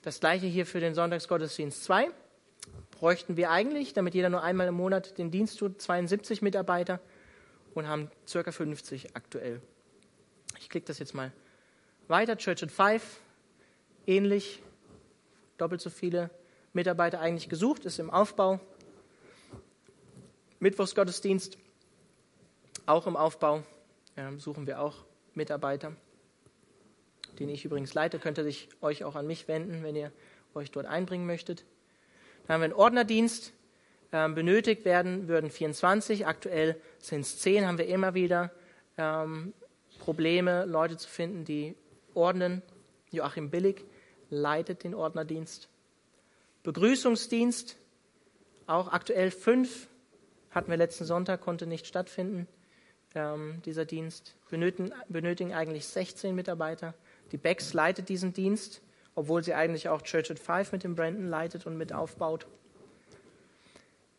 Das 0.01 0.19
gleiche 0.19 0.47
hier 0.47 0.65
für 0.65 0.79
den 0.79 0.95
Sonntagsgottesdienst 0.95 1.83
2. 1.83 2.09
Bräuchten 2.91 3.37
wir 3.37 3.51
eigentlich, 3.51 3.93
damit 3.93 4.15
jeder 4.15 4.29
nur 4.29 4.41
einmal 4.41 4.67
im 4.67 4.73
Monat 4.73 5.17
den 5.17 5.31
Dienst 5.31 5.59
tut, 5.59 5.81
72 5.81 6.41
Mitarbeiter 6.41 6.99
und 7.77 7.87
haben 7.87 8.09
ca. 8.31 8.51
50 8.51 9.15
aktuell. 9.15 9.61
Ich 10.59 10.69
klicke 10.69 10.87
das 10.87 10.99
jetzt 10.99 11.13
mal 11.13 11.31
weiter. 12.07 12.37
Church 12.37 12.63
at 12.63 12.71
Five, 12.71 13.19
ähnlich, 14.05 14.61
doppelt 15.57 15.81
so 15.81 15.89
viele 15.89 16.29
Mitarbeiter 16.73 17.19
eigentlich 17.19 17.49
gesucht, 17.49 17.85
ist 17.85 17.99
im 17.99 18.09
Aufbau. 18.09 18.59
Mittwochsgottesdienst, 20.59 21.57
auch 22.87 23.05
im 23.05 23.15
Aufbau, 23.15 23.63
ja, 24.15 24.31
suchen 24.39 24.65
wir 24.65 24.81
auch 24.81 25.05
Mitarbeiter, 25.35 25.95
den 27.37 27.49
ich 27.49 27.63
übrigens 27.63 27.93
leite, 27.93 28.17
könnt 28.17 28.39
ihr 28.39 28.51
euch 28.81 29.03
auch 29.03 29.15
an 29.15 29.27
mich 29.27 29.47
wenden, 29.47 29.83
wenn 29.83 29.95
ihr 29.95 30.11
euch 30.55 30.71
dort 30.71 30.87
einbringen 30.87 31.27
möchtet. 31.27 31.63
Dann 32.47 32.55
haben 32.55 32.61
wir 32.61 32.65
einen 32.65 32.73
Ordnerdienst. 32.73 33.53
Ähm, 34.13 34.35
benötigt 34.35 34.85
werden 34.85 35.27
würden 35.27 35.49
24, 35.49 36.25
aktuell 36.25 36.79
sind 36.99 37.21
es 37.21 37.39
10, 37.39 37.67
haben 37.67 37.77
wir 37.77 37.87
immer 37.87 38.13
wieder 38.13 38.51
ähm, 38.97 39.53
Probleme, 39.99 40.65
Leute 40.65 40.95
zu 40.97 41.09
finden, 41.09 41.43
die 41.43 41.75
ordnen. 42.13 42.61
Joachim 43.11 43.49
Billig 43.49 43.83
leitet 44.29 44.83
den 44.83 44.93
Ordnerdienst. 44.93 45.69
Begrüßungsdienst, 46.63 47.77
auch 48.65 48.91
aktuell 48.91 49.31
fünf, 49.31 49.87
hatten 50.51 50.69
wir 50.69 50.77
letzten 50.77 51.05
Sonntag, 51.05 51.41
konnte 51.41 51.67
nicht 51.67 51.87
stattfinden, 51.87 52.47
ähm, 53.15 53.61
dieser 53.65 53.85
Dienst. 53.85 54.35
Benötigen, 54.49 54.91
benötigen 55.07 55.53
eigentlich 55.53 55.85
16 55.85 56.35
Mitarbeiter. 56.35 56.93
Die 57.31 57.37
Becks 57.37 57.73
leitet 57.73 58.09
diesen 58.09 58.33
Dienst, 58.33 58.81
obwohl 59.15 59.43
sie 59.43 59.53
eigentlich 59.53 59.89
auch 59.89 60.01
Church 60.01 60.31
at 60.31 60.39
Five 60.39 60.71
mit 60.71 60.83
dem 60.83 60.95
Brandon 60.95 61.27
leitet 61.27 61.65
und 61.65 61.77
mit 61.77 61.93
aufbaut. 61.93 62.47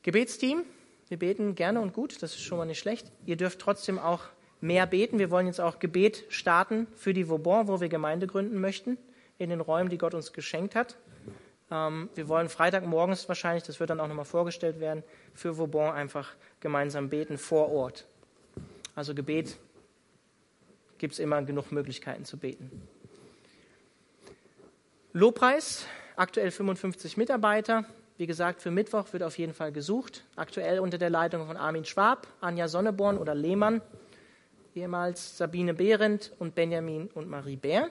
Gebetsteam, 0.08 0.64
wir 1.08 1.18
beten 1.18 1.54
gerne 1.54 1.82
und 1.82 1.92
gut, 1.92 2.22
das 2.22 2.32
ist 2.32 2.40
schon 2.40 2.56
mal 2.56 2.64
nicht 2.64 2.78
schlecht. 2.78 3.12
Ihr 3.26 3.36
dürft 3.36 3.58
trotzdem 3.58 3.98
auch 3.98 4.22
mehr 4.62 4.86
beten. 4.86 5.18
Wir 5.18 5.30
wollen 5.30 5.46
jetzt 5.46 5.60
auch 5.60 5.80
Gebet 5.80 6.24
starten 6.30 6.86
für 6.96 7.12
die 7.12 7.28
Vauban, 7.28 7.68
wo 7.68 7.82
wir 7.82 7.90
Gemeinde 7.90 8.26
gründen 8.26 8.58
möchten, 8.58 8.96
in 9.36 9.50
den 9.50 9.60
Räumen, 9.60 9.90
die 9.90 9.98
Gott 9.98 10.14
uns 10.14 10.32
geschenkt 10.32 10.74
hat. 10.74 10.96
Ähm, 11.70 12.08
wir 12.14 12.26
wollen 12.26 12.48
Freitagmorgens 12.48 13.28
wahrscheinlich, 13.28 13.64
das 13.64 13.80
wird 13.80 13.90
dann 13.90 14.00
auch 14.00 14.08
nochmal 14.08 14.24
vorgestellt 14.24 14.80
werden, 14.80 15.04
für 15.34 15.58
Vauban 15.58 15.94
einfach 15.94 16.32
gemeinsam 16.60 17.10
beten 17.10 17.36
vor 17.36 17.70
Ort. 17.70 18.06
Also 18.94 19.14
Gebet 19.14 19.58
gibt 20.96 21.12
es 21.12 21.18
immer 21.18 21.42
genug 21.42 21.70
Möglichkeiten 21.70 22.24
zu 22.24 22.38
beten. 22.38 22.70
Lobpreis, 25.12 25.84
aktuell 26.16 26.50
55 26.50 27.18
Mitarbeiter. 27.18 27.84
Wie 28.18 28.26
gesagt, 28.26 28.60
für 28.60 28.72
Mittwoch 28.72 29.12
wird 29.12 29.22
auf 29.22 29.38
jeden 29.38 29.54
Fall 29.54 29.70
gesucht. 29.70 30.24
Aktuell 30.34 30.80
unter 30.80 30.98
der 30.98 31.08
Leitung 31.08 31.46
von 31.46 31.56
Armin 31.56 31.84
Schwab, 31.84 32.26
Anja 32.40 32.66
Sonneborn 32.66 33.16
oder 33.16 33.32
Lehmann, 33.32 33.80
ehemals 34.74 35.38
Sabine 35.38 35.72
Behrendt 35.72 36.32
und 36.40 36.56
Benjamin 36.56 37.06
und 37.14 37.28
Marie 37.28 37.54
Bär. 37.54 37.90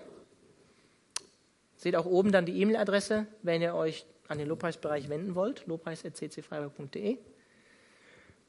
Seht 1.78 1.96
auch 1.96 2.06
oben 2.06 2.34
dann 2.34 2.46
die 2.46 2.60
E-Mail-Adresse, 2.62 3.26
wenn 3.42 3.62
ihr 3.62 3.74
euch 3.74 4.06
an 4.28 4.38
den 4.38 4.50
Lobpreisbereich 4.50 5.08
wenden 5.08 5.34
wollt, 5.34 5.66
lobpreis.ccfreiburg.de. 5.66 7.18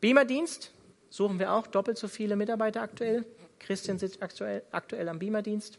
Beamer-Dienst 0.01 0.73
suchen 1.11 1.39
wir 1.39 1.53
auch 1.53 1.69
doppelt 1.69 1.97
so 1.97 2.09
viele 2.09 2.35
Mitarbeiter 2.35 2.83
aktuell. 2.83 3.25
Christian 3.61 4.01
sitzt 4.01 4.21
aktuell, 4.21 4.65
aktuell 4.73 5.09
am 5.09 5.21
Beamer-Dienst, 5.21 5.79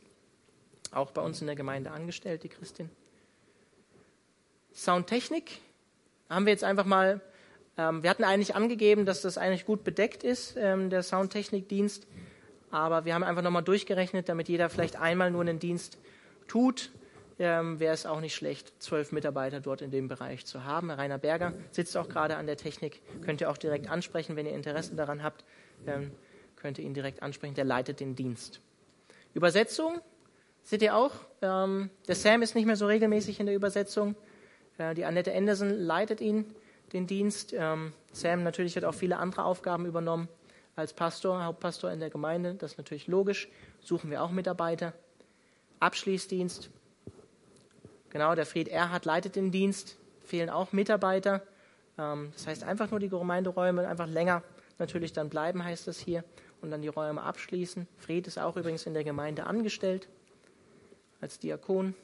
auch 0.93 1.11
bei 1.11 1.21
uns 1.21 1.41
in 1.41 1.47
der 1.47 1.57
Gemeinde 1.57 1.91
angestellt, 1.91 2.43
die 2.43 2.49
Christin. 2.49 2.89
Soundtechnik 4.73 5.59
haben 6.29 6.45
wir 6.45 6.53
jetzt 6.53 6.63
einfach 6.63 6.85
mal, 6.85 7.21
ähm, 7.77 8.03
wir 8.03 8.09
hatten 8.09 8.23
eigentlich 8.23 8.55
angegeben, 8.55 9.05
dass 9.05 9.21
das 9.21 9.37
eigentlich 9.37 9.65
gut 9.65 9.83
bedeckt 9.83 10.23
ist, 10.23 10.55
ähm, 10.57 10.89
der 10.89 11.03
Soundtechnikdienst, 11.03 12.07
aber 12.71 13.05
wir 13.05 13.15
haben 13.15 13.23
einfach 13.23 13.41
nochmal 13.41 13.63
durchgerechnet, 13.63 14.29
damit 14.29 14.47
jeder 14.47 14.69
vielleicht 14.69 14.99
einmal 14.99 15.31
nur 15.31 15.41
einen 15.41 15.59
Dienst 15.59 15.97
tut, 16.47 16.91
ähm, 17.39 17.79
wäre 17.79 17.93
es 17.93 18.05
auch 18.05 18.19
nicht 18.19 18.35
schlecht, 18.35 18.73
zwölf 18.79 19.11
Mitarbeiter 19.11 19.61
dort 19.61 19.81
in 19.81 19.91
dem 19.91 20.07
Bereich 20.07 20.45
zu 20.45 20.65
haben. 20.65 20.91
Rainer 20.91 21.17
Berger 21.17 21.53
sitzt 21.71 21.95
auch 21.95 22.09
gerade 22.09 22.35
an 22.35 22.45
der 22.45 22.57
Technik, 22.57 23.01
könnt 23.21 23.41
ihr 23.41 23.49
auch 23.49 23.57
direkt 23.57 23.89
ansprechen, 23.89 24.35
wenn 24.35 24.45
ihr 24.45 24.53
Interesse 24.53 24.95
daran 24.95 25.23
habt, 25.23 25.45
ähm, 25.87 26.11
könnt 26.57 26.77
ihr 26.77 26.85
ihn 26.85 26.93
direkt 26.93 27.23
ansprechen, 27.23 27.55
der 27.55 27.65
leitet 27.65 28.01
den 28.01 28.15
Dienst. 28.15 28.59
Übersetzung 29.33 30.01
seht 30.63 30.81
ihr 30.81 30.95
auch, 30.95 31.13
ähm, 31.41 31.89
der 32.07 32.15
Sam 32.15 32.41
ist 32.41 32.55
nicht 32.55 32.65
mehr 32.65 32.75
so 32.75 32.87
regelmäßig 32.87 33.39
in 33.39 33.45
der 33.45 33.55
Übersetzung, 33.55 34.15
die 34.95 35.05
Annette 35.05 35.33
Anderson 35.33 35.69
leitet 35.69 36.21
ihn, 36.21 36.45
den 36.93 37.05
Dienst. 37.05 37.53
Ähm, 37.53 37.93
Sam 38.11 38.43
natürlich 38.43 38.75
hat 38.75 38.83
auch 38.83 38.93
viele 38.93 39.17
andere 39.17 39.43
Aufgaben 39.43 39.85
übernommen 39.85 40.27
als 40.75 40.93
Pastor, 40.93 41.43
Hauptpastor 41.43 41.91
in 41.91 41.99
der 41.99 42.09
Gemeinde. 42.09 42.55
Das 42.55 42.71
ist 42.71 42.77
natürlich 42.77 43.07
logisch. 43.07 43.49
Suchen 43.81 44.09
wir 44.09 44.23
auch 44.23 44.31
Mitarbeiter. 44.31 44.93
Abschließdienst. 45.79 46.69
Genau, 48.09 48.33
der 48.35 48.45
Fried 48.45 48.69
Erhard 48.69 49.05
leitet 49.05 49.35
den 49.35 49.51
Dienst. 49.51 49.97
Fehlen 50.23 50.49
auch 50.49 50.71
Mitarbeiter. 50.71 51.43
Ähm, 51.97 52.31
das 52.33 52.47
heißt 52.47 52.63
einfach 52.63 52.89
nur 52.89 52.99
die 52.99 53.09
Gemeinderäume 53.09 53.87
einfach 53.87 54.07
länger 54.07 54.43
natürlich 54.77 55.13
dann 55.13 55.29
bleiben, 55.29 55.63
heißt 55.63 55.87
das 55.87 55.99
hier. 55.99 56.23
Und 56.61 56.71
dann 56.71 56.81
die 56.81 56.87
Räume 56.87 57.21
abschließen. 57.21 57.87
Fried 57.97 58.27
ist 58.27 58.37
auch 58.37 58.57
übrigens 58.57 58.85
in 58.85 58.93
der 58.93 59.03
Gemeinde 59.03 59.45
angestellt 59.45 60.09
als 61.21 61.39
Diakon. 61.39 61.95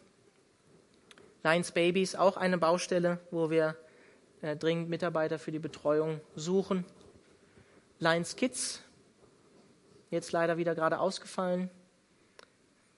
Lions 1.46 1.72
Babies, 1.74 2.16
auch 2.16 2.38
eine 2.38 2.58
Baustelle, 2.58 3.20
wo 3.30 3.52
wir 3.52 3.76
äh, 4.41 4.56
dringend 4.56 4.89
Mitarbeiter 4.89 5.38
für 5.38 5.52
die 5.52 5.60
Betreuung 5.60 6.20
suchen. 6.36 6.86
Lions 8.00 8.36
Kids, 8.36 8.82
jetzt 10.10 10.32
leider 10.32 10.58
wieder 10.58 10.74
gerade 10.74 11.00
ausgefallen, 11.00 11.70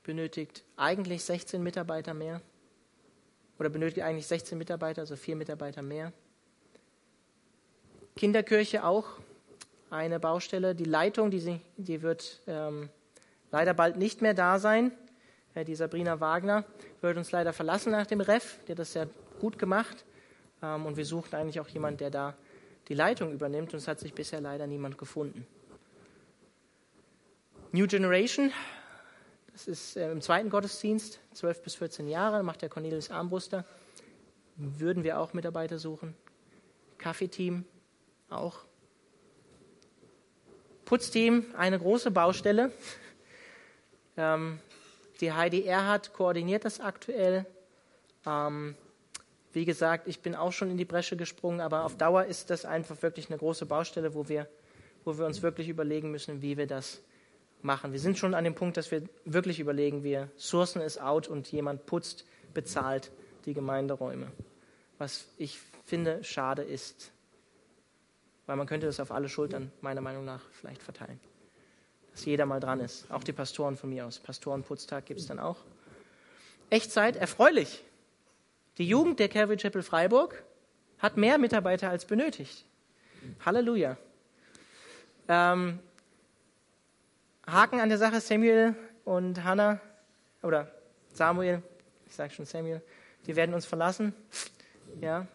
benötigt 0.04 0.64
eigentlich 0.78 1.26
16 1.26 1.62
Mitarbeiter 1.62 2.14
mehr. 2.14 2.40
Oder 3.60 3.68
benötigt 3.68 4.06
eigentlich 4.06 4.28
16 4.28 4.58
Mitarbeiter, 4.58 5.02
also 5.02 5.18
vier 5.18 5.36
Mitarbeiter 5.36 5.82
mehr. 5.82 6.14
Kinderkirche 8.16 8.86
auch 8.86 9.08
eine 9.90 10.22
Baustelle. 10.22 10.74
Die 10.74 10.86
Leitung, 10.86 11.32
die, 11.32 11.60
die 11.76 12.02
wird 12.02 12.40
ähm, 12.48 12.88
leider 13.52 13.74
bald 13.74 13.98
nicht 13.98 14.22
mehr 14.22 14.34
da 14.34 14.58
sein 14.58 14.94
die 15.64 15.76
Sabrina 15.76 16.20
Wagner, 16.20 16.66
wird 17.02 17.18
uns 17.18 17.32
leider 17.32 17.54
verlassen 17.54 17.92
nach 17.92 18.06
dem 18.06 18.22
Ref. 18.22 18.60
Die 18.68 18.72
hat 18.72 18.80
das 18.80 18.94
sehr 18.94 19.08
gut 19.40 19.60
gemacht. 19.60 20.06
Ähm, 20.62 20.86
und 20.86 20.98
wir 20.98 21.06
suchten 21.06 21.36
eigentlich 21.36 21.60
auch 21.60 21.68
jemanden, 21.68 21.98
der 21.98 22.10
da 22.10 22.36
die 22.88 22.94
Leitung 22.94 23.32
übernimmt. 23.32 23.74
Und 23.74 23.80
es 23.80 23.88
hat 23.88 24.00
sich 24.00 24.14
bisher 24.14 24.42
leider 24.42 24.68
niemand 24.68 24.98
gefunden. 24.98 25.46
New 27.72 27.86
Generation, 27.88 28.52
das 29.52 29.68
ist 29.68 29.98
äh, 29.98 30.12
im 30.12 30.22
zweiten 30.22 30.50
Gottesdienst, 30.50 31.20
12 31.34 31.64
bis 31.64 31.76
14 31.76 32.08
Jahre, 32.08 32.44
macht 32.44 32.62
der 32.62 32.70
Cornelius 32.70 33.12
Armbruster. 33.12 33.66
Würden 34.56 35.04
wir 35.04 35.20
auch 35.20 35.34
Mitarbeiter 35.34 35.78
suchen. 35.78 36.16
Kaffeeteam 36.98 37.66
auch. 38.30 38.60
Putzteam, 40.86 41.46
eine 41.56 41.80
große 41.80 42.12
Baustelle. 42.12 42.72
Ähm, 44.20 44.60
die 45.22 45.32
Heidi 45.32 45.64
Erhardt 45.64 46.14
koordiniert 46.14 46.66
das 46.66 46.80
aktuell. 46.80 47.46
Ähm, 48.26 48.76
wie 49.54 49.66
gesagt, 49.66 50.08
ich 50.08 50.22
bin 50.22 50.36
auch 50.36 50.52
schon 50.52 50.70
in 50.70 50.78
die 50.78 50.86
Bresche 50.86 51.18
gesprungen, 51.18 51.62
aber 51.62 51.86
auf 51.86 51.98
Dauer 51.98 52.26
ist 52.26 52.50
das 52.50 52.66
einfach 52.66 53.02
wirklich 53.02 53.30
eine 53.30 53.38
große 53.38 53.66
Baustelle, 53.66 54.14
wo 54.14 54.28
wir, 54.30 54.48
wo 55.04 55.18
wir 55.18 55.26
uns 55.26 55.42
wirklich 55.42 55.70
überlegen 55.70 56.12
müssen, 56.12 56.42
wie 56.42 56.58
wir 56.58 56.68
das 56.68 57.02
machen. 57.62 57.92
Wir 57.92 58.00
sind 58.00 58.18
schon 58.18 58.34
an 58.34 58.44
dem 58.44 58.56
Punkt, 58.56 58.78
dass 58.78 58.92
wir 58.92 59.04
wirklich 59.26 59.60
überlegen, 59.60 60.04
wir 60.04 60.30
sourcen 60.36 60.82
es 60.82 61.00
out 61.00 61.28
und 61.28 61.52
jemand 61.52 61.86
putzt, 61.86 62.26
bezahlt 62.54 63.12
die 63.46 63.54
Gemeinderäume. 63.54 64.32
Was 64.98 65.26
ich 65.38 65.60
finde 65.86 66.24
schade 66.24 66.62
ist, 66.62 67.12
weil 68.46 68.58
man 68.58 68.68
könnte 68.68 68.86
das 68.86 69.00
auf 69.00 69.12
alle 69.12 69.30
Schultern 69.30 69.72
meiner 69.82 70.02
Meinung 70.02 70.26
nach 70.26 70.42
vielleicht 70.52 70.84
verteilen 70.84 71.20
dass 72.18 72.26
jeder 72.26 72.48
mal 72.48 72.60
dran 72.60 72.80
ist. 72.80 73.06
Auch 73.12 73.24
die 73.24 73.32
Pastoren 73.32 73.78
von 73.78 73.92
mir 73.92 74.08
aus. 74.08 74.18
Pastorenputztag 74.18 75.06
gibt 75.06 75.20
es 75.20 75.28
dann 75.28 75.38
auch. 75.38 75.58
Echtzeit, 76.72 77.16
erfreulich. 77.16 77.84
Die 78.80 78.88
Jugend 78.88 79.20
der 79.20 79.30
Calvary 79.30 79.58
Chapel 79.58 79.84
Freiburg 79.84 80.44
hat 80.98 81.16
mehr 81.16 81.38
Mitarbeiter 81.38 81.92
als 81.92 82.06
benötigt. 82.06 82.66
Halleluja. 83.46 83.98
Ähm, 85.28 85.78
Haken 87.46 87.82
an 87.82 87.90
der 87.90 88.00
Sache, 88.00 88.20
Samuel 88.20 88.76
und 89.06 89.44
Hannah, 89.44 89.80
oder 90.42 90.72
Samuel, 91.14 91.62
ich 92.08 92.16
sage 92.16 92.34
schon 92.34 92.48
Samuel, 92.48 92.82
die 93.28 93.36
werden 93.36 93.54
uns 93.54 93.68
verlassen, 93.68 94.16
ja, 95.02 95.28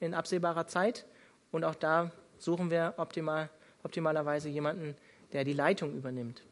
in 0.00 0.14
absehbarer 0.14 0.66
Zeit. 0.66 1.06
Und 1.52 1.62
auch 1.62 1.76
da 1.76 2.10
suchen 2.38 2.72
wir 2.72 2.94
optimal, 2.96 3.50
optimalerweise 3.84 4.48
jemanden, 4.48 4.96
der 5.32 5.44
die 5.44 5.52
Leitung 5.52 5.94
übernimmt. 5.94 6.42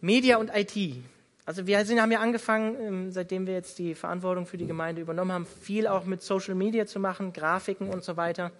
Media 0.00 0.36
und 0.36 0.50
IT. 0.54 0.96
Also 1.44 1.66
wir 1.66 1.84
sind, 1.84 2.00
haben 2.00 2.12
ja 2.12 2.20
angefangen, 2.20 2.76
ähm, 2.80 3.12
seitdem 3.12 3.46
wir 3.46 3.54
jetzt 3.54 3.78
die 3.78 3.94
Verantwortung 3.94 4.46
für 4.46 4.56
die 4.56 4.66
Gemeinde 4.66 5.02
übernommen 5.02 5.32
haben, 5.32 5.46
viel 5.46 5.86
auch 5.86 6.04
mit 6.04 6.22
Social 6.22 6.54
Media 6.54 6.86
zu 6.86 7.00
machen, 7.00 7.32
Grafiken 7.32 7.88
und 7.90 8.04
so 8.04 8.16
weiter, 8.16 8.52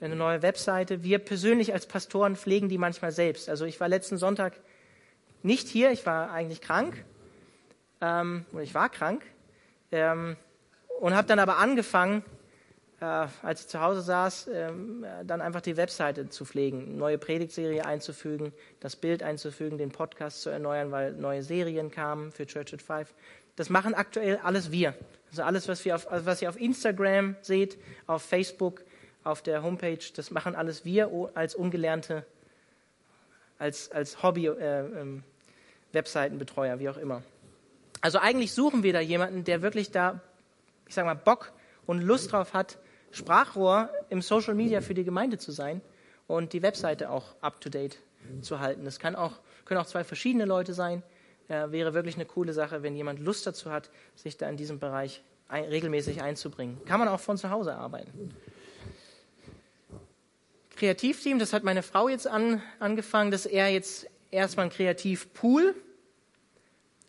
eine 0.00 0.16
neue 0.16 0.42
Webseite. 0.42 1.02
Wir 1.02 1.18
persönlich 1.18 1.72
als 1.72 1.86
Pastoren 1.86 2.36
pflegen 2.36 2.68
die 2.68 2.78
manchmal 2.78 3.12
selbst. 3.12 3.48
Also 3.48 3.64
ich 3.64 3.80
war 3.80 3.88
letzten 3.88 4.18
Sonntag 4.18 4.54
nicht 5.42 5.68
hier, 5.68 5.90
ich 5.90 6.04
war 6.06 6.30
eigentlich 6.32 6.60
krank, 6.60 7.04
ähm, 8.00 8.44
oder 8.52 8.62
ich 8.62 8.74
war 8.74 8.88
krank, 8.88 9.22
ähm, 9.90 10.36
und 11.00 11.14
habe 11.14 11.26
dann 11.26 11.38
aber 11.38 11.58
angefangen, 11.58 12.22
äh, 13.00 13.26
als 13.42 13.62
ich 13.62 13.68
zu 13.68 13.80
Hause 13.80 14.02
saß, 14.02 14.48
ähm, 14.52 15.04
dann 15.24 15.40
einfach 15.40 15.60
die 15.60 15.76
Webseite 15.76 16.28
zu 16.28 16.44
pflegen, 16.44 16.96
neue 16.96 17.18
Predigtserie 17.18 17.84
einzufügen, 17.84 18.52
das 18.80 18.96
Bild 18.96 19.22
einzufügen, 19.22 19.78
den 19.78 19.90
Podcast 19.90 20.42
zu 20.42 20.50
erneuern, 20.50 20.90
weil 20.90 21.12
neue 21.12 21.42
Serien 21.42 21.90
kamen 21.90 22.30
für 22.32 22.46
Church 22.46 22.72
at 22.72 22.82
Five. 22.82 23.12
Das 23.56 23.70
machen 23.70 23.94
aktuell 23.94 24.38
alles 24.42 24.70
wir. 24.70 24.94
Also 25.30 25.42
alles, 25.42 25.68
was, 25.68 25.84
wir 25.84 25.94
auf, 25.94 26.10
also 26.10 26.26
was 26.26 26.42
ihr 26.42 26.48
auf 26.48 26.60
Instagram 26.60 27.36
seht, 27.40 27.78
auf 28.06 28.22
Facebook, 28.22 28.82
auf 29.22 29.42
der 29.42 29.62
Homepage, 29.62 29.98
das 30.14 30.30
machen 30.30 30.54
alles 30.54 30.84
wir 30.84 31.10
als 31.34 31.54
ungelernte, 31.54 32.24
als, 33.58 33.90
als 33.90 34.22
Hobby, 34.22 34.46
äh, 34.46 34.80
ähm, 34.80 35.24
wie 35.92 36.88
auch 36.88 36.96
immer. 36.96 37.22
Also 38.00 38.18
eigentlich 38.18 38.52
suchen 38.52 38.82
wir 38.82 38.92
da 38.92 39.00
jemanden, 39.00 39.44
der 39.44 39.62
wirklich 39.62 39.90
da, 39.90 40.20
ich 40.86 40.94
sag 40.94 41.06
mal, 41.06 41.14
Bock 41.14 41.52
und 41.86 42.02
Lust 42.02 42.32
drauf 42.32 42.52
hat, 42.52 42.78
Sprachrohr 43.14 43.90
im 44.08 44.22
Social 44.22 44.54
Media 44.54 44.80
für 44.80 44.94
die 44.94 45.04
Gemeinde 45.04 45.38
zu 45.38 45.52
sein 45.52 45.80
und 46.26 46.52
die 46.52 46.62
Webseite 46.62 47.10
auch 47.10 47.34
up 47.40 47.60
to 47.60 47.70
date 47.70 47.98
zu 48.40 48.60
halten. 48.60 48.84
Das 48.84 48.98
kann 48.98 49.14
auch, 49.14 49.32
können 49.64 49.80
auch 49.80 49.86
zwei 49.86 50.04
verschiedene 50.04 50.44
Leute 50.44 50.74
sein. 50.74 51.02
Äh, 51.48 51.70
wäre 51.70 51.94
wirklich 51.94 52.16
eine 52.16 52.24
coole 52.24 52.52
Sache, 52.52 52.82
wenn 52.82 52.96
jemand 52.96 53.20
Lust 53.20 53.46
dazu 53.46 53.70
hat, 53.70 53.90
sich 54.14 54.36
da 54.36 54.48
in 54.48 54.56
diesem 54.56 54.78
Bereich 54.78 55.22
ein, 55.48 55.64
regelmäßig 55.64 56.22
einzubringen. 56.22 56.82
Kann 56.86 56.98
man 56.98 57.08
auch 57.08 57.20
von 57.20 57.36
zu 57.36 57.50
Hause 57.50 57.74
arbeiten. 57.74 58.34
Kreativteam, 60.76 61.38
das 61.38 61.52
hat 61.52 61.62
meine 61.62 61.82
Frau 61.82 62.08
jetzt 62.08 62.26
an, 62.26 62.62
angefangen, 62.80 63.30
dass 63.30 63.46
er 63.46 63.68
jetzt 63.68 64.08
erstmal 64.30 64.66
ein 64.66 64.72
Kreativpool, 64.72 65.74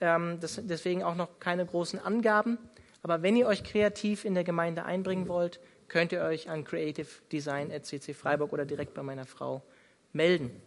ähm, 0.02 0.38
das, 0.40 0.62
deswegen 0.64 1.04
auch 1.04 1.16
noch 1.16 1.40
keine 1.40 1.66
großen 1.66 2.00
Angaben. 2.00 2.58
Aber 3.02 3.22
wenn 3.22 3.36
ihr 3.36 3.48
euch 3.48 3.64
kreativ 3.64 4.26
in 4.26 4.34
der 4.34 4.44
Gemeinde 4.44 4.84
einbringen 4.84 5.28
wollt, 5.28 5.60
könnt 5.88 6.12
ihr 6.12 6.22
euch 6.22 6.50
an 6.50 6.64
Creative 6.64 7.08
Design 7.32 7.72
CC 7.84 8.14
Freiburg 8.14 8.54
oder 8.54 8.66
direkt 8.66 8.94
bei 8.94 9.04
meiner 9.04 9.26
Frau 9.26 9.64
melden. 10.14 10.62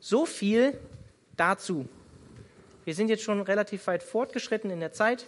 So 0.00 0.26
viel 0.26 0.78
dazu. 1.36 1.88
Wir 2.84 2.94
sind 2.94 3.08
jetzt 3.08 3.22
schon 3.22 3.40
relativ 3.40 3.86
weit 3.86 4.02
fortgeschritten 4.02 4.70
in 4.70 4.80
der 4.80 4.92
Zeit, 4.92 5.26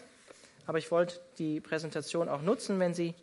aber 0.66 0.78
ich 0.78 0.90
wollte 0.90 1.20
die 1.38 1.60
Präsentation 1.60 2.28
auch 2.28 2.42
nutzen, 2.42 2.78
wenn, 2.78 2.92
Sie, 2.92 3.14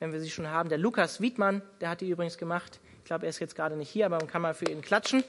wenn 0.00 0.12
wir 0.12 0.20
sie 0.20 0.30
schon 0.30 0.48
haben. 0.48 0.68
Der 0.68 0.78
Lukas 0.78 1.20
Wiedmann, 1.20 1.62
der 1.80 1.90
hat 1.90 2.00
die 2.00 2.10
übrigens 2.10 2.38
gemacht. 2.38 2.80
Ich 2.98 3.04
glaube, 3.04 3.26
er 3.26 3.30
ist 3.30 3.38
jetzt 3.38 3.54
gerade 3.54 3.76
nicht 3.76 3.88
hier, 3.88 4.06
aber 4.06 4.16
man 4.16 4.26
kann 4.26 4.42
mal 4.42 4.54
für 4.54 4.68
ihn 4.68 4.82
klatschen. 4.82 5.22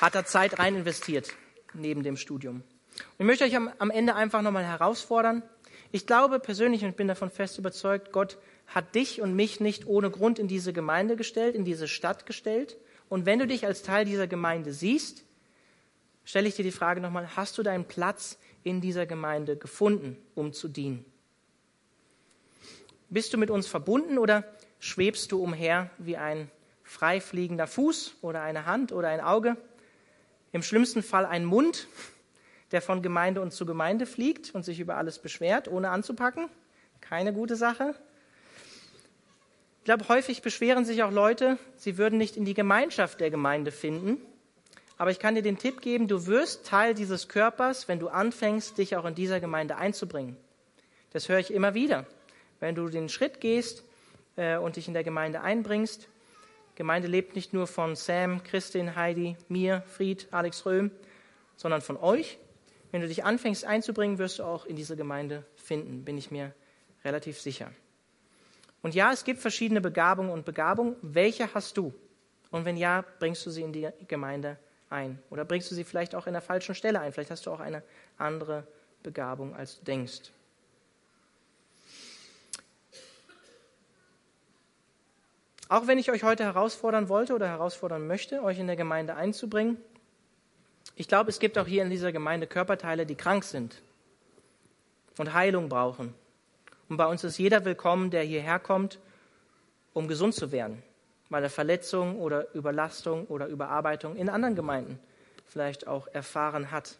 Hat 0.00 0.14
er 0.14 0.24
Zeit 0.24 0.58
rein 0.58 0.76
investiert 0.76 1.32
neben 1.74 2.02
dem 2.02 2.16
Studium. 2.16 2.56
Und 2.56 2.64
ich 3.18 3.26
möchte 3.26 3.44
euch 3.44 3.56
am, 3.56 3.70
am 3.78 3.90
Ende 3.90 4.14
einfach 4.14 4.40
nochmal 4.42 4.64
herausfordern. 4.64 5.42
Ich 5.92 6.06
glaube 6.06 6.40
persönlich 6.40 6.84
und 6.84 6.96
bin 6.96 7.08
davon 7.08 7.30
fest 7.30 7.58
überzeugt, 7.58 8.12
Gott 8.12 8.38
hat 8.66 8.94
dich 8.94 9.20
und 9.20 9.34
mich 9.34 9.60
nicht 9.60 9.86
ohne 9.86 10.10
Grund 10.10 10.38
in 10.38 10.48
diese 10.48 10.72
Gemeinde 10.72 11.16
gestellt, 11.16 11.54
in 11.54 11.64
diese 11.64 11.88
Stadt 11.88 12.26
gestellt. 12.26 12.76
Und 13.08 13.26
wenn 13.26 13.38
du 13.38 13.46
dich 13.46 13.66
als 13.66 13.82
Teil 13.82 14.04
dieser 14.04 14.26
Gemeinde 14.26 14.72
siehst, 14.72 15.24
stelle 16.24 16.48
ich 16.48 16.56
dir 16.56 16.64
die 16.64 16.72
Frage 16.72 17.00
nochmal, 17.00 17.36
hast 17.36 17.56
du 17.58 17.62
deinen 17.62 17.84
Platz 17.84 18.38
in 18.64 18.80
dieser 18.80 19.06
Gemeinde 19.06 19.56
gefunden, 19.56 20.16
um 20.34 20.52
zu 20.52 20.68
dienen? 20.68 21.04
Bist 23.08 23.32
du 23.32 23.38
mit 23.38 23.50
uns 23.50 23.68
verbunden 23.68 24.18
oder 24.18 24.44
schwebst 24.80 25.30
du 25.30 25.40
umher 25.40 25.90
wie 25.98 26.16
ein 26.16 26.50
frei 26.82 27.20
fliegender 27.20 27.68
Fuß 27.68 28.16
oder 28.22 28.42
eine 28.42 28.66
Hand 28.66 28.90
oder 28.90 29.08
ein 29.08 29.20
Auge? 29.20 29.56
Im 30.50 30.62
schlimmsten 30.62 31.04
Fall 31.04 31.24
ein 31.24 31.44
Mund, 31.44 31.86
der 32.72 32.82
von 32.82 33.02
Gemeinde 33.02 33.40
und 33.40 33.52
zu 33.52 33.66
Gemeinde 33.66 34.06
fliegt 34.06 34.54
und 34.54 34.64
sich 34.64 34.80
über 34.80 34.96
alles 34.96 35.18
beschwert, 35.18 35.68
ohne 35.68 35.90
anzupacken. 35.90 36.48
Keine 37.00 37.32
gute 37.32 37.56
Sache. 37.56 37.94
Ich 39.78 39.84
glaube, 39.84 40.08
häufig 40.08 40.42
beschweren 40.42 40.84
sich 40.84 41.04
auch 41.04 41.12
Leute, 41.12 41.58
sie 41.76 41.96
würden 41.96 42.18
nicht 42.18 42.36
in 42.36 42.44
die 42.44 42.54
Gemeinschaft 42.54 43.20
der 43.20 43.30
Gemeinde 43.30 43.70
finden. 43.70 44.20
Aber 44.98 45.10
ich 45.10 45.18
kann 45.18 45.34
dir 45.34 45.42
den 45.42 45.58
Tipp 45.58 45.80
geben, 45.80 46.08
du 46.08 46.26
wirst 46.26 46.66
Teil 46.66 46.94
dieses 46.94 47.28
Körpers, 47.28 47.86
wenn 47.86 47.98
du 47.98 48.08
anfängst, 48.08 48.78
dich 48.78 48.96
auch 48.96 49.04
in 49.04 49.14
dieser 49.14 49.40
Gemeinde 49.40 49.76
einzubringen. 49.76 50.36
Das 51.12 51.28
höre 51.28 51.38
ich 51.38 51.52
immer 51.52 51.74
wieder. 51.74 52.06
Wenn 52.58 52.74
du 52.74 52.88
den 52.88 53.08
Schritt 53.08 53.40
gehst 53.40 53.84
äh, 54.36 54.56
und 54.56 54.76
dich 54.76 54.88
in 54.88 54.94
der 54.94 55.04
Gemeinde 55.04 55.42
einbringst, 55.42 56.08
Gemeinde 56.74 57.08
lebt 57.08 57.36
nicht 57.36 57.54
nur 57.54 57.66
von 57.66 57.96
Sam, 57.96 58.42
Christin, 58.42 58.96
Heidi, 58.96 59.36
mir, 59.48 59.82
Fried, 59.86 60.28
Alex 60.30 60.66
Röhm, 60.66 60.90
sondern 61.56 61.80
von 61.80 61.96
euch. 61.96 62.38
Wenn 62.96 63.02
du 63.02 63.08
dich 63.08 63.26
anfängst 63.26 63.66
einzubringen, 63.66 64.16
wirst 64.16 64.38
du 64.38 64.44
auch 64.44 64.64
in 64.64 64.74
diese 64.74 64.96
Gemeinde 64.96 65.44
finden, 65.54 66.02
bin 66.06 66.16
ich 66.16 66.30
mir 66.30 66.54
relativ 67.04 67.38
sicher. 67.38 67.70
Und 68.80 68.94
ja, 68.94 69.12
es 69.12 69.22
gibt 69.22 69.40
verschiedene 69.40 69.82
Begabungen 69.82 70.30
und 70.30 70.46
Begabungen. 70.46 70.96
Welche 71.02 71.52
hast 71.52 71.76
du? 71.76 71.92
Und 72.50 72.64
wenn 72.64 72.78
ja, 72.78 73.04
bringst 73.18 73.44
du 73.44 73.50
sie 73.50 73.60
in 73.60 73.74
die 73.74 73.86
Gemeinde 74.08 74.58
ein? 74.88 75.18
Oder 75.28 75.44
bringst 75.44 75.70
du 75.70 75.74
sie 75.74 75.84
vielleicht 75.84 76.14
auch 76.14 76.26
in 76.26 76.32
der 76.32 76.40
falschen 76.40 76.74
Stelle 76.74 76.98
ein? 76.98 77.12
Vielleicht 77.12 77.30
hast 77.30 77.44
du 77.44 77.50
auch 77.50 77.60
eine 77.60 77.82
andere 78.16 78.66
Begabung, 79.02 79.54
als 79.54 79.78
du 79.78 79.84
denkst. 79.84 80.32
Auch 85.68 85.86
wenn 85.86 85.98
ich 85.98 86.10
euch 86.10 86.22
heute 86.22 86.44
herausfordern 86.44 87.10
wollte 87.10 87.34
oder 87.34 87.46
herausfordern 87.46 88.06
möchte, 88.06 88.42
euch 88.42 88.58
in 88.58 88.68
der 88.68 88.76
Gemeinde 88.76 89.16
einzubringen, 89.16 89.76
ich 90.96 91.06
glaube, 91.06 91.30
es 91.30 91.38
gibt 91.38 91.56
auch 91.58 91.66
hier 91.66 91.82
in 91.82 91.90
dieser 91.90 92.10
Gemeinde 92.10 92.46
Körperteile, 92.46 93.06
die 93.06 93.14
krank 93.14 93.44
sind 93.44 93.80
und 95.18 95.32
Heilung 95.32 95.68
brauchen 95.68 96.14
und 96.88 96.96
bei 96.96 97.06
uns 97.06 97.24
ist 97.24 97.38
jeder 97.38 97.64
willkommen, 97.64 98.10
der 98.10 98.22
hierher 98.22 98.58
kommt, 98.58 99.00
um 99.92 100.06
gesund 100.06 100.34
zu 100.34 100.52
werden, 100.52 100.82
weil 101.30 101.42
er 101.42 101.50
Verletzung 101.50 102.20
oder 102.20 102.54
Überlastung 102.54 103.26
oder 103.26 103.46
Überarbeitung 103.48 104.16
in 104.16 104.28
anderen 104.28 104.54
Gemeinden 104.54 104.98
vielleicht 105.46 105.86
auch 105.86 106.06
erfahren 106.08 106.70
hat. 106.70 106.96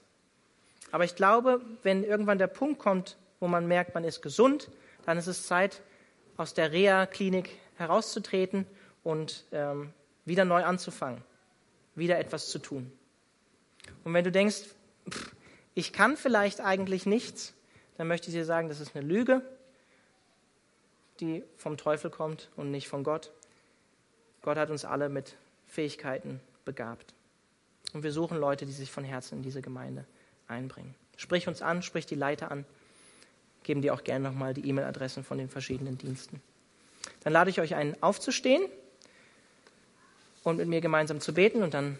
Aber 0.91 1.05
ich 1.05 1.15
glaube, 1.15 1.61
wenn 1.83 2.05
irgendwann 2.05 2.39
der 2.39 2.47
Punkt 2.49 2.81
kommt, 2.81 3.17
wo 3.39 3.49
man 3.49 3.67
merkt, 3.67 3.95
man 3.95 4.05
ist 4.05 4.23
gesund, 4.23 4.71
dann 5.05 5.19
ist 5.19 5.27
es 5.27 5.47
Zeit, 5.47 5.83
aus 6.37 6.53
der 6.53 6.73
Reha-Klinik 6.73 7.51
herauszutreten 7.77 8.67
und 9.05 9.45
ähm, 9.53 9.93
wieder 10.25 10.45
neu 10.45 10.65
anzufangen, 10.65 11.23
wieder 11.95 12.19
etwas 12.19 12.49
zu 12.49 12.59
tun. 12.59 12.91
Und 14.07 14.15
wenn 14.15 14.25
du 14.25 14.33
denkst, 14.33 14.63
pff, 15.11 15.35
ich 15.75 15.93
kann 15.93 16.17
vielleicht 16.17 16.63
eigentlich 16.63 17.05
nichts, 17.05 17.53
dann 17.99 18.09
möchte 18.09 18.29
ich 18.29 18.35
dir 18.35 18.47
sagen, 18.47 18.71
das 18.71 18.81
ist 18.81 18.97
eine 18.97 19.07
Lüge 19.07 19.43
die 21.21 21.43
vom 21.57 21.77
Teufel 21.77 22.11
kommt 22.11 22.51
und 22.57 22.71
nicht 22.71 22.89
von 22.89 23.05
Gott. 23.05 23.31
Gott 24.43 24.57
hat 24.57 24.71
uns 24.71 24.85
alle 24.85 25.09
mit 25.09 25.37
Fähigkeiten 25.67 26.41
begabt. 26.65 27.15
Und 27.93 28.03
wir 28.03 28.13
suchen 28.13 28.39
Leute, 28.39 28.67
die 28.67 28.73
sich 28.73 28.91
von 28.91 29.05
Herzen 29.05 29.39
in 29.39 29.43
diese 29.43 29.63
Gemeinde 29.63 30.05
einbringen. 30.49 30.95
Sprich 31.17 31.49
uns 31.49 31.63
an, 31.63 31.83
sprich 31.83 32.07
die 32.07 32.15
Leiter 32.15 32.51
an. 32.51 32.65
Geben 33.63 33.83
dir 33.83 33.95
auch 33.95 34.05
gerne 34.05 34.29
nochmal 34.29 34.55
die 34.55 34.69
E-Mail-Adressen 34.69 35.25
von 35.25 35.39
den 35.39 35.49
verschiedenen 35.49 35.99
Diensten. 35.99 36.41
Dann 37.21 37.33
lade 37.33 37.51
ich 37.51 37.61
euch 37.61 37.75
ein, 37.75 38.01
aufzustehen 38.03 38.63
und 40.45 40.59
mit 40.59 40.69
mir 40.69 40.81
gemeinsam 40.81 41.21
zu 41.21 41.33
beten 41.33 41.63
und 41.63 41.75
dann 41.75 41.99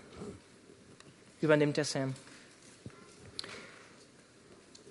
übernimmt 1.41 1.77
der 1.77 1.85
Sam. 1.85 2.15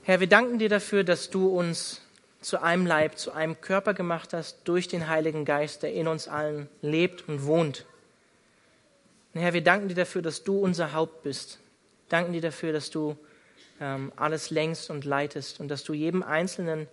Herr, 0.03 0.19
wir 0.19 0.27
danken 0.27 0.59
dir 0.59 0.69
dafür, 0.69 1.03
dass 1.03 1.29
du 1.29 1.47
uns 1.47 2.01
zu 2.41 2.61
einem 2.61 2.85
Leib, 2.85 3.17
zu 3.17 3.31
einem 3.31 3.59
Körper 3.59 3.95
gemacht 3.95 4.33
hast 4.33 4.59
durch 4.65 4.87
den 4.87 5.07
Heiligen 5.07 5.45
Geist, 5.45 5.81
der 5.81 5.93
in 5.93 6.07
uns 6.07 6.27
allen 6.27 6.69
lebt 6.81 7.27
und 7.27 7.45
wohnt. 7.45 7.85
Und 9.33 9.41
Herr, 9.41 9.53
wir 9.53 9.63
danken 9.63 9.87
dir 9.89 9.95
dafür, 9.95 10.21
dass 10.21 10.43
du 10.43 10.59
unser 10.59 10.93
Haupt 10.93 11.23
bist. 11.23 11.59
Danken 12.09 12.33
dir 12.33 12.41
dafür, 12.41 12.71
dass 12.71 12.91
du 12.91 13.17
ähm, 13.81 14.11
alles 14.15 14.51
längst 14.51 14.91
und 14.91 15.05
leitest 15.05 15.59
und 15.59 15.69
dass 15.69 15.83
du 15.83 15.93
jedem 15.93 16.21
Einzelnen 16.21 16.87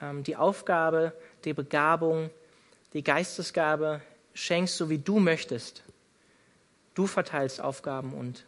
ähm, 0.00 0.24
die 0.24 0.36
Aufgabe, 0.36 1.12
die 1.44 1.52
Begabung, 1.52 2.30
die 2.94 3.04
Geistesgabe 3.04 4.00
schenkst, 4.32 4.76
so 4.76 4.88
wie 4.88 4.98
du 4.98 5.18
möchtest. 5.18 5.82
Du 6.94 7.06
verteilst 7.06 7.60
Aufgaben 7.60 8.14
und 8.14 8.46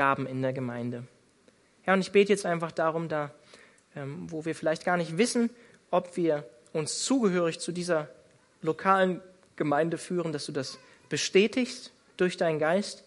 Gaben 0.00 0.26
in 0.26 0.40
der 0.40 0.54
Gemeinde. 0.54 1.04
Herr, 1.82 1.92
und 1.92 2.00
ich 2.00 2.10
bete 2.10 2.32
jetzt 2.32 2.46
einfach 2.46 2.72
darum, 2.72 3.10
da, 3.10 3.32
ähm, 3.94 4.32
wo 4.32 4.46
wir 4.46 4.54
vielleicht 4.54 4.86
gar 4.86 4.96
nicht 4.96 5.18
wissen, 5.18 5.50
ob 5.90 6.16
wir 6.16 6.48
uns 6.72 7.04
zugehörig 7.04 7.60
zu 7.60 7.70
dieser 7.70 8.08
lokalen 8.62 9.20
Gemeinde 9.56 9.98
führen, 9.98 10.32
dass 10.32 10.46
du 10.46 10.52
das 10.52 10.78
bestätigst 11.10 11.92
durch 12.16 12.38
deinen 12.38 12.58
Geist, 12.58 13.04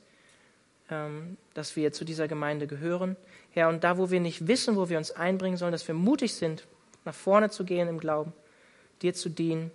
ähm, 0.92 1.38
dass 1.56 1.76
wir 1.76 1.94
zu 1.94 2.06
dieser 2.06 2.28
Gemeinde 2.28 2.68
gehören. 2.68 3.16
Herr, 3.54 3.70
und 3.70 3.84
da, 3.84 3.98
wo 3.98 4.12
wir 4.12 4.20
nicht 4.20 4.46
wissen, 4.46 4.76
wo 4.76 4.88
wir 4.88 5.00
uns 5.00 5.10
einbringen 5.10 5.58
sollen, 5.58 5.72
dass 5.72 5.88
wir 5.88 5.96
mutig 5.96 6.36
sind, 6.36 6.68
nach 7.06 7.16
vorne 7.16 7.50
zu 7.50 7.66
gehen 7.66 7.88
im 7.88 8.00
Glauben, 8.00 8.34
dir 9.02 9.16
zu 9.16 9.30
dienen, 9.30 9.72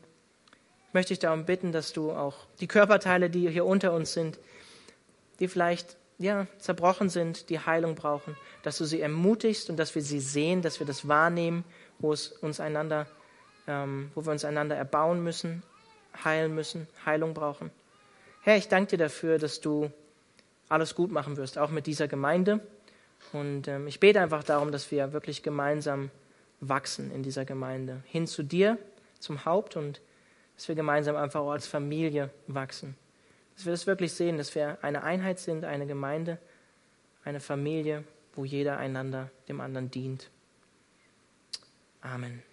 möchte 0.92 1.14
ich 1.14 1.18
darum 1.18 1.46
bitten, 1.46 1.72
dass 1.72 1.92
du 1.92 2.12
auch 2.12 2.46
die 2.60 2.68
Körperteile, 2.68 3.28
die 3.28 3.50
hier 3.50 3.66
unter 3.66 3.92
uns 3.92 4.12
sind, 4.12 4.38
die 5.40 5.48
vielleicht 5.48 5.96
ja, 6.18 6.46
zerbrochen 6.58 7.08
sind, 7.08 7.48
die 7.48 7.60
Heilung 7.60 7.94
brauchen, 7.94 8.36
dass 8.62 8.78
du 8.78 8.84
sie 8.84 9.00
ermutigst 9.00 9.70
und 9.70 9.76
dass 9.76 9.94
wir 9.94 10.02
sie 10.02 10.20
sehen, 10.20 10.62
dass 10.62 10.80
wir 10.80 10.86
das 10.86 11.06
wahrnehmen 11.06 11.64
wo, 11.98 12.12
es 12.12 12.28
uns 12.28 12.60
einander, 12.60 13.06
ähm, 13.66 14.10
wo 14.14 14.24
wir 14.24 14.32
uns 14.32 14.44
einander 14.44 14.76
erbauen 14.76 15.22
müssen, 15.22 15.62
heilen 16.24 16.54
müssen, 16.54 16.86
Heilung 17.04 17.34
brauchen. 17.34 17.70
Herr, 18.42 18.56
ich 18.56 18.68
danke 18.68 18.96
dir 18.96 19.04
dafür, 19.04 19.38
dass 19.38 19.60
du 19.60 19.90
alles 20.68 20.94
gut 20.94 21.10
machen 21.10 21.36
wirst, 21.36 21.58
auch 21.58 21.70
mit 21.70 21.86
dieser 21.86 22.08
Gemeinde. 22.08 22.60
Und 23.32 23.68
ähm, 23.68 23.86
ich 23.86 24.00
bete 24.00 24.20
einfach 24.20 24.44
darum, 24.44 24.70
dass 24.72 24.90
wir 24.90 25.12
wirklich 25.12 25.42
gemeinsam 25.42 26.10
wachsen 26.60 27.10
in 27.12 27.22
dieser 27.22 27.44
Gemeinde, 27.44 28.02
hin 28.06 28.26
zu 28.26 28.42
dir, 28.42 28.78
zum 29.18 29.44
Haupt 29.44 29.76
und 29.76 30.00
dass 30.56 30.68
wir 30.68 30.74
gemeinsam 30.74 31.16
einfach 31.16 31.40
auch 31.40 31.52
als 31.52 31.66
Familie 31.66 32.30
wachsen. 32.46 32.96
Dass 33.58 33.66
wir 33.66 33.72
das 33.72 33.88
wirklich 33.88 34.12
sehen, 34.12 34.38
dass 34.38 34.54
wir 34.54 34.78
eine 34.82 35.02
Einheit 35.02 35.40
sind, 35.40 35.64
eine 35.64 35.84
Gemeinde, 35.88 36.38
eine 37.24 37.40
Familie, 37.40 38.04
wo 38.34 38.44
jeder 38.44 38.78
einander 38.78 39.32
dem 39.48 39.60
anderen 39.60 39.90
dient. 39.90 40.30
Amen. 42.00 42.44